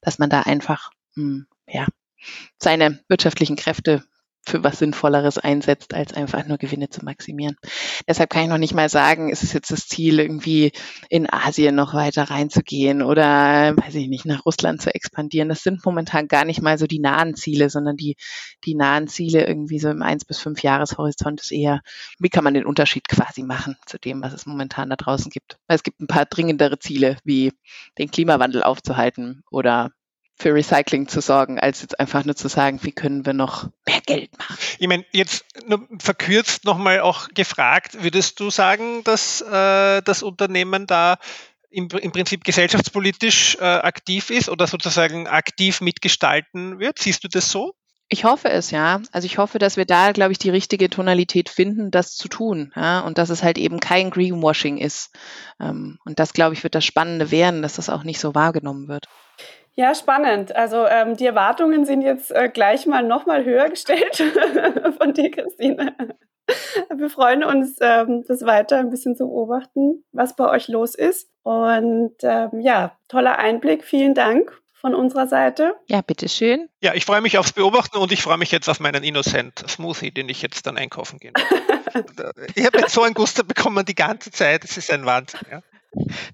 dass 0.00 0.18
man 0.18 0.30
da 0.30 0.42
einfach 0.42 0.90
mh, 1.16 1.24
hm, 1.24 1.46
ja, 1.66 1.86
seine 2.58 3.02
wirtschaftlichen 3.08 3.56
Kräfte 3.56 4.04
für 4.46 4.64
was 4.64 4.78
Sinnvolleres 4.78 5.38
einsetzt, 5.38 5.94
als 5.94 6.14
einfach 6.14 6.46
nur 6.46 6.58
Gewinne 6.58 6.88
zu 6.88 7.04
maximieren. 7.04 7.56
Deshalb 8.08 8.30
kann 8.30 8.42
ich 8.42 8.48
noch 8.48 8.58
nicht 8.58 8.74
mal 8.74 8.88
sagen, 8.88 9.30
ist 9.30 9.42
es 9.42 9.52
jetzt 9.52 9.70
das 9.70 9.86
Ziel, 9.86 10.18
irgendwie 10.18 10.72
in 11.08 11.30
Asien 11.30 11.74
noch 11.74 11.94
weiter 11.94 12.24
reinzugehen 12.24 13.02
oder, 13.02 13.76
weiß 13.76 13.94
ich 13.96 14.08
nicht, 14.08 14.24
nach 14.24 14.46
Russland 14.46 14.80
zu 14.80 14.94
expandieren. 14.94 15.48
Das 15.48 15.62
sind 15.62 15.84
momentan 15.84 16.26
gar 16.28 16.44
nicht 16.44 16.62
mal 16.62 16.78
so 16.78 16.86
die 16.86 17.00
nahen 17.00 17.34
Ziele, 17.34 17.70
sondern 17.70 17.96
die, 17.96 18.16
die 18.64 18.74
nahen 18.74 19.08
Ziele 19.08 19.46
irgendwie 19.46 19.78
so 19.78 19.90
im 19.90 20.02
eins 20.02 20.24
bis 20.24 20.38
fünf 20.38 20.62
Jahreshorizont 20.62 21.40
ist 21.40 21.52
eher, 21.52 21.80
wie 22.18 22.30
kann 22.30 22.44
man 22.44 22.54
den 22.54 22.66
Unterschied 22.66 23.08
quasi 23.08 23.42
machen 23.42 23.76
zu 23.86 23.98
dem, 23.98 24.22
was 24.22 24.32
es 24.32 24.46
momentan 24.46 24.90
da 24.90 24.96
draußen 24.96 25.30
gibt. 25.30 25.58
Weil 25.66 25.76
es 25.76 25.82
gibt 25.82 26.00
ein 26.00 26.06
paar 26.06 26.24
dringendere 26.24 26.78
Ziele, 26.78 27.16
wie 27.24 27.52
den 27.98 28.10
Klimawandel 28.10 28.62
aufzuhalten 28.62 29.42
oder 29.50 29.90
für 30.40 30.54
Recycling 30.54 31.06
zu 31.06 31.20
sorgen, 31.20 31.58
als 31.58 31.82
jetzt 31.82 32.00
einfach 32.00 32.24
nur 32.24 32.34
zu 32.34 32.48
sagen, 32.48 32.80
wie 32.82 32.92
können 32.92 33.26
wir 33.26 33.34
noch 33.34 33.68
mehr 33.86 34.00
Geld 34.00 34.36
machen. 34.38 34.56
Ich 34.78 34.88
meine, 34.88 35.04
jetzt 35.12 35.44
nur 35.66 35.86
verkürzt 35.98 36.64
nochmal 36.64 37.00
auch 37.00 37.28
gefragt, 37.28 38.02
würdest 38.02 38.40
du 38.40 38.50
sagen, 38.50 39.04
dass 39.04 39.42
äh, 39.42 40.00
das 40.02 40.22
Unternehmen 40.22 40.86
da 40.86 41.18
im, 41.68 41.88
im 41.88 42.10
Prinzip 42.10 42.42
gesellschaftspolitisch 42.44 43.58
äh, 43.60 43.64
aktiv 43.64 44.30
ist 44.30 44.48
oder 44.48 44.66
sozusagen 44.66 45.26
aktiv 45.26 45.80
mitgestalten 45.82 46.78
wird? 46.78 46.98
Siehst 46.98 47.22
du 47.22 47.28
das 47.28 47.50
so? 47.50 47.74
Ich 48.12 48.24
hoffe 48.24 48.48
es, 48.48 48.72
ja. 48.72 49.00
Also 49.12 49.26
ich 49.26 49.38
hoffe, 49.38 49.60
dass 49.60 49.76
wir 49.76 49.84
da, 49.84 50.10
glaube 50.10 50.32
ich, 50.32 50.38
die 50.38 50.50
richtige 50.50 50.90
Tonalität 50.90 51.48
finden, 51.48 51.92
das 51.92 52.16
zu 52.16 52.26
tun. 52.26 52.72
Ja? 52.74 53.00
Und 53.00 53.18
dass 53.18 53.30
es 53.30 53.44
halt 53.44 53.56
eben 53.56 53.78
kein 53.78 54.10
Greenwashing 54.10 54.78
ist. 54.78 55.14
Ähm, 55.60 55.98
und 56.04 56.18
das, 56.18 56.32
glaube 56.32 56.54
ich, 56.54 56.64
wird 56.64 56.74
das 56.74 56.84
Spannende 56.84 57.30
werden, 57.30 57.62
dass 57.62 57.74
das 57.74 57.88
auch 57.88 58.02
nicht 58.02 58.18
so 58.18 58.34
wahrgenommen 58.34 58.88
wird. 58.88 59.06
Ja, 59.80 59.94
spannend. 59.94 60.54
Also 60.54 60.86
ähm, 60.86 61.16
die 61.16 61.24
Erwartungen 61.24 61.86
sind 61.86 62.02
jetzt 62.02 62.30
äh, 62.32 62.50
gleich 62.50 62.84
mal 62.84 63.02
noch 63.02 63.24
mal 63.24 63.46
höher 63.46 63.70
gestellt 63.70 64.14
von 64.98 65.14
dir, 65.14 65.30
Christine. 65.30 65.96
Wir 66.94 67.08
freuen 67.08 67.42
uns, 67.42 67.78
ähm, 67.80 68.22
das 68.28 68.44
weiter 68.44 68.76
ein 68.76 68.90
bisschen 68.90 69.16
zu 69.16 69.24
beobachten, 69.24 70.04
was 70.12 70.36
bei 70.36 70.50
euch 70.50 70.68
los 70.68 70.94
ist. 70.94 71.30
Und 71.44 72.12
ähm, 72.20 72.60
ja, 72.60 72.94
toller 73.08 73.38
Einblick. 73.38 73.82
Vielen 73.82 74.12
Dank 74.12 74.52
von 74.74 74.94
unserer 74.94 75.26
Seite. 75.26 75.74
Ja, 75.88 76.02
bitteschön. 76.02 76.68
Ja, 76.82 76.92
ich 76.92 77.06
freue 77.06 77.22
mich 77.22 77.38
aufs 77.38 77.54
Beobachten 77.54 77.96
und 77.96 78.12
ich 78.12 78.20
freue 78.20 78.36
mich 78.36 78.52
jetzt 78.52 78.68
auf 78.68 78.80
meinen 78.80 79.02
Innocent 79.02 79.64
Smoothie, 79.66 80.10
den 80.10 80.28
ich 80.28 80.42
jetzt 80.42 80.66
dann 80.66 80.76
einkaufen 80.76 81.18
gehe. 81.18 81.32
ich 82.54 82.66
habe 82.66 82.80
jetzt 82.80 82.92
so 82.92 83.02
einen 83.02 83.14
Guster 83.14 83.44
bekommen 83.44 83.86
die 83.86 83.94
ganze 83.94 84.30
Zeit. 84.30 84.62
Das 84.62 84.76
ist 84.76 84.90
ein 84.90 85.06
Wahnsinn. 85.06 85.40
Ja. 85.50 85.62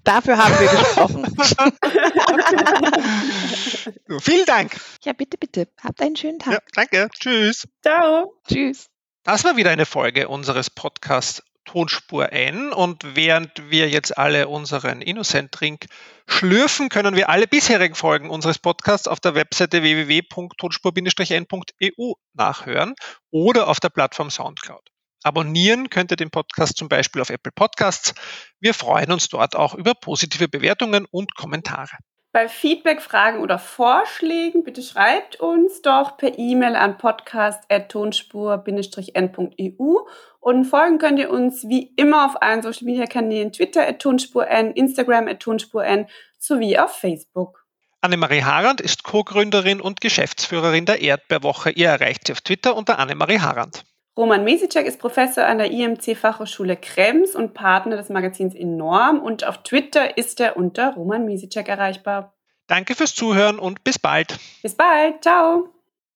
Dafür 0.03 0.37
haben 0.37 0.59
wir 0.59 0.67
gesprochen. 0.67 1.25
so, 4.07 4.19
vielen 4.19 4.45
Dank. 4.45 4.79
Ja, 5.03 5.13
bitte, 5.13 5.37
bitte. 5.37 5.67
Habt 5.83 6.01
einen 6.01 6.15
schönen 6.15 6.39
Tag. 6.39 6.53
Ja, 6.53 6.59
danke. 6.73 7.09
Tschüss. 7.19 7.67
Ciao. 7.81 8.35
Tschüss. 8.47 8.87
Das 9.23 9.43
war 9.43 9.57
wieder 9.57 9.71
eine 9.71 9.85
Folge 9.85 10.27
unseres 10.27 10.69
Podcasts 10.69 11.41
Tonspur 11.67 12.31
ein. 12.31 12.73
Und 12.73 13.15
während 13.15 13.69
wir 13.69 13.87
jetzt 13.89 14.17
alle 14.17 14.47
unseren 14.47 15.01
Innocent-Drink 15.01 15.85
schlürfen, 16.25 16.89
können 16.89 17.15
wir 17.15 17.29
alle 17.29 17.45
bisherigen 17.47 17.93
Folgen 17.93 18.31
unseres 18.31 18.57
Podcasts 18.57 19.07
auf 19.07 19.19
der 19.19 19.35
Webseite 19.35 19.83
www.tonspur-n.eu 19.83 22.13
nachhören 22.33 22.95
oder 23.29 23.67
auf 23.67 23.79
der 23.79 23.89
Plattform 23.89 24.31
Soundcloud. 24.31 24.89
Abonnieren 25.23 25.89
könnt 25.89 26.11
ihr 26.11 26.17
den 26.17 26.29
Podcast 26.29 26.77
zum 26.77 26.89
Beispiel 26.89 27.21
auf 27.21 27.29
Apple 27.29 27.51
Podcasts. 27.51 28.13
Wir 28.59 28.73
freuen 28.73 29.11
uns 29.11 29.29
dort 29.29 29.55
auch 29.55 29.73
über 29.73 29.93
positive 29.93 30.47
Bewertungen 30.47 31.05
und 31.09 31.35
Kommentare. 31.35 31.97
Bei 32.33 32.49
Feedback, 32.49 33.01
Fragen 33.01 33.39
oder 33.39 33.57
Vorschlägen 33.57 34.63
bitte 34.63 34.83
schreibt 34.83 35.39
uns 35.39 35.81
doch 35.81 36.17
per 36.17 36.37
E-Mail 36.37 36.75
an 36.75 36.99
podcast.tonspur-n.eu 36.99 39.95
und 40.39 40.65
folgen 40.65 40.99
könnt 40.99 41.19
ihr 41.19 41.31
uns 41.31 41.67
wie 41.67 41.93
immer 41.95 42.25
auf 42.25 42.39
allen 42.41 42.61
Social 42.61 42.85
Media 42.85 43.07
Kanälen 43.07 43.51
Twitter 43.51 43.87
at 43.87 43.99
tonspur-n, 43.99 44.71
Instagram 44.73 45.27
at 45.27 45.39
tonspur-n 45.39 46.07
sowie 46.37 46.77
auf 46.77 46.95
Facebook. 46.95 47.65
Annemarie 48.01 48.43
Harand 48.43 48.81
ist 48.81 49.03
Co-Gründerin 49.03 49.81
und 49.81 49.99
Geschäftsführerin 49.99 50.85
der 50.85 51.01
Erdbeerwoche. 51.01 51.71
Ihr 51.71 51.87
erreicht 51.87 52.27
sie 52.27 52.33
auf 52.33 52.41
Twitter 52.41 52.75
unter 52.75 52.99
Annemarie 52.99 53.39
Harand. 53.39 53.83
Roman 54.17 54.43
Mesicek 54.43 54.87
ist 54.87 54.99
Professor 54.99 55.45
an 55.45 55.59
der 55.59 55.71
IMC 55.71 56.17
Fachhochschule 56.17 56.75
Krems 56.75 57.35
und 57.35 57.53
Partner 57.53 57.97
des 57.97 58.09
Magazins 58.09 58.55
Enorm 58.55 59.19
und 59.19 59.45
auf 59.45 59.61
Twitter 59.61 60.17
ist 60.17 60.39
er 60.39 60.57
unter 60.57 60.95
Roman 60.95 61.23
Mesicek 61.23 61.69
erreichbar. 61.69 62.33
Danke 62.65 62.95
fürs 62.95 63.13
Zuhören 63.13 63.59
und 63.59 63.83
bis 63.83 63.99
bald. 63.99 64.39
Bis 64.63 64.75
bald. 64.75 65.21
Ciao. 65.21 65.69